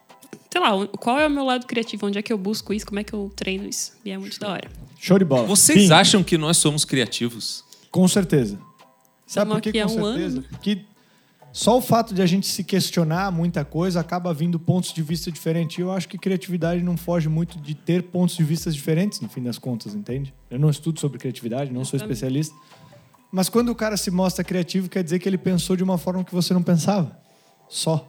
sei 0.51 0.59
lá, 0.61 0.87
qual 0.99 1.19
é 1.19 1.27
o 1.27 1.29
meu 1.29 1.43
lado 1.43 1.67
criativo? 1.67 2.07
Onde 2.07 2.17
é 2.17 2.21
que 2.23 2.33
eu 2.33 2.37
busco 2.39 2.73
isso? 2.73 2.87
Como 2.87 2.99
é 2.99 3.03
que 3.03 3.13
eu 3.13 3.31
treino 3.35 3.67
isso? 3.69 3.91
E 4.03 4.09
é 4.09 4.17
muito 4.17 4.39
da 4.39 4.49
hora. 4.49 4.67
Show 4.99 5.19
de 5.19 5.25
bola. 5.25 5.45
Vocês 5.45 5.77
Bim, 5.89 5.91
acham 5.93 6.23
que 6.23 6.37
nós 6.39 6.57
somos 6.57 6.83
criativos? 6.85 7.63
Com 7.91 8.07
certeza. 8.07 8.55
Sabe 8.55 9.51
Estamos 9.51 9.53
por 9.55 9.61
que 9.61 9.69
aqui 9.69 9.79
há 9.79 9.85
com 9.85 9.91
um 10.01 10.05
certeza? 10.05 10.37
ano. 10.39 10.45
Porque 10.49 10.79
só 11.51 11.77
o 11.77 11.81
fato 11.81 12.13
de 12.13 12.21
a 12.21 12.25
gente 12.25 12.47
se 12.47 12.63
questionar 12.63 13.31
muita 13.31 13.65
coisa 13.65 13.99
acaba 13.99 14.33
vindo 14.33 14.59
pontos 14.59 14.93
de 14.93 15.01
vista 15.01 15.31
diferentes. 15.31 15.77
E 15.77 15.81
eu 15.81 15.91
acho 15.91 16.07
que 16.07 16.17
criatividade 16.17 16.83
não 16.83 16.95
foge 16.95 17.27
muito 17.27 17.59
de 17.59 17.73
ter 17.73 18.03
pontos 18.03 18.35
de 18.35 18.43
vista 18.43 18.71
diferentes, 18.71 19.19
no 19.19 19.29
fim 19.29 19.41
das 19.41 19.57
contas, 19.57 19.95
entende? 19.95 20.33
Eu 20.49 20.59
não 20.59 20.69
estudo 20.69 20.99
sobre 20.99 21.17
criatividade, 21.17 21.71
não 21.71 21.83
sou 21.83 21.97
especialista. 21.97 22.55
Mas 23.31 23.49
quando 23.49 23.69
o 23.69 23.75
cara 23.75 23.97
se 23.97 24.09
mostra 24.09 24.43
criativo, 24.43 24.89
quer 24.89 25.03
dizer 25.03 25.19
que 25.19 25.27
ele 25.27 25.37
pensou 25.37 25.75
de 25.75 25.83
uma 25.83 25.97
forma 25.97 26.23
que 26.23 26.33
você 26.33 26.53
não 26.53 26.63
pensava. 26.63 27.19
Só. 27.67 28.07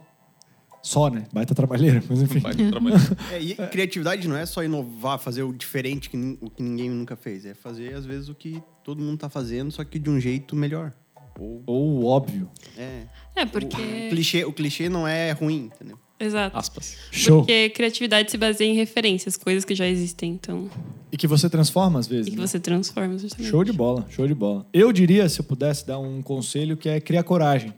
Só, 0.81 1.09
né? 1.09 1.25
Baita 1.31 1.53
trabalheira, 1.53 2.03
mas 2.09 2.21
enfim. 2.21 2.39
Vai 2.39 2.55
trabalhar. 2.55 2.99
É, 3.31 3.39
e 3.39 3.55
criatividade 3.55 4.27
não 4.27 4.35
é 4.35 4.45
só 4.47 4.63
inovar, 4.63 5.19
fazer 5.19 5.43
o 5.43 5.53
diferente, 5.53 6.09
que, 6.09 6.17
o 6.41 6.49
que 6.49 6.63
ninguém 6.63 6.89
nunca 6.89 7.15
fez. 7.15 7.45
É 7.45 7.53
fazer, 7.53 7.93
às 7.93 8.03
vezes, 8.03 8.29
o 8.29 8.35
que 8.35 8.61
todo 8.83 9.01
mundo 9.01 9.19
tá 9.19 9.29
fazendo, 9.29 9.71
só 9.71 9.83
que 9.83 9.99
de 9.99 10.09
um 10.09 10.19
jeito 10.19 10.55
melhor. 10.55 10.91
Ou, 11.39 11.63
Ou 11.65 12.05
óbvio. 12.05 12.49
é, 12.77 13.03
É, 13.35 13.43
o, 13.43 13.47
porque. 13.47 14.09
clichê, 14.09 14.45
o 14.45 14.53
clichê 14.53 14.89
não 14.89 15.07
é 15.07 15.31
ruim, 15.31 15.71
entendeu? 15.73 15.97
Exato. 16.19 16.55
Aspas. 16.55 16.97
Show. 17.09 17.39
Porque 17.39 17.69
criatividade 17.69 18.29
se 18.29 18.37
baseia 18.37 18.69
em 18.69 18.75
referências, 18.75 19.35
coisas 19.35 19.65
que 19.65 19.73
já 19.73 19.87
existem, 19.87 20.33
então. 20.33 20.69
E 21.11 21.17
que 21.17 21.25
você 21.25 21.49
transforma 21.49 21.99
às 21.99 22.07
vezes. 22.07 22.27
E 22.27 22.31
que 22.31 22.37
né? 22.37 22.45
você 22.45 22.59
transforma, 22.59 23.17
justamente. 23.17 23.49
Show 23.49 23.63
de 23.63 23.73
bola, 23.73 24.05
show 24.09 24.27
de 24.27 24.35
bola. 24.35 24.67
Eu 24.71 24.91
diria, 24.93 25.27
se 25.27 25.39
eu 25.39 25.43
pudesse 25.43 25.85
dar 25.85 25.97
um 25.97 26.21
conselho, 26.21 26.77
que 26.77 26.87
é 26.87 27.01
criar 27.01 27.23
coragem. 27.23 27.73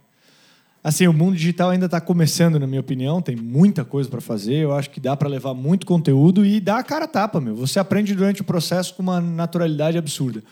Assim, 0.83 1.07
o 1.07 1.13
mundo 1.13 1.37
digital 1.37 1.69
ainda 1.69 1.85
está 1.85 2.01
começando, 2.01 2.59
na 2.59 2.67
minha 2.67 2.81
opinião, 2.81 3.21
tem 3.21 3.37
muita 3.37 3.85
coisa 3.85 4.09
para 4.09 4.19
fazer. 4.19 4.55
Eu 4.55 4.73
acho 4.73 4.89
que 4.89 4.99
dá 4.99 5.15
para 5.15 5.29
levar 5.29 5.53
muito 5.53 5.85
conteúdo 5.85 6.45
e 6.45 6.59
dar 6.59 6.79
a 6.79 6.83
cara 6.83 7.05
a 7.05 7.07
tapa, 7.07 7.39
meu. 7.39 7.55
Você 7.55 7.79
aprende 7.79 8.13
durante 8.13 8.41
o 8.41 8.43
processo 8.43 8.93
com 8.93 9.01
uma 9.01 9.21
naturalidade 9.21 9.97
absurda. 9.97 10.43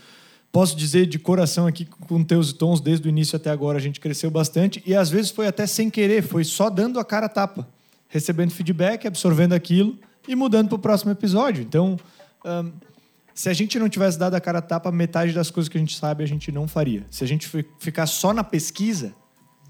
Posso 0.52 0.76
dizer 0.76 1.06
de 1.06 1.18
coração 1.18 1.66
aqui 1.66 1.86
com 1.86 2.24
teus 2.24 2.52
tons, 2.52 2.82
desde 2.82 3.08
o 3.08 3.10
início 3.10 3.38
até 3.38 3.49
agora 3.49 3.78
a 3.78 3.82
gente 3.82 3.99
cresceu 4.02 4.30
bastante 4.30 4.84
e 4.86 4.93
às 4.93 5.10
vezes 5.10 5.32
foi 5.32 5.47
até 5.47 5.66
sem 5.66 5.89
querer, 5.89 6.22
foi 6.22 6.43
só 6.43 6.70
dando 6.70 6.99
a 6.99 7.06
cara 7.06 7.28
a 7.28 7.30
tapa, 7.30 7.66
recebendo 8.10 8.52
feedback, 8.52 9.08
absorvendo 9.08 9.54
aquilo 9.54 9.97
e 10.28 10.36
mudando 10.36 10.68
para 10.68 10.76
o 10.76 10.80
próximo 10.80 11.10
episódio. 11.12 11.64
Então, 11.64 11.97
se 13.34 13.47
a 13.47 13.54
gente 13.54 13.80
não 13.80 13.88
tivesse 13.88 14.20
dado 14.20 14.36
a 14.36 14.41
cara 14.41 14.60
a 14.60 14.62
tapa, 14.62 14.91
metade 14.91 15.32
das 15.32 15.49
coisas 15.49 15.70
que 15.70 15.78
a 15.78 15.80
gente 15.80 15.95
sabe 15.97 16.22
a 16.22 16.28
gente 16.28 16.52
não 16.52 16.68
faria. 16.68 17.06
Se 17.10 17.24
a 17.24 17.28
gente 17.28 17.47
fi- 17.47 17.66
ficar 17.80 18.06
só 18.06 18.34
na 18.34 18.43
pesquisa, 18.43 19.14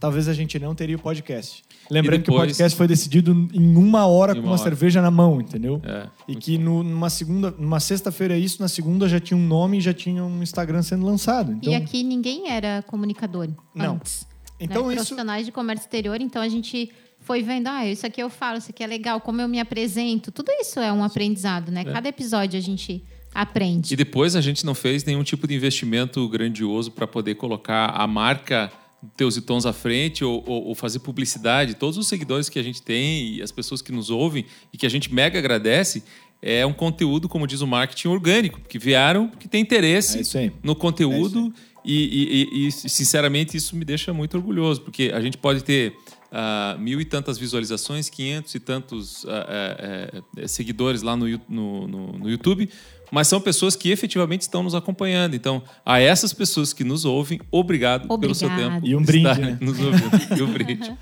talvez 0.02 0.28
a 0.28 0.34
gente 0.34 0.60
não 0.60 0.76
teria 0.76 0.98
o 0.98 1.00
podcast. 1.00 1.64
Lembrando 1.90 2.22
E 2.22 2.24
que 2.24 2.30
o 2.30 2.34
depois- 2.34 2.52
podcast 2.52 2.78
foi 2.78 2.88
decidido 2.88 3.32
em 3.54 3.76
uma 3.78 4.06
hora 4.08 4.32
Em 4.34 4.36
com 4.36 4.42
uma 4.42 4.48
uma 4.48 4.54
hora. 4.54 4.64
cerveja 4.64 5.02
na 5.02 5.12
mão, 5.12 5.40
entendeu? 5.40 5.80
É, 5.86 6.08
e 6.28 6.36
que 6.36 6.58
no- 6.58 6.84
numa 6.84 7.10
segunda, 7.10 7.52
numa 7.52 7.80
sexta-feira 7.80 8.38
isso, 8.38 8.62
na 8.62 8.68
segunda 8.68 9.08
já 9.08 9.20
tinha 9.20 9.38
um 9.38 9.46
nome 9.48 9.78
e 9.78 9.82
já 9.82 9.94
tinha 9.94 10.24
um 10.26 10.42
Instagram 10.44 10.82
sendo 10.82 11.06
lançado. 11.06 11.54
Então, 11.54 11.72
E 11.72 11.76
aqui 11.76 12.04
ninguém 12.04 12.50
era 12.50 12.82
comunicador 12.88 13.48
Não. 13.76 13.96
antes. 13.96 14.28
Então 14.60 14.88
né? 14.88 14.96
isso- 14.96 15.06
Profissionais 15.06 15.46
de 15.46 15.52
comércio 15.52 15.86
exterior, 15.86 16.20
então 16.20 16.42
a 16.42 16.50
gente 16.50 16.92
foi 17.20 17.44
vendo, 17.44 17.68
ah, 17.68 17.86
isso 17.88 18.06
aqui 18.06 18.22
eu 18.22 18.30
falo, 18.30 18.58
isso 18.58 18.72
aqui 18.72 18.84
é 18.84 18.88
legal, 18.88 19.22
como 19.22 19.40
eu 19.42 19.48
me 19.48 19.60
apresento. 19.60 20.32
Tudo 20.32 20.52
isso 20.60 20.80
é 20.80 20.92
um 20.92 21.04
aprendizado, 21.04 21.72
né? 21.72 21.84
Cada 21.86 22.10
episódio 22.10 22.58
a 22.58 22.62
gente 22.62 23.04
aprende. 23.34 23.94
E 23.94 23.98
depois 23.98 24.36
a 24.36 24.42
gente 24.42 24.66
não 24.66 24.74
fez 24.76 25.04
nenhum 25.06 25.24
tipo 25.24 25.48
de 25.48 25.54
investimento 25.56 26.28
grandioso 26.28 26.92
para 26.92 27.08
poder 27.08 27.36
colocar 27.36 27.86
a 27.88 28.06
marca 28.08 28.72
Teus 29.18 29.36
e 29.38 29.42
Tons 29.42 29.66
à 29.66 29.74
frente 29.74 30.24
ou, 30.24 30.44
ou- 30.48 30.66
ou 30.68 30.76
fazer 30.76 31.00
publicidade. 31.00 31.74
Todos 31.76 31.98
os 31.98 32.08
seguidores 32.08 32.50
que 32.50 32.60
a 32.60 32.64
gente 32.64 32.82
tem 32.82 33.36
e 33.36 33.42
as 33.42 33.52
pessoas 33.52 33.82
que 33.82 33.92
nos 33.92 34.10
ouvem 34.10 34.46
e 34.72 34.78
que 34.78 34.86
a 34.86 34.90
gente 34.90 35.14
mega 35.14 35.40
agradece 35.40 36.04
é 36.42 36.66
um 36.66 36.74
conteúdo, 36.74 37.30
como 37.30 37.46
diz 37.46 37.62
o 37.62 37.68
marketing, 37.68 38.08
orgânico, 38.10 38.60
que 38.68 38.80
vieram 38.80 39.28
porque 39.28 39.48
tem 39.48 39.62
interesse 39.62 40.20
É 40.20 40.24
no 40.64 40.76
conteúdo 40.76 41.54
e, 41.86 41.96
e- 41.96 42.64
e- 42.64 42.68
e, 42.68 42.72
sinceramente, 42.72 43.58
isso 43.58 43.76
me 43.76 43.84
deixa 43.86 44.14
muito 44.14 44.38
orgulhoso, 44.38 44.82
porque 44.82 45.12
a 45.14 45.20
gente 45.22 45.38
pode 45.38 45.64
ter 45.64 45.96
ah, 46.32 46.78
mil 46.80 47.02
e 47.02 47.06
tantas 47.06 47.38
visualizações, 47.38 48.08
quinhentos 48.10 48.56
e 48.56 48.60
tantos 48.60 49.26
eh, 49.28 50.24
eh, 50.38 50.48
seguidores 50.48 51.02
lá 51.02 51.14
no, 51.16 51.28
no- 51.50 51.88
no- 51.88 52.12
no 52.20 52.30
YouTube, 52.30 52.70
mas 53.12 53.28
são 53.28 53.42
pessoas 53.42 53.76
que 53.76 53.92
efetivamente 53.92 54.42
estão 54.42 54.64
nos 54.64 54.74
acompanhando. 54.74 55.36
Então, 55.36 55.62
a 55.86 56.00
essas 56.00 56.32
pessoas 56.32 56.72
que 56.72 56.84
nos 56.84 57.04
ouvem, 57.04 57.42
obrigado, 57.52 58.08
pelo 58.18 58.34
seu 58.34 58.48
Obrigado. 58.48 58.74
tempo. 58.76 58.88
E 58.88 58.96
um 58.96 59.02
de 59.02 59.06
brinde, 59.06 59.42
né? 59.42 59.58
Nos 59.60 59.80
ouvindo. 59.80 60.12
E 60.38 60.42
um 60.42 60.48
brinde. 60.48 60.98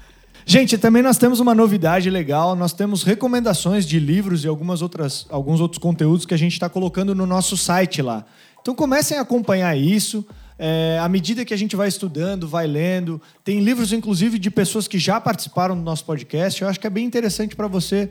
Gente, 0.45 0.80
também 0.80 1.03
nós 1.03 1.20
temos 1.20 1.39
uma 1.39 1.53
novidade 1.53 2.10
legal. 2.10 2.55
Nós 2.55 2.74
temos 2.74 3.03
recomendações 3.03 3.86
de 3.86 3.99
livros 3.99 4.43
e 4.43 4.47
algumas 4.47 4.82
outras, 4.82 5.28
alguns 5.30 5.62
outros 5.62 5.78
conteúdos 5.78 6.26
que 6.26 6.34
a 6.34 6.38
gente 6.38 6.53
está 6.53 6.68
colocando 6.68 7.14
no 7.14 7.28
nosso 7.28 7.55
site 7.55 8.01
lá. 8.01 8.26
Então 8.60 8.74
comecem 8.74 9.18
a 9.18 9.22
acompanhar 9.22 9.78
isso. 9.78 10.26
É, 10.57 10.99
à 11.01 11.07
medida 11.07 11.45
que 11.45 11.53
a 11.53 11.57
gente 11.57 11.76
vai 11.76 11.88
estudando, 11.88 12.47
vai 12.47 12.66
lendo. 12.66 13.22
Tem 13.43 13.60
livros, 13.60 13.93
inclusive, 13.93 14.39
de 14.39 14.49
pessoas 14.49 14.88
que 14.88 14.97
já 14.97 15.22
participaram 15.22 15.76
do 15.76 15.84
nosso 15.84 16.03
podcast. 16.03 16.62
Eu 16.62 16.68
acho 16.68 16.80
que 16.80 16.88
é 16.88 16.89
bem 16.89 17.05
interessante 17.05 17.55
para 17.55 17.68
você 17.68 18.10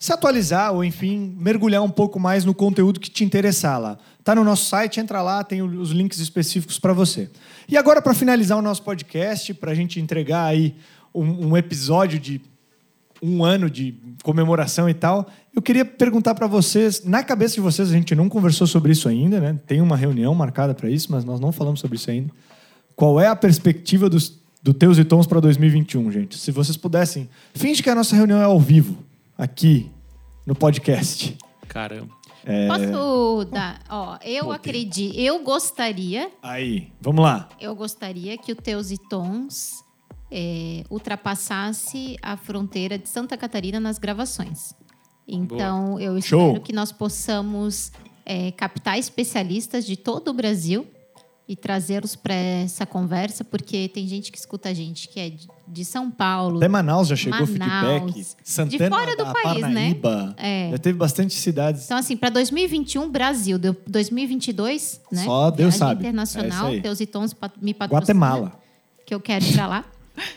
se 0.00 0.14
atualizar 0.14 0.72
ou, 0.72 0.82
enfim, 0.82 1.36
mergulhar 1.38 1.82
um 1.82 1.90
pouco 1.90 2.18
mais 2.18 2.42
no 2.42 2.54
conteúdo 2.54 2.98
que 2.98 3.10
te 3.10 3.22
interessar 3.22 3.78
lá. 3.78 3.98
Tá 4.24 4.34
no 4.34 4.42
nosso 4.42 4.64
site, 4.64 4.98
entra 4.98 5.20
lá, 5.20 5.44
tem 5.44 5.60
os 5.60 5.90
links 5.90 6.18
específicos 6.20 6.78
para 6.78 6.94
você. 6.94 7.28
E 7.68 7.76
agora, 7.76 8.00
para 8.00 8.14
finalizar 8.14 8.56
o 8.56 8.62
nosso 8.62 8.82
podcast, 8.82 9.52
para 9.52 9.72
a 9.72 9.74
gente 9.74 10.00
entregar 10.00 10.46
aí 10.46 10.74
um, 11.14 11.48
um 11.48 11.56
episódio 11.56 12.18
de 12.18 12.40
um 13.22 13.44
ano 13.44 13.68
de 13.68 13.94
comemoração 14.22 14.88
e 14.88 14.94
tal, 14.94 15.28
eu 15.54 15.60
queria 15.60 15.84
perguntar 15.84 16.34
para 16.34 16.46
vocês, 16.46 17.04
na 17.04 17.22
cabeça 17.22 17.56
de 17.56 17.60
vocês, 17.60 17.90
a 17.90 17.92
gente 17.92 18.14
não 18.14 18.26
conversou 18.26 18.66
sobre 18.66 18.92
isso 18.92 19.06
ainda, 19.06 19.38
né? 19.38 19.58
Tem 19.66 19.82
uma 19.82 19.98
reunião 19.98 20.34
marcada 20.34 20.72
para 20.72 20.88
isso, 20.88 21.12
mas 21.12 21.26
nós 21.26 21.38
não 21.38 21.52
falamos 21.52 21.78
sobre 21.78 21.96
isso 21.96 22.10
ainda. 22.10 22.32
Qual 22.96 23.20
é 23.20 23.26
a 23.26 23.36
perspectiva 23.36 24.08
dos, 24.08 24.40
do 24.62 24.72
Teus 24.72 24.96
e 24.96 25.04
Tons 25.04 25.26
para 25.26 25.40
2021, 25.40 26.10
gente? 26.10 26.38
Se 26.38 26.50
vocês 26.50 26.78
pudessem, 26.78 27.28
finge 27.52 27.82
que 27.82 27.90
a 27.90 27.94
nossa 27.94 28.16
reunião 28.16 28.40
é 28.40 28.44
ao 28.44 28.58
vivo, 28.58 29.09
aqui 29.40 29.90
no 30.46 30.54
podcast. 30.54 31.36
Caramba. 31.66 32.14
Posso 32.68 33.44
dar? 33.50 33.82
Ó, 33.88 34.18
eu 34.22 34.52
acredito, 34.52 35.18
eu 35.18 35.42
gostaria, 35.42 36.30
Aí, 36.42 36.92
vamos 37.00 37.22
lá. 37.22 37.48
eu 37.60 37.74
gostaria 37.74 38.36
que 38.36 38.52
o 38.52 38.56
Teus 38.56 38.90
e 38.90 38.98
Tons 39.08 39.82
é, 40.30 40.84
ultrapassasse 40.90 42.16
a 42.22 42.36
fronteira 42.36 42.98
de 42.98 43.08
Santa 43.08 43.36
Catarina 43.36 43.80
nas 43.80 43.98
gravações. 43.98 44.74
Então, 45.26 45.98
eu 45.98 46.18
espero 46.18 46.54
Show. 46.54 46.60
que 46.60 46.72
nós 46.72 46.92
possamos 46.92 47.92
é, 48.26 48.50
captar 48.52 48.98
especialistas 48.98 49.86
de 49.86 49.96
todo 49.96 50.28
o 50.28 50.34
Brasil 50.34 50.86
e 51.48 51.56
trazê-los 51.56 52.16
para 52.16 52.34
essa 52.34 52.86
conversa, 52.86 53.44
porque 53.44 53.88
tem 53.88 54.06
gente 54.06 54.32
que 54.32 54.38
escuta 54.38 54.68
a 54.70 54.74
gente 54.74 55.08
que 55.08 55.20
é 55.20 55.30
de, 55.70 55.80
de 55.80 55.84
São 55.84 56.10
Paulo, 56.10 56.58
Até 56.58 56.68
Manaus 56.68 57.08
já 57.08 57.16
chegou 57.16 57.46
Manaus. 57.46 58.12
feedback. 58.12 58.26
Santana 58.42 58.96
fora 58.96 59.16
do 59.16 59.24
da 59.24 59.32
país, 59.32 59.60
né? 59.62 59.94
Parnaíba. 59.94 60.34
É. 60.36 60.70
Já 60.72 60.78
teve 60.78 60.98
bastante 60.98 61.34
cidades. 61.34 61.84
Então, 61.84 61.96
assim, 61.96 62.16
para 62.16 62.30
2021, 62.30 63.08
Brasil. 63.08 63.58
Deu 63.58 63.76
2022, 63.86 65.00
né? 65.12 65.24
Só 65.24 65.50
Deus 65.50 65.74
Viagem 65.74 65.78
sabe. 65.78 66.00
É 66.04 66.08
internacional, 66.08 66.66
aí. 66.66 66.80
Deus 66.80 67.00
e 67.00 67.06
Tons 67.06 67.34
me 67.60 67.72
patrocina. 67.74 68.00
Guatemala. 68.00 68.52
Que 69.06 69.14
eu 69.14 69.20
quero 69.20 69.44
ir 69.44 69.52
para 69.52 69.66
lá. 69.66 69.84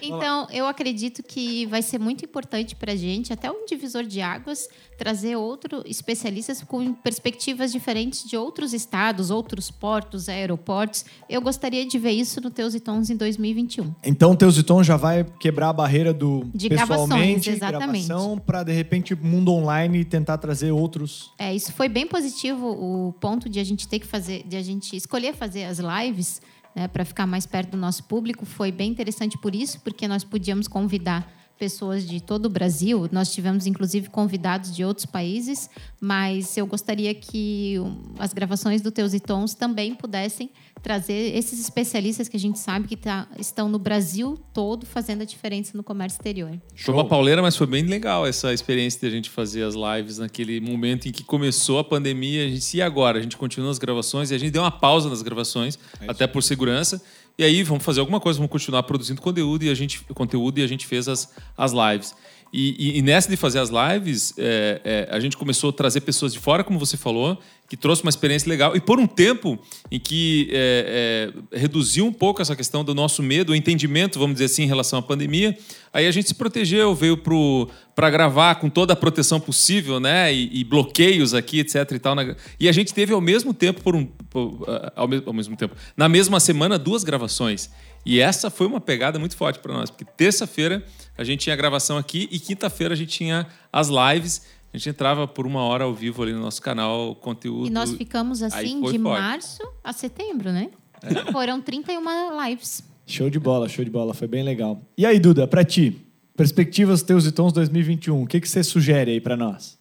Então, 0.01 0.47
eu 0.51 0.65
acredito 0.67 1.23
que 1.23 1.65
vai 1.65 1.81
ser 1.81 1.99
muito 1.99 2.25
importante 2.25 2.75
para 2.75 2.93
a 2.93 2.95
gente, 2.95 3.31
até 3.31 3.49
um 3.49 3.65
divisor 3.65 4.03
de 4.03 4.21
águas, 4.21 4.67
trazer 4.97 5.35
outros 5.35 5.83
especialistas 5.85 6.61
com 6.61 6.93
perspectivas 6.93 7.71
diferentes 7.71 8.27
de 8.27 8.37
outros 8.37 8.73
estados, 8.73 9.29
outros 9.29 9.71
portos, 9.71 10.29
aeroportos. 10.29 11.05
Eu 11.29 11.41
gostaria 11.41 11.85
de 11.85 11.97
ver 11.97 12.11
isso 12.11 12.39
no 12.41 12.49
Teus 12.49 12.73
e 12.73 12.79
Tons 12.79 13.09
em 13.09 13.15
2021. 13.15 13.93
Então, 14.03 14.35
Teus 14.35 14.57
e 14.57 14.63
Tons 14.63 14.85
já 14.85 14.97
vai 14.97 15.25
quebrar 15.39 15.69
a 15.69 15.73
barreira 15.73 16.13
do 16.13 16.45
De 16.53 16.69
pessoalmente, 16.69 17.49
exatamente. 17.49 18.07
gravação, 18.07 18.37
para 18.37 18.63
de 18.63 18.73
repente 18.73 19.15
mundo 19.15 19.51
online 19.51 19.99
e 19.99 20.05
tentar 20.05 20.37
trazer 20.37 20.71
outros. 20.71 21.31
É, 21.37 21.53
isso 21.53 21.71
foi 21.73 21.89
bem 21.89 22.07
positivo 22.07 22.67
o 22.67 23.13
ponto 23.13 23.49
de 23.49 23.59
a 23.59 23.63
gente 23.63 23.87
ter 23.87 23.99
que 23.99 24.07
fazer, 24.07 24.43
de 24.43 24.55
a 24.55 24.61
gente 24.61 24.95
escolher 24.95 25.33
fazer 25.33 25.65
as 25.65 25.79
lives, 25.79 26.41
né, 26.75 26.87
para 26.87 27.05
ficar 27.05 27.27
mais 27.27 27.45
perto 27.45 27.71
do 27.71 27.77
nosso 27.77 28.03
público, 28.03 28.45
foi 28.45 28.71
bem 28.71 28.91
interessante 28.91 29.37
por 29.37 29.53
isso, 29.53 29.79
porque 29.81 30.07
nós 30.07 30.23
podíamos 30.23 30.67
convidar 30.67 31.31
pessoas 31.63 32.05
de 32.05 32.19
todo 32.19 32.47
o 32.47 32.49
Brasil. 32.49 33.07
Nós 33.09 33.33
tivemos 33.33 33.65
inclusive 33.65 34.09
convidados 34.09 34.75
de 34.75 34.83
outros 34.83 35.05
países, 35.05 35.69
mas 36.01 36.57
eu 36.57 36.67
gostaria 36.67 37.13
que 37.15 37.75
as 38.19 38.33
gravações 38.33 38.81
do 38.81 38.91
Teus 38.91 39.13
e 39.13 39.19
Tons 39.21 39.53
também 39.53 39.95
pudessem 39.95 40.49
trazer 40.81 41.33
esses 41.37 41.61
especialistas 41.61 42.27
que 42.27 42.35
a 42.35 42.39
gente 42.39 42.59
sabe 42.59 42.85
que 42.89 42.97
tá- 42.97 43.25
estão 43.39 43.69
no 43.69 43.79
Brasil 43.79 44.37
todo 44.53 44.85
fazendo 44.85 45.21
a 45.21 45.25
diferença 45.25 45.77
no 45.77 45.83
comércio 45.83 46.17
exterior. 46.17 46.59
Foi 46.75 46.93
uma 46.93 47.05
pauleira, 47.07 47.41
mas 47.41 47.55
foi 47.55 47.65
bem 47.65 47.85
legal 47.85 48.27
essa 48.27 48.53
experiência 48.53 48.99
de 48.99 49.07
a 49.07 49.09
gente 49.09 49.29
fazer 49.29 49.63
as 49.63 49.73
lives 49.75 50.17
naquele 50.17 50.59
momento 50.59 51.07
em 51.07 51.13
que 51.13 51.23
começou 51.23 51.79
a 51.79 51.83
pandemia. 51.85 52.45
A 52.45 52.49
gente, 52.49 52.75
e 52.75 52.81
agora? 52.81 53.19
A 53.19 53.21
gente 53.21 53.37
continua 53.37 53.71
as 53.71 53.77
gravações 53.79 54.31
e 54.31 54.35
a 54.35 54.37
gente 54.37 54.51
deu 54.51 54.61
uma 54.63 54.71
pausa 54.71 55.09
nas 55.09 55.21
gravações, 55.21 55.79
até 56.05 56.27
por 56.27 56.43
segurança. 56.43 57.01
E 57.37 57.43
aí, 57.43 57.63
vamos 57.63 57.83
fazer 57.83 57.99
alguma 57.99 58.19
coisa, 58.19 58.37
vamos 58.37 58.51
continuar 58.51 58.83
produzindo 58.83 59.21
conteúdo 59.21 59.63
e 59.63 59.69
a 59.69 59.73
gente, 59.73 60.03
conteúdo 60.13 60.59
e 60.59 60.63
a 60.63 60.67
gente 60.67 60.85
fez 60.85 61.07
as, 61.07 61.33
as 61.57 61.71
lives. 61.71 62.15
E, 62.53 62.75
e- 62.77 62.97
e 62.99 63.01
nessa 63.01 63.27
de 63.29 63.35
fazer 63.35 63.57
as 63.59 63.69
lives, 63.71 64.31
é, 64.37 64.79
é, 64.83 65.07
a 65.09 65.19
gente 65.19 65.35
começou 65.35 65.71
a 65.71 65.73
trazer 65.73 66.01
pessoas 66.01 66.31
de 66.31 66.37
fora, 66.39 66.63
como 66.63 66.77
você 66.77 66.95
falou, 66.95 67.39
que 67.67 67.75
trouxe 67.75 68.03
uma 68.03 68.09
experiência 68.11 68.47
legal. 68.47 68.75
E 68.75 68.79
por 68.79 68.99
um 68.99 69.07
tempo 69.07 69.57
em 69.89 69.99
que 69.99 70.49
é, 70.51 71.31
é, 71.53 71.57
reduziu 71.57 72.05
um 72.05 72.13
pouco 72.13 72.43
essa 72.43 72.55
questão 72.55 72.83
do 72.83 72.93
nosso 72.93 73.23
medo, 73.23 73.53
o 73.53 73.55
entendimento, 73.55 74.19
vamos 74.19 74.35
dizer 74.35 74.45
assim, 74.45 74.63
em 74.63 74.67
relação 74.67 74.99
à 74.99 75.01
pandemia, 75.01 75.57
aí 75.91 76.05
a 76.05 76.11
gente 76.11 76.27
se 76.27 76.35
protegeu, 76.35 76.93
veio 76.93 77.17
para 77.95 78.09
gravar 78.11 78.55
com 78.55 78.69
toda 78.69 78.93
a 78.93 78.95
proteção 78.95 79.39
possível, 79.39 79.99
né? 79.99 80.31
E, 80.31 80.59
e 80.59 80.63
bloqueios 80.63 81.33
aqui, 81.33 81.61
etc. 81.61 81.89
E, 81.93 81.97
tal, 81.99 82.13
na- 82.13 82.35
e 82.59 82.69
a 82.69 82.71
gente 82.71 82.93
teve 82.93 83.11
ao 83.13 83.21
mesmo 83.21 83.51
tempo, 83.51 83.81
por 83.81 83.95
um, 83.95 84.05
por, 84.05 84.63
ao, 84.95 85.07
mesmo, 85.07 85.23
ao 85.27 85.33
mesmo 85.33 85.55
tempo, 85.57 85.75
na 85.97 86.07
mesma 86.07 86.39
semana, 86.39 86.77
duas 86.77 87.03
gravações. 87.03 87.71
E 88.05 88.19
essa 88.19 88.49
foi 88.49 88.67
uma 88.67 88.81
pegada 88.81 89.17
muito 89.17 89.35
forte 89.37 89.59
para 89.59 89.73
nós, 89.73 89.89
porque 89.89 90.05
terça-feira 90.05 90.85
a 91.17 91.23
gente 91.23 91.41
tinha 91.41 91.53
a 91.53 91.57
gravação 91.57 91.97
aqui 91.97 92.27
e 92.31 92.39
quinta-feira 92.39 92.93
a 92.93 92.97
gente 92.97 93.09
tinha 93.09 93.47
as 93.71 93.87
lives. 93.89 94.41
A 94.73 94.77
gente 94.77 94.89
entrava 94.89 95.27
por 95.27 95.45
uma 95.45 95.61
hora 95.61 95.83
ao 95.83 95.93
vivo 95.93 96.23
ali 96.23 96.33
no 96.33 96.39
nosso 96.41 96.61
canal, 96.61 97.15
conteúdo. 97.15 97.67
E 97.67 97.69
nós 97.69 97.91
ficamos 97.93 98.41
assim 98.41 98.77
de 98.81 98.81
forte. 98.81 98.97
março 98.99 99.61
a 99.83 99.93
setembro, 99.93 100.51
né? 100.51 100.71
Foram 101.31 101.61
31 101.61 102.01
lives. 102.49 102.83
Show 103.05 103.29
de 103.29 103.39
bola, 103.39 103.69
show 103.69 103.85
de 103.85 103.91
bola. 103.91 104.13
Foi 104.13 104.27
bem 104.27 104.43
legal. 104.43 104.81
E 104.97 105.05
aí, 105.05 105.19
Duda, 105.19 105.47
pra 105.47 105.63
ti, 105.63 106.01
perspectivas 106.35 107.03
teus 107.03 107.25
e 107.27 107.31
tons 107.31 107.53
2021, 107.53 108.23
o 108.23 108.25
que, 108.27 108.41
que 108.41 108.49
você 108.49 108.63
sugere 108.63 109.11
aí 109.11 109.21
pra 109.21 109.37
nós? 109.37 109.77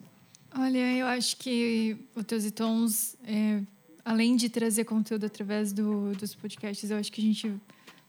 Olha, 0.54 0.78
eu 0.98 1.06
acho 1.06 1.38
que 1.38 1.96
o 2.14 2.22
Teus 2.22 2.44
e 2.44 2.50
Tons, 2.50 3.16
é, 3.26 3.60
além 4.04 4.36
de 4.36 4.50
trazer 4.50 4.84
conteúdo 4.84 5.24
através 5.24 5.72
do- 5.72 6.12
dos 6.12 6.34
podcasts, 6.34 6.90
eu 6.90 6.98
acho 6.98 7.10
que 7.10 7.22
a 7.22 7.24
gente 7.24 7.50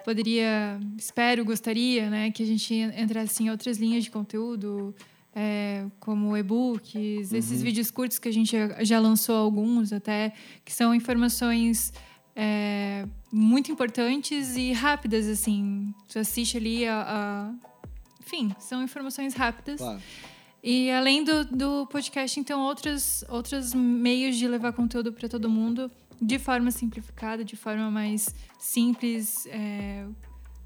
poderia, 0.03 0.79
espero, 0.97 1.43
gostaria, 1.45 2.09
né, 2.09 2.31
que 2.31 2.43
a 2.43 2.45
gente 2.45 2.73
entrasse 2.73 3.43
em 3.43 3.49
outras 3.49 3.77
linhas 3.77 4.03
de 4.03 4.11
conteúdo, 4.11 4.93
é, 5.35 5.85
como 5.99 6.35
e-books, 6.37 7.31
esses 7.33 7.61
vídeos 7.63 7.89
curtos 7.89 8.19
que 8.19 8.27
a 8.29 8.31
gente 8.33 8.55
já, 8.81 8.99
lançou 8.99 9.35
alguns 9.35 9.91
até, 9.91 10.33
que 10.63 10.71
são 10.71 10.93
informações 10.93 11.91
é, 12.35 13.05
muito 13.31 13.71
importantes 13.71 14.55
e 14.55 14.71
rápidas, 14.73 15.27
assim. 15.27 15.93
Tu 16.07 16.19
assiste 16.19 16.57
ali 16.57 16.85
a... 16.87 17.03
a- 17.07 17.53
Enfim, 18.21 18.55
são 18.59 18.83
informações 18.83 19.33
rápidas. 19.33 19.79
E 20.63 20.89
além 20.91 21.23
do, 21.25 21.43
do 21.45 21.85
podcast, 21.87 22.39
então, 22.39 22.61
outros, 22.61 23.23
outros 23.27 23.73
meios 23.73 24.37
de 24.37 24.47
levar 24.47 24.71
conteúdo 24.71 25.11
para 25.11 25.27
todo 25.27 25.49
mundo 25.49 25.91
de 26.25 26.39
forma 26.39 26.71
simplificada, 26.71 27.43
de 27.43 27.55
forma 27.55 27.91
mais 27.91 28.33
simples, 28.59 29.45
é, 29.47 30.05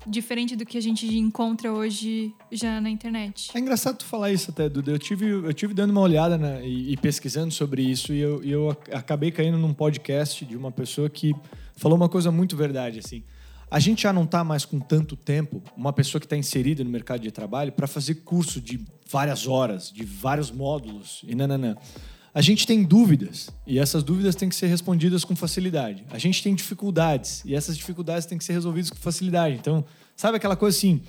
diferente 0.06 0.56
do 0.56 0.66
que 0.66 0.78
a 0.78 0.82
gente 0.82 1.06
encontra 1.18 1.74
hoje 1.74 2.34
já 2.52 2.80
na 2.80 2.90
internet. 2.90 3.52
É 3.54 3.60
engraçado 3.60 3.98
tu 3.98 4.06
falar 4.06 4.32
isso 4.32 4.52
até, 4.52 4.70
Duda. 4.70 4.92
Eu 4.92 5.00
tive, 5.00 5.26
eu 5.30 5.54
tive 5.54 5.74
dando 5.74 5.92
uma 5.92 6.02
olhada 6.02 6.38
e, 6.64 6.94
e 6.94 6.98
pesquisando 6.98 7.52
sobre 7.52 7.82
isso 7.82 8.14
e 8.14 8.20
eu, 8.20 8.44
eu 8.44 8.70
ac- 8.70 8.92
acabei 8.94 9.32
caindo 9.32 9.58
num 9.58 9.74
podcast 9.74 10.46
de 10.46 10.56
uma 10.56 10.72
pessoa 10.72 11.10
que 11.10 11.34
falou 11.76 11.98
uma 11.98 12.08
coisa 12.10 12.32
muito 12.32 12.56
verdade, 12.56 13.00
assim. 13.00 13.24
A 13.70 13.80
gente 13.80 14.04
já 14.04 14.14
não 14.14 14.24
está 14.24 14.46
mais 14.46 14.64
com 14.64 14.80
tanto 14.80 15.18
tempo, 15.18 15.62
uma 15.76 15.92
pessoa 15.92 16.22
que 16.22 16.26
está 16.26 16.38
inserida 16.38 16.84
no 16.86 16.90
mercado 16.90 17.20
de 17.20 17.32
trabalho, 17.32 17.74
para 17.74 17.86
fazer 17.86 18.16
curso 18.16 18.62
de 18.62 18.80
várias 19.12 19.46
horas, 19.46 19.92
de 19.92 20.06
vários 20.06 20.50
módulos 20.50 21.22
e 21.28 21.36
nananã. 21.36 21.76
A 22.34 22.42
gente 22.42 22.68
tem 22.68 22.84
dúvidas 22.84 23.50
e 23.66 23.80
essas 23.80 24.04
dúvidas 24.04 24.36
têm 24.36 24.50
que 24.50 24.56
ser 24.56 24.68
respondidas 24.68 25.24
com 25.24 25.36
facilidade. 25.36 26.06
A 26.10 26.18
gente 26.18 26.44
tem 26.44 26.54
dificuldades 26.54 27.44
e 27.46 27.56
essas 27.56 27.76
dificuldades 27.76 28.26
têm 28.26 28.38
que 28.38 28.44
ser 28.44 28.54
resolvidas 28.54 28.90
com 28.90 28.98
facilidade. 28.98 29.56
Então, 29.56 29.84
sabe 30.16 30.38
aquela 30.38 30.56
coisa 30.56 30.78
assim, 30.78 31.02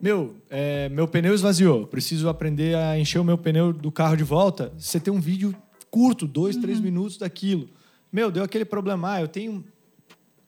meu, 0.00 0.34
é, 0.50 0.88
meu 0.88 1.06
pneu 1.06 1.34
esvaziou, 1.34 1.86
preciso 1.86 2.28
aprender 2.28 2.76
a 2.76 2.98
encher 2.98 3.20
o 3.20 3.24
meu 3.24 3.38
pneu 3.38 3.72
do 3.72 3.92
carro 3.92 4.16
de 4.16 4.24
volta. 4.24 4.72
Você 4.78 4.98
tem 4.98 5.12
um 5.12 5.20
vídeo 5.20 5.54
curto, 5.90 6.26
dois, 6.26 6.56
três 6.56 6.80
minutos 6.80 7.18
daquilo. 7.18 7.68
Meu, 8.10 8.30
deu 8.30 8.42
aquele 8.42 8.64
problema, 8.64 9.12
ah, 9.12 9.20
eu 9.20 9.28
tenho, 9.28 9.64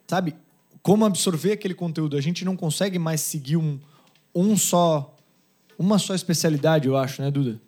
sabe, 0.07 0.35
como 0.83 1.05
absorver 1.05 1.53
aquele 1.53 1.75
conteúdo. 1.75 2.17
A 2.17 2.21
gente 2.21 2.45
não 2.45 2.57
consegue 2.57 2.99
mais 2.99 3.21
seguir 3.21 3.57
um, 3.57 3.79
um 4.35 4.57
só, 4.57 5.17
uma 5.79 5.99
só 5.99 6.15
especialidade, 6.15 6.89
eu 6.89 6.97
acho, 6.97 7.23
né, 7.23 7.31
Duda? 7.31 7.61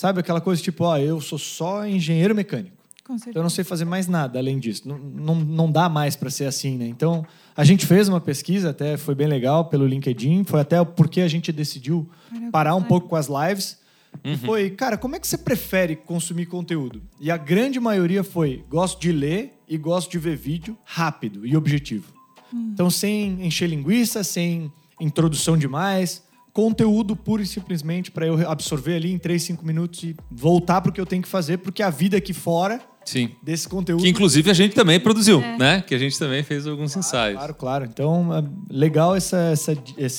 Sabe 0.00 0.20
aquela 0.20 0.40
coisa 0.40 0.62
tipo, 0.62 0.84
ó, 0.84 0.96
eu 0.96 1.20
sou 1.20 1.38
só 1.38 1.86
engenheiro 1.86 2.34
mecânico. 2.34 2.74
Com 3.04 3.18
certeza. 3.18 3.30
Então 3.32 3.40
eu 3.40 3.42
não 3.42 3.50
sei 3.50 3.62
fazer 3.64 3.84
mais 3.84 4.08
nada 4.08 4.38
além 4.38 4.58
disso. 4.58 4.88
Não, 4.88 4.96
não, 4.96 5.34
não 5.34 5.70
dá 5.70 5.90
mais 5.90 6.16
para 6.16 6.30
ser 6.30 6.46
assim, 6.46 6.78
né? 6.78 6.86
Então 6.86 7.22
a 7.54 7.64
gente 7.64 7.84
fez 7.84 8.08
uma 8.08 8.18
pesquisa, 8.18 8.70
até 8.70 8.96
foi 8.96 9.14
bem 9.14 9.26
legal 9.26 9.66
pelo 9.66 9.86
LinkedIn. 9.86 10.44
Foi 10.44 10.58
até 10.58 10.82
porque 10.82 11.20
a 11.20 11.28
gente 11.28 11.52
decidiu 11.52 12.08
parar 12.50 12.76
um 12.76 12.82
pouco 12.82 13.10
com 13.10 13.16
as 13.16 13.28
lives. 13.28 13.76
E 14.24 14.38
foi, 14.38 14.70
cara, 14.70 14.96
como 14.96 15.16
é 15.16 15.20
que 15.20 15.28
você 15.28 15.36
prefere 15.36 15.94
consumir 15.94 16.46
conteúdo? 16.46 17.02
E 17.20 17.30
a 17.30 17.36
grande 17.36 17.78
maioria 17.78 18.24
foi: 18.24 18.64
gosto 18.70 18.98
de 18.98 19.12
ler 19.12 19.52
e 19.68 19.76
gosto 19.76 20.10
de 20.10 20.18
ver 20.18 20.34
vídeo 20.34 20.78
rápido 20.82 21.46
e 21.46 21.54
objetivo. 21.58 22.10
Então, 22.54 22.88
sem 22.88 23.44
encher 23.46 23.68
linguiça, 23.68 24.24
sem 24.24 24.72
introdução 24.98 25.58
demais, 25.58 26.22
conteúdo 26.52 27.14
puro 27.14 27.42
e 27.42 27.46
simplesmente 27.46 28.10
para 28.10 28.26
eu 28.26 28.48
absorver 28.48 28.96
ali 28.96 29.12
em 29.12 29.18
3, 29.18 29.42
5 29.42 29.64
minutos 29.64 30.02
e 30.02 30.16
voltar 30.30 30.80
para 30.80 30.90
o 30.90 30.92
que 30.92 31.00
eu 31.00 31.06
tenho 31.06 31.22
que 31.22 31.28
fazer, 31.28 31.58
porque 31.58 31.82
a 31.82 31.90
vida 31.90 32.16
aqui 32.16 32.32
fora 32.32 32.80
Sim. 33.04 33.30
desse 33.42 33.68
conteúdo. 33.68 34.02
Que 34.02 34.08
inclusive 34.08 34.50
a 34.50 34.54
gente 34.54 34.74
também 34.74 35.00
produziu, 35.00 35.40
né? 35.58 35.82
Que 35.86 35.94
a 35.94 35.98
gente 35.98 36.18
também 36.18 36.42
fez 36.42 36.66
alguns 36.66 36.96
ensaios. 36.96 37.36
Claro, 37.36 37.54
claro. 37.54 37.84
Então, 37.84 38.36
é 38.36 38.44
legal 38.72 39.16
essa, 39.16 39.50
essa, 39.52 39.76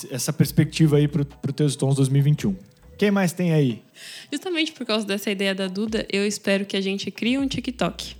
essa 0.09 0.33
perspectiva 0.33 0.97
aí 0.97 1.07
pro, 1.07 1.25
pro 1.25 1.53
Teus 1.53 1.75
Tons 1.75 1.95
2021. 1.95 2.55
Quem 2.97 3.11
mais 3.11 3.33
tem 3.33 3.53
aí? 3.53 3.81
Justamente 4.31 4.71
por 4.73 4.85
causa 4.85 5.05
dessa 5.05 5.31
ideia 5.31 5.55
da 5.55 5.67
Duda, 5.67 6.05
eu 6.11 6.25
espero 6.25 6.65
que 6.65 6.77
a 6.77 6.81
gente 6.81 7.09
crie 7.09 7.37
um 7.37 7.47
TikTok. 7.47 8.15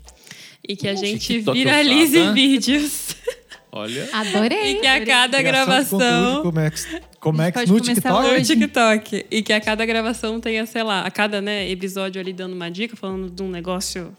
E 0.67 0.75
que 0.75 0.87
a 0.87 0.95
gente 0.95 1.19
TikTok 1.19 1.57
viralize 1.57 2.17
ousada. 2.17 2.33
vídeos. 2.33 3.15
Olha. 3.71 4.09
Adorei. 4.11 4.73
E 4.77 4.79
que 4.81 4.87
a 4.87 5.05
cada 5.05 5.37
de 5.37 5.43
gravação. 5.43 6.41
Comex, 6.43 6.87
Comex 7.19 7.69
no 7.69 7.79
TikTok. 7.79 8.27
No. 8.37 8.43
TikTok. 8.43 9.25
E 9.31 9.41
que 9.41 9.53
a 9.53 9.61
cada 9.61 9.85
gravação 9.85 10.39
tenha, 10.41 10.65
sei 10.65 10.83
lá, 10.83 11.01
a 11.03 11.11
cada 11.11 11.41
né, 11.41 11.69
episódio 11.69 12.19
ali 12.19 12.33
dando 12.33 12.53
uma 12.53 12.69
dica, 12.69 12.95
falando 12.97 13.29
de 13.29 13.41
um 13.41 13.49
negócio 13.49 14.11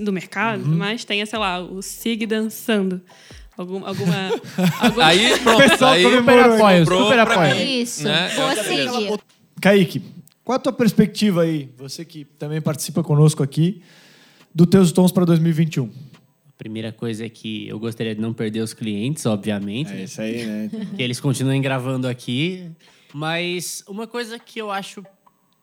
do 0.00 0.12
mercado, 0.12 0.62
Uhum. 0.64 0.76
mas 0.76 1.04
tenha, 1.04 1.24
sei 1.26 1.38
lá, 1.38 1.60
o 1.60 1.82
Sig 1.82 2.26
dançando. 2.26 3.00
Algum, 3.56 3.84
alguma. 3.84 4.14
alguma... 4.80 5.06
Aí, 5.06 5.38
pronto. 5.42 5.68
pessoal 5.68 5.92
aí 5.92 6.02
Super 6.02 6.38
apoio, 6.40 6.84
super 6.86 7.14
pra 7.14 7.22
apoio. 7.22 7.54
mim, 7.56 7.80
Isso. 7.80 8.04
né? 8.04 8.28
Vou 8.34 8.64
seguir. 8.64 9.20
Kaique, 9.60 10.02
qual 10.44 10.56
a 10.56 10.58
tua 10.58 10.72
perspectiva 10.72 11.42
aí? 11.42 11.68
Você 11.76 12.04
que 12.04 12.24
também 12.24 12.60
participa 12.60 13.02
conosco 13.02 13.42
aqui, 13.42 13.82
do 14.54 14.64
Teus 14.64 14.90
Tons 14.92 15.12
para 15.12 15.24
2021. 15.24 15.90
A 16.58 16.58
primeira 16.58 16.90
coisa 16.90 17.24
é 17.24 17.28
que 17.28 17.68
eu 17.68 17.78
gostaria 17.78 18.16
de 18.16 18.20
não 18.20 18.34
perder 18.34 18.60
os 18.60 18.74
clientes, 18.74 19.24
obviamente. 19.26 19.90
né? 19.90 20.02
isso 20.02 20.20
aí, 20.20 20.44
né? 20.44 20.70
que 20.96 21.00
eles 21.00 21.20
continuem 21.20 21.62
gravando 21.62 22.08
aqui. 22.08 22.68
Mas 23.14 23.84
uma 23.86 24.08
coisa 24.08 24.40
que 24.40 24.60
eu 24.60 24.68
acho 24.68 25.04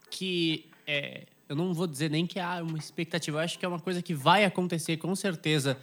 que 0.10 0.70
é, 0.88 1.26
eu 1.50 1.56
não 1.56 1.74
vou 1.74 1.86
dizer 1.86 2.10
nem 2.10 2.26
que 2.26 2.40
há 2.40 2.64
uma 2.64 2.78
expectativa, 2.78 3.40
eu 3.40 3.42
acho 3.42 3.60
que 3.60 3.66
é 3.66 3.68
uma 3.68 3.80
coisa 3.80 4.02
que 4.02 4.14
vai 4.14 4.46
acontecer 4.46 4.96
com 4.96 5.14
certeza 5.16 5.78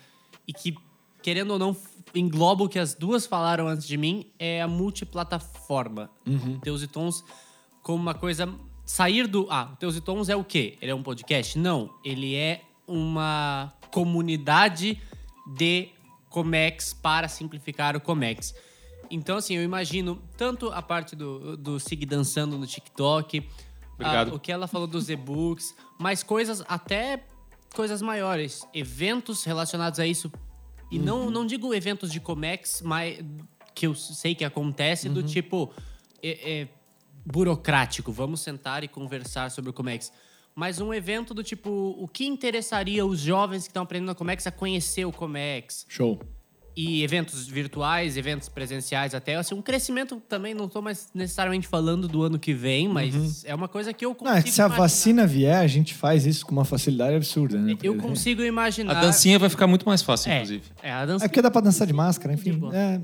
e 0.48 0.52
que 0.54 0.74
querendo 1.22 1.50
ou 1.50 1.58
não 1.58 1.76
engloba 2.14 2.64
o 2.64 2.68
que 2.68 2.78
as 2.78 2.94
duas 2.94 3.26
falaram 3.26 3.68
antes 3.68 3.86
de 3.86 3.98
mim 3.98 4.24
é 4.38 4.62
a 4.62 4.66
multiplataforma. 4.66 6.10
Teus 6.62 6.82
e 6.82 6.86
Tons 6.86 7.22
como 7.82 8.02
uma 8.02 8.14
coisa 8.14 8.48
sair 8.86 9.26
do 9.26 9.46
ah, 9.50 9.76
Teus 9.78 9.94
e 9.94 10.00
Tons 10.00 10.30
é 10.30 10.36
o 10.36 10.42
quê? 10.42 10.78
Ele 10.80 10.90
é 10.90 10.94
um 10.94 11.02
podcast? 11.02 11.58
Não, 11.58 11.90
ele 12.02 12.34
é 12.34 12.62
uma 12.86 13.72
comunidade 13.92 15.00
de 15.54 15.90
Comex 16.28 16.92
para 16.94 17.28
simplificar 17.28 17.94
o 17.94 18.00
Comex. 18.00 18.54
Então, 19.10 19.36
assim, 19.36 19.54
eu 19.54 19.62
imagino 19.62 20.20
tanto 20.36 20.70
a 20.70 20.80
parte 20.80 21.14
do, 21.14 21.56
do 21.56 21.78
Sig 21.78 22.06
dançando 22.06 22.56
no 22.56 22.66
TikTok, 22.66 23.46
ah, 24.00 24.34
o 24.34 24.38
que 24.40 24.50
ela 24.50 24.66
falou 24.66 24.86
dos 24.86 25.10
e-books, 25.10 25.74
mas 25.98 26.22
coisas 26.22 26.64
até 26.66 27.24
coisas 27.74 28.02
maiores, 28.02 28.66
eventos 28.74 29.44
relacionados 29.44 30.00
a 30.00 30.06
isso. 30.06 30.32
E 30.90 30.98
não, 30.98 31.30
não 31.30 31.46
digo 31.46 31.72
eventos 31.72 32.10
de 32.12 32.20
Comex, 32.20 32.82
mas 32.82 33.18
que 33.74 33.86
eu 33.86 33.94
sei 33.94 34.34
que 34.34 34.44
acontece, 34.44 35.08
do 35.08 35.22
tipo 35.22 35.72
é- 36.22 36.60
é, 36.60 36.68
burocrático, 37.24 38.12
vamos 38.12 38.40
sentar 38.40 38.84
e 38.84 38.88
conversar 38.88 39.50
sobre 39.50 39.70
o 39.70 39.72
Comex. 39.72 40.12
Mas 40.54 40.80
um 40.80 40.92
evento 40.92 41.32
do 41.32 41.42
tipo, 41.42 41.70
o 41.98 42.06
que 42.06 42.26
interessaria 42.26 43.04
os 43.06 43.20
jovens 43.20 43.62
que 43.64 43.70
estão 43.70 43.82
aprendendo 43.84 44.10
a 44.10 44.14
Comex 44.14 44.46
a 44.46 44.50
conhecer 44.50 45.04
o 45.04 45.12
Comex? 45.12 45.86
Show. 45.88 46.20
e 46.74 47.02
eventos 47.02 47.46
virtuais, 47.46 48.16
eventos 48.16 48.48
presenciais 48.48 49.14
até, 49.14 49.34
assim, 49.34 49.54
um 49.54 49.60
crescimento 49.60 50.16
também, 50.26 50.54
não 50.54 50.64
estou 50.64 50.80
mais 50.80 51.10
necessariamente 51.14 51.66
falando 51.68 52.08
do 52.08 52.22
ano 52.22 52.38
que 52.38 52.54
vem, 52.54 52.88
mas 52.88 53.44
é 53.44 53.54
uma 53.54 53.68
coisa 53.68 53.92
que 53.92 54.02
eu 54.06 54.08
Não, 54.10 54.16
consigo 54.16 54.38
é 54.38 54.42
que 54.42 54.50
se 54.50 54.62
a 54.62 54.64
imaginar. 54.64 54.82
vacina 54.82 55.26
vier, 55.26 55.58
a 55.58 55.66
gente 55.66 55.92
faz 55.92 56.24
isso 56.24 56.46
com 56.46 56.52
uma 56.52 56.64
facilidade 56.64 57.14
absurda, 57.14 57.58
né? 57.58 57.76
Eu 57.82 57.96
consigo 57.98 58.42
imaginar... 58.42 58.96
A 58.96 59.00
dancinha 59.02 59.38
vai 59.38 59.50
ficar 59.50 59.66
muito 59.66 59.84
mais 59.86 60.00
fácil, 60.00 60.30
é, 60.32 60.36
inclusive. 60.36 60.62
é, 60.82 60.90
a 60.92 61.00
É 61.02 61.06
dança 61.06 61.28
porque 61.28 61.42
dá 61.42 61.50
pra 61.50 61.60
dançar 61.60 61.86
de 61.86 61.92
máscara, 61.92 62.32
enfim. 62.32 62.52
De 62.52 62.56
boa. 62.56 62.74
É. 62.74 63.00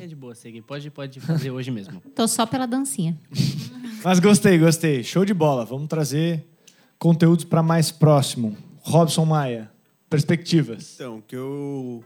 é 0.00 0.06
de 0.06 0.14
boa, 0.14 0.36
Segui. 0.36 0.62
Pode, 0.62 0.88
pode 0.88 1.18
fazer 1.18 1.50
hoje 1.50 1.72
mesmo. 1.72 2.00
Tô 2.14 2.28
só 2.28 2.46
pela 2.46 2.66
dancinha. 2.66 3.18
Mas 4.04 4.20
gostei, 4.20 4.56
gostei. 4.58 5.02
Show 5.02 5.24
de 5.24 5.34
bola. 5.34 5.64
Vamos 5.64 5.88
trazer 5.88 6.46
conteúdos 6.98 7.44
para 7.44 7.62
mais 7.62 7.90
próximo. 7.90 8.56
Robson 8.80 9.24
Maia, 9.24 9.70
perspectivas. 10.08 10.94
Então, 10.94 11.20
que 11.20 11.36
eu 11.36 12.04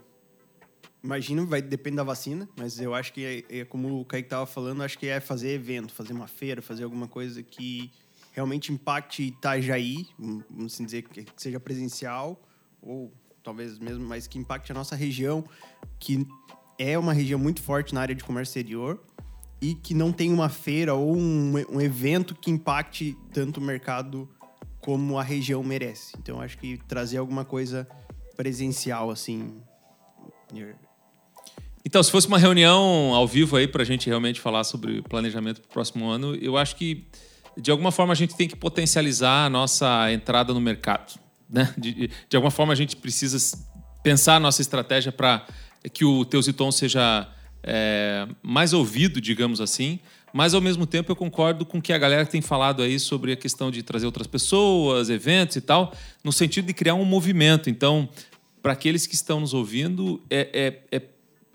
imagino 1.03 1.47
vai 1.47 1.63
depender 1.63 1.97
da 1.97 2.05
vacina, 2.05 2.49
mas 2.57 2.79
eu 2.81 2.95
acho 2.95 3.13
que 3.13 3.45
é, 3.51 3.61
é 3.61 3.65
como 3.65 4.01
o 4.01 4.05
Kaique 4.05 4.27
estava 4.27 4.47
falando, 4.47 4.83
acho 4.83 4.99
que 4.99 5.07
é 5.07 5.21
fazer 5.21 5.51
evento, 5.53 5.93
fazer 5.93 6.13
uma 6.13 6.29
feira, 6.29 6.61
fazer 6.61 6.85
alguma 6.85 7.09
coisa 7.09 7.43
que 7.43 7.91
realmente 8.33 8.73
impacte 8.73 9.23
Itajaí, 9.23 10.07
vamos 10.19 10.75
assim 10.75 10.85
dizer 10.85 11.03
que 11.03 11.27
seja 11.37 11.61
presencial 11.61 12.41
ou 12.81 13.13
talvez 13.43 13.79
mesmo, 13.79 14.07
mas 14.07 14.27
que 14.27 14.39
impacte 14.39 14.73
a 14.73 14.75
nossa 14.75 14.95
região, 14.95 15.45
que 15.99 16.27
é 16.79 16.99
uma 16.99 17.13
região 17.13 17.39
muito 17.39 17.61
forte 17.61 17.95
na 17.95 18.01
área 18.01 18.15
de 18.15 18.25
comércio 18.25 18.51
exterior 18.51 19.03
e 19.61 19.75
que 19.75 19.95
não 19.95 20.13
tem 20.13 20.33
uma 20.33 20.49
feira 20.49 20.95
ou 20.95 21.17
um, 21.17 21.53
um 21.71 21.81
evento 21.81 22.35
que 22.35 22.51
impacte 22.51 23.17
tanto 23.33 23.61
o 23.61 23.63
mercado 23.63 24.29
como 24.83 25.19
a 25.19 25.23
região 25.23 25.63
merece. 25.63 26.13
Então 26.19 26.41
acho 26.41 26.59
que 26.59 26.77
trazer 26.87 27.17
alguma 27.17 27.45
coisa 27.45 27.89
presencial 28.37 29.11
assim. 29.11 29.55
Então, 31.85 32.03
se 32.03 32.11
fosse 32.11 32.29
uma 32.29 32.39
reunião 32.39 33.15
ao 33.15 33.27
vivo 33.27 33.57
aí 33.57 33.67
para 33.67 33.83
a 33.83 33.87
gente 33.87 34.09
realmente 34.09 34.41
falar 34.41 34.65
sobre 34.65 35.03
planejamento 35.03 35.61
para 35.61 35.69
o 35.69 35.73
próximo 35.73 36.09
ano, 36.09 36.35
eu 36.37 36.57
acho 36.57 36.77
que 36.77 37.07
de 37.57 37.71
alguma 37.71 37.91
forma 37.91 38.13
a 38.13 38.17
gente 38.17 38.37
tem 38.37 38.49
que 38.49 38.57
potencializar 38.57 39.47
a 39.47 39.51
nossa 39.51 40.13
entrada 40.13 40.53
no 40.53 40.61
mercado. 40.61 41.19
Né? 41.49 41.73
De, 41.77 42.11
de 42.29 42.37
alguma 42.37 42.51
forma 42.51 42.73
a 42.73 42.77
gente 42.77 42.97
precisa 42.97 43.39
pensar 44.03 44.37
a 44.37 44.41
nossa 44.41 44.63
estratégia 44.63 45.13
para 45.13 45.47
que 45.93 46.05
o 46.05 46.25
Teus 46.25 46.47
e 46.49 46.53
Tom 46.53 46.71
seja 46.71 47.29
é, 47.63 48.27
mais 48.43 48.73
ouvido, 48.73 49.21
digamos 49.21 49.61
assim. 49.61 50.01
Mas, 50.33 50.55
ao 50.55 50.61
mesmo 50.61 50.87
tempo, 50.87 51.13
eu 51.13 51.17
concordo 51.17 51.65
com 51.67 51.79
o 51.79 51.83
que 51.83 51.93
a 51.93 51.99
galera 51.99 52.25
tem 52.25 52.41
falado 52.41 52.83
aí 52.83 52.99
sobre 52.99 53.33
a 53.33 53.37
questão 53.37 53.71
de 53.71 53.83
trazer 53.83 54.07
outras 54.07 54.27
pessoas, 54.27 55.11
eventos 55.11 55.57
e 55.57 55.61
tal, 55.61 55.93
no 56.25 56.33
sentido 56.33 56.67
de 56.67 56.73
criar 56.73 56.95
um 56.95 57.05
movimento. 57.05 57.69
Então, 57.69 58.09
para 58.63 58.73
aqueles 58.73 59.07
que 59.07 59.15
estão 59.15 59.41
nos 59.41 59.53
ouvindo, 59.53 60.23
é, 60.31 60.81
é, 60.91 60.97
é 60.99 61.03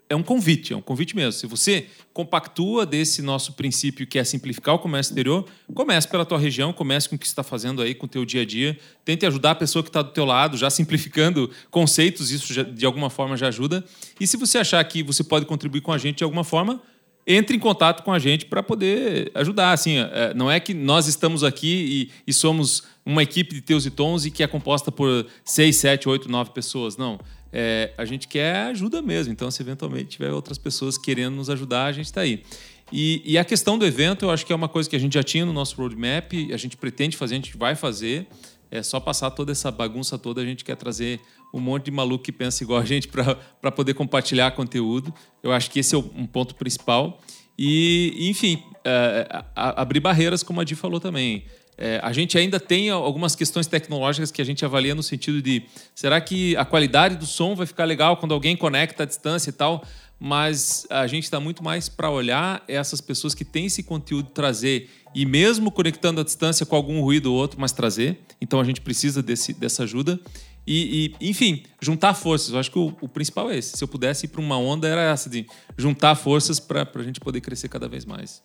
é 0.09 0.15
um 0.15 0.23
convite, 0.23 0.71
é 0.71 0.77
um 0.77 0.81
convite 0.81 1.13
mesmo. 1.15 1.33
Se 1.33 1.45
você 1.45 1.87
compactua 2.13 2.85
desse 2.85 3.21
nosso 3.21 3.51
princípio 3.53 4.07
que 4.07 4.17
é 4.17 4.23
simplificar 4.23 4.73
o 4.75 4.79
comércio 4.79 5.11
exterior, 5.11 5.45
comece 5.73 6.07
pela 6.07 6.25
tua 6.25 6.39
região, 6.39 6.71
comece 6.71 7.09
com 7.09 7.17
o 7.17 7.19
que 7.19 7.25
está 7.25 7.43
fazendo 7.43 7.81
aí 7.81 7.93
com 7.93 8.05
o 8.05 8.09
teu 8.09 8.23
dia 8.23 8.43
a 8.43 8.45
dia. 8.45 8.79
Tente 9.03 9.25
ajudar 9.25 9.51
a 9.51 9.55
pessoa 9.55 9.83
que 9.83 9.89
está 9.89 10.01
do 10.01 10.11
teu 10.11 10.23
lado, 10.23 10.55
já 10.55 10.69
simplificando 10.69 11.49
conceitos, 11.69 12.31
isso 12.31 12.53
já- 12.53 12.63
de 12.63 12.85
alguma 12.85 13.09
forma 13.09 13.35
já 13.35 13.49
ajuda. 13.49 13.83
E 14.17 14.25
se 14.25 14.37
você 14.37 14.57
achar 14.57 14.81
que 14.85 15.03
você 15.03 15.25
pode 15.25 15.45
contribuir 15.45 15.81
com 15.81 15.91
a 15.91 15.97
gente 15.97 16.19
de 16.19 16.23
alguma 16.23 16.45
forma, 16.45 16.81
entre 17.27 17.57
em 17.57 17.59
contato 17.59 18.03
com 18.03 18.13
a 18.13 18.17
gente 18.17 18.45
para 18.45 18.63
poder 18.63 19.29
ajudar. 19.35 19.73
Assim, 19.73 19.97
é, 19.97 20.33
não 20.33 20.49
é 20.49 20.61
que 20.61 20.73
nós 20.73 21.07
estamos 21.07 21.43
aqui 21.43 22.09
e, 22.25 22.31
e 22.31 22.33
somos 22.33 22.83
uma 23.05 23.21
equipe 23.21 23.53
de 23.53 23.61
teus 23.61 23.85
e 23.85 23.91
tons 23.91 24.25
e 24.25 24.31
que 24.31 24.41
é 24.41 24.47
composta 24.47 24.89
por 24.89 25.27
seis, 25.43 25.75
sete, 25.75 26.07
oito, 26.07 26.29
nove 26.29 26.51
pessoas. 26.51 26.95
Não. 26.95 27.19
É, 27.51 27.91
a 27.97 28.05
gente 28.05 28.27
quer 28.29 28.67
ajuda 28.67 29.01
mesmo. 29.01 29.33
Então, 29.33 29.51
se 29.51 29.61
eventualmente 29.61 30.05
tiver 30.05 30.31
outras 30.31 30.57
pessoas 30.57 30.97
querendo 30.97 31.35
nos 31.35 31.49
ajudar, 31.49 31.85
a 31.85 31.91
gente 31.91 32.05
está 32.05 32.21
aí. 32.21 32.43
E, 32.91 33.21
e 33.25 33.37
a 33.37 33.43
questão 33.43 33.77
do 33.77 33.85
evento, 33.85 34.23
eu 34.23 34.31
acho 34.31 34.45
que 34.45 34.53
é 34.53 34.55
uma 34.55 34.69
coisa 34.69 34.89
que 34.89 34.95
a 34.95 34.99
gente 34.99 35.13
já 35.13 35.23
tinha 35.23 35.45
no 35.45 35.51
nosso 35.51 35.75
roadmap, 35.75 36.31
a 36.53 36.57
gente 36.57 36.77
pretende 36.77 37.17
fazer, 37.17 37.35
a 37.35 37.37
gente 37.37 37.57
vai 37.57 37.75
fazer. 37.75 38.27
É 38.69 38.83
só 38.83 38.99
passar 38.99 39.31
toda 39.31 39.51
essa 39.51 39.71
bagunça 39.71 40.17
toda, 40.17 40.41
a 40.41 40.45
gente 40.45 40.63
quer 40.63 40.75
trazer 40.75 41.21
um 41.53 41.59
monte 41.59 41.85
de 41.85 41.91
maluco 41.91 42.23
que 42.23 42.31
pensa 42.31 42.63
igual 42.63 42.79
a 42.79 42.85
gente 42.85 43.07
para 43.07 43.71
poder 43.71 43.93
compartilhar 43.93 44.51
conteúdo. 44.51 45.13
Eu 45.41 45.51
acho 45.51 45.71
que 45.71 45.79
esse 45.79 45.95
é 45.95 45.97
um 45.97 46.25
ponto 46.25 46.55
principal. 46.55 47.19
E, 47.57 48.29
enfim, 48.29 48.61
é, 48.85 49.43
abrir 49.55 49.99
barreiras, 49.99 50.43
como 50.43 50.61
a 50.61 50.63
Di 50.63 50.75
falou 50.75 50.99
também. 50.99 51.45
É, 51.77 51.99
a 52.01 52.11
gente 52.11 52.37
ainda 52.37 52.59
tem 52.59 52.89
algumas 52.89 53.35
questões 53.35 53.67
tecnológicas 53.67 54.31
que 54.31 54.41
a 54.41 54.45
gente 54.45 54.65
avalia 54.65 54.95
no 54.95 55.03
sentido 55.03 55.41
de 55.41 55.63
será 55.93 56.19
que 56.19 56.57
a 56.57 56.65
qualidade 56.65 57.15
do 57.15 57.25
som 57.27 57.53
vai 57.53 57.67
ficar 57.67 57.85
legal 57.85 58.17
quando 58.17 58.33
alguém 58.33 58.57
conecta 58.57 59.03
à 59.03 59.05
distância 59.05 59.51
e 59.51 59.53
tal? 59.53 59.83
Mas 60.19 60.87
a 60.89 61.05
gente 61.05 61.25
está 61.25 61.39
muito 61.39 61.63
mais 61.63 61.87
para 61.87 62.09
olhar 62.09 62.63
essas 62.67 62.99
pessoas 62.99 63.35
que 63.35 63.45
têm 63.45 63.67
esse 63.67 63.83
conteúdo 63.83 64.31
trazer 64.31 64.89
e 65.13 65.23
mesmo 65.25 65.71
conectando 65.71 66.21
à 66.21 66.23
distância 66.23 66.65
com 66.65 66.75
algum 66.75 66.99
ruído 67.01 67.31
ou 67.31 67.37
outro, 67.37 67.59
mas 67.61 67.71
trazer. 67.71 68.19
Então 68.41 68.59
a 68.59 68.63
gente 68.63 68.81
precisa 68.81 69.21
desse, 69.21 69.53
dessa 69.53 69.83
ajuda. 69.83 70.19
E, 70.67 71.15
e, 71.21 71.29
enfim, 71.29 71.63
juntar 71.79 72.13
forças. 72.13 72.53
Eu 72.53 72.59
acho 72.59 72.69
que 72.69 72.77
o, 72.77 72.93
o 72.99 73.07
principal 73.07 73.49
é 73.49 73.57
esse. 73.57 73.77
Se 73.77 73.83
eu 73.83 73.87
pudesse 73.87 74.25
ir 74.25 74.29
para 74.29 74.41
uma 74.41 74.57
onda, 74.57 74.85
era 74.85 75.01
essa, 75.01 75.29
de 75.29 75.47
juntar 75.77 76.13
forças 76.15 76.59
para 76.59 76.85
a 76.93 77.03
gente 77.03 77.21
poder 77.21 77.39
crescer 77.39 77.69
cada 77.69 77.87
vez 77.87 78.03
mais. 78.03 78.43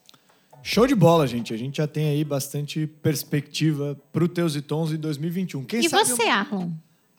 Show 0.63 0.87
de 0.87 0.95
bola, 0.95 1.27
gente. 1.27 1.53
A 1.53 1.57
gente 1.57 1.79
já 1.79 1.89
tem 1.89 2.09
aí 2.09 2.25
bastante 2.25 2.87
perspectiva 2.87 3.99
pro 4.13 4.29
Teus 4.29 4.55
e 4.55 4.63
Tons 4.63 4.93
em 4.93 4.97
2021. 4.97 5.65
Quem 5.65 5.81
e 5.81 5.89
sabe 5.89 6.09
você, 6.09 6.23
Arlon? 6.29 6.71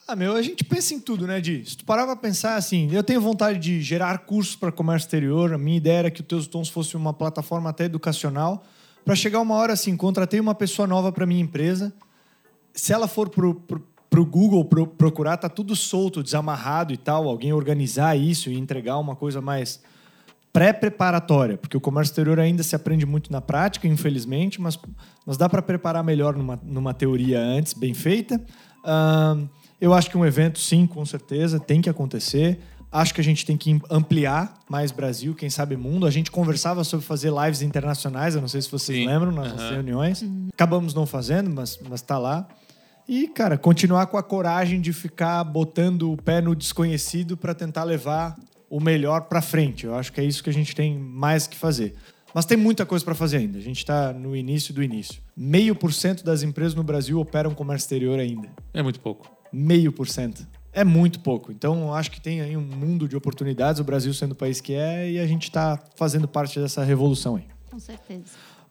Ah, 0.07 0.15
meu, 0.15 0.33
a 0.33 0.41
gente 0.41 0.63
pensa 0.63 0.93
em 0.93 0.99
tudo, 0.99 1.27
né, 1.27 1.41
Di? 1.41 1.63
Se 1.65 1.77
tu 1.77 1.85
parar 1.85 2.05
pra 2.05 2.15
pensar 2.15 2.55
assim, 2.55 2.89
eu 2.91 3.03
tenho 3.03 3.21
vontade 3.21 3.59
de 3.59 3.81
gerar 3.81 4.19
cursos 4.19 4.55
para 4.55 4.71
comércio 4.71 5.05
exterior. 5.05 5.53
A 5.53 5.57
minha 5.57 5.77
ideia 5.77 5.99
era 5.99 6.11
que 6.11 6.21
o 6.21 6.23
Teus 6.23 6.47
Tons 6.47 6.69
fosse 6.69 6.95
uma 6.95 7.13
plataforma 7.13 7.69
até 7.69 7.85
educacional. 7.85 8.65
Para 9.03 9.15
chegar 9.15 9.41
uma 9.41 9.55
hora 9.55 9.73
assim, 9.73 9.95
contratei 9.97 10.39
uma 10.39 10.55
pessoa 10.55 10.87
nova 10.87 11.11
para 11.11 11.25
minha 11.25 11.41
empresa. 11.41 11.93
Se 12.73 12.93
ela 12.93 13.07
for 13.07 13.29
pro, 13.29 13.55
pro, 13.55 13.85
pro 14.13 14.23
Google 14.23 14.63
pro- 14.63 14.85
procurar, 14.85 15.37
tá 15.37 15.49
tudo 15.49 15.75
solto, 15.75 16.21
desamarrado 16.21 16.93
e 16.93 16.97
tal. 16.97 17.27
Alguém 17.27 17.51
organizar 17.51 18.15
isso 18.15 18.47
e 18.51 18.59
entregar 18.59 18.99
uma 18.99 19.15
coisa 19.15 19.41
mais 19.41 19.81
pré-preparatória, 20.53 21.57
porque 21.57 21.75
o 21.75 21.81
comércio 21.81 22.11
exterior 22.11 22.39
ainda 22.39 22.61
se 22.61 22.75
aprende 22.75 23.07
muito 23.07 23.31
na 23.31 23.41
prática, 23.41 23.87
infelizmente, 23.87 24.61
mas, 24.61 24.77
mas 25.25 25.35
dá 25.35 25.49
para 25.49 25.63
preparar 25.63 26.03
melhor 26.03 26.35
numa, 26.35 26.59
numa 26.63 26.93
teoria 26.93 27.39
antes, 27.39 27.73
bem 27.73 27.95
feita. 27.95 28.39
Ahn, 28.85 29.47
eu 29.81 29.95
acho 29.95 30.11
que 30.11 30.17
um 30.17 30.23
evento, 30.23 30.59
sim, 30.59 30.85
com 30.85 31.03
certeza, 31.07 31.59
tem 31.59 31.81
que 31.81 31.89
acontecer. 31.89 32.59
Acho 32.91 33.15
que 33.15 33.19
a 33.21 33.23
gente 33.23 33.43
tem 33.43 33.57
que 33.57 33.81
ampliar 33.89 34.53
mais 34.69 34.91
Brasil, 34.91 35.33
quem 35.33 35.49
sabe 35.49 35.75
mundo. 35.75 36.05
A 36.05 36.11
gente 36.11 36.29
conversava 36.29 36.83
sobre 36.83 37.03
fazer 37.03 37.33
lives 37.33 37.63
internacionais, 37.63 38.35
eu 38.35 38.41
não 38.41 38.47
sei 38.47 38.61
se 38.61 38.69
vocês 38.69 38.95
Sim. 38.95 39.07
lembram, 39.07 39.31
nas 39.31 39.53
Aham. 39.53 39.71
reuniões. 39.71 40.23
Acabamos 40.53 40.93
não 40.93 41.07
fazendo, 41.07 41.49
mas, 41.49 41.79
mas 41.89 42.03
tá 42.03 42.19
lá. 42.19 42.47
E, 43.07 43.27
cara, 43.27 43.57
continuar 43.57 44.07
com 44.07 44.17
a 44.17 44.23
coragem 44.23 44.79
de 44.79 44.93
ficar 44.93 45.43
botando 45.43 46.11
o 46.11 46.17
pé 46.17 46.41
no 46.41 46.55
desconhecido 46.55 47.35
para 47.35 47.53
tentar 47.53 47.83
levar 47.83 48.37
o 48.69 48.79
melhor 48.79 49.23
para 49.23 49.41
frente. 49.41 49.85
Eu 49.85 49.95
acho 49.95 50.11
que 50.11 50.21
é 50.21 50.23
isso 50.23 50.43
que 50.43 50.49
a 50.49 50.53
gente 50.53 50.75
tem 50.75 50.97
mais 50.97 51.45
que 51.45 51.57
fazer. 51.57 51.95
Mas 52.33 52.45
tem 52.45 52.57
muita 52.57 52.85
coisa 52.85 53.05
para 53.05 53.13
fazer 53.13 53.37
ainda. 53.37 53.59
A 53.59 53.61
gente 53.61 53.77
está 53.77 54.11
no 54.11 54.35
início 54.35 54.73
do 54.73 54.81
início. 54.81 55.21
Meio 55.37 55.75
por 55.75 55.93
cento 55.93 56.23
das 56.23 56.41
empresas 56.41 56.73
no 56.73 56.83
Brasil 56.83 57.19
operam 57.19 57.53
comércio 57.53 57.85
exterior 57.85 58.19
ainda. 58.19 58.49
É 58.73 58.81
muito 58.81 58.99
pouco. 58.99 59.29
Meio 59.51 59.91
por 59.91 60.07
cento. 60.07 60.47
É 60.71 60.83
muito 60.83 61.19
pouco. 61.19 61.51
Então, 61.51 61.83
eu 61.83 61.93
acho 61.93 62.09
que 62.09 62.19
tem 62.19 62.41
aí 62.41 62.57
um 62.57 62.61
mundo 62.61 63.07
de 63.07 63.15
oportunidades, 63.15 63.79
o 63.79 63.83
Brasil 63.83 64.11
sendo 64.11 64.31
o 64.31 64.35
país 64.35 64.59
que 64.59 64.73
é, 64.73 65.11
e 65.11 65.19
a 65.19 65.27
gente 65.27 65.43
está 65.43 65.79
fazendo 65.95 66.27
parte 66.27 66.59
dessa 66.59 66.83
revolução 66.83 67.35
aí. 67.35 67.45
Com 67.69 67.77
certeza. 67.77 68.23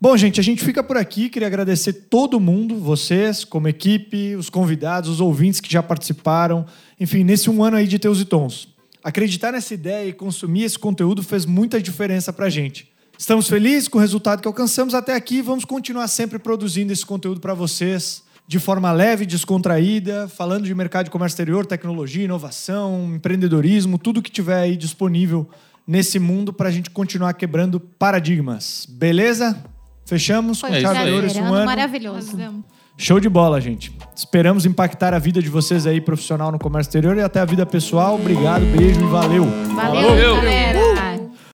Bom, 0.03 0.16
gente, 0.16 0.40
a 0.40 0.42
gente 0.42 0.64
fica 0.64 0.82
por 0.82 0.96
aqui. 0.96 1.28
Queria 1.28 1.46
agradecer 1.46 1.92
todo 1.92 2.40
mundo, 2.40 2.74
vocês, 2.74 3.44
como 3.44 3.68
equipe, 3.68 4.34
os 4.34 4.50
convidados, 4.50 5.09
os 5.09 5.20
ouvintes 5.20 5.61
que 5.61 5.72
já 5.72 5.80
participaram. 5.80 6.66
Enfim, 6.98 7.22
nesse 7.22 7.48
um 7.48 7.62
ano 7.62 7.76
aí 7.76 7.86
de 7.86 8.00
Teus 8.00 8.20
e 8.20 8.24
Tons. 8.24 8.66
Acreditar 9.05 9.53
nessa 9.53 9.72
ideia 9.72 10.09
e 10.09 10.12
consumir 10.12 10.64
esse 10.64 10.76
conteúdo 10.76 11.22
fez 11.22 11.46
muita 11.46 11.80
diferença 11.80 12.32
pra 12.32 12.50
gente. 12.50 12.90
Estamos 13.16 13.46
felizes 13.46 13.86
com 13.86 13.98
o 13.98 14.00
resultado 14.00 14.42
que 14.42 14.48
alcançamos 14.48 14.92
até 14.92 15.14
aqui 15.14 15.36
e 15.36 15.40
vamos 15.40 15.64
continuar 15.64 16.09
sempre 16.09 16.36
produzindo 16.36 16.92
esse 16.92 17.07
conteúdo 17.07 17.40
para 17.40 17.55
vocês 17.55 18.24
de 18.44 18.59
forma 18.59 18.90
leve, 18.90 19.24
descontraída, 19.24 20.26
falando 20.26 20.64
de 20.64 20.74
mercado 20.74 21.05
de 21.05 21.12
comércio 21.12 21.34
exterior, 21.34 21.64
tecnologia, 21.64 22.24
inovação, 22.24 23.14
empreendedorismo, 23.14 23.98
tudo 23.98 24.20
que 24.20 24.32
tiver 24.32 24.62
aí 24.62 24.76
disponível 24.76 25.48
nesse 25.86 26.18
mundo 26.18 26.53
para 26.53 26.68
a 26.68 26.72
gente 26.72 26.90
continuar 26.90 27.34
quebrando 27.34 27.78
paradigmas. 27.78 28.84
Beleza? 28.90 29.57
Fechamos 30.12 30.60
Foi 30.60 30.68
com 30.68 30.76
um 30.76 30.80
chave 30.82 31.04
de 31.06 31.10
ouro 31.10 31.26
esse 31.26 31.38
ano 31.38 31.50
um 31.50 31.54
ano. 31.54 31.64
maravilhoso. 31.64 32.38
Show 32.98 33.18
de 33.18 33.30
bola, 33.30 33.58
gente. 33.62 33.90
Esperamos 34.14 34.66
impactar 34.66 35.14
a 35.14 35.18
vida 35.18 35.40
de 35.40 35.48
vocês 35.48 35.86
aí 35.86 36.02
profissional 36.02 36.52
no 36.52 36.58
comércio 36.58 36.90
exterior 36.90 37.16
e 37.16 37.22
até 37.22 37.40
a 37.40 37.46
vida 37.46 37.64
pessoal. 37.64 38.16
Obrigado, 38.16 38.60
beijo 38.76 39.00
e 39.00 39.04
valeu. 39.04 39.46
Valeu, 39.74 40.08
Valeu. 40.10 40.36
galera. 40.36 40.81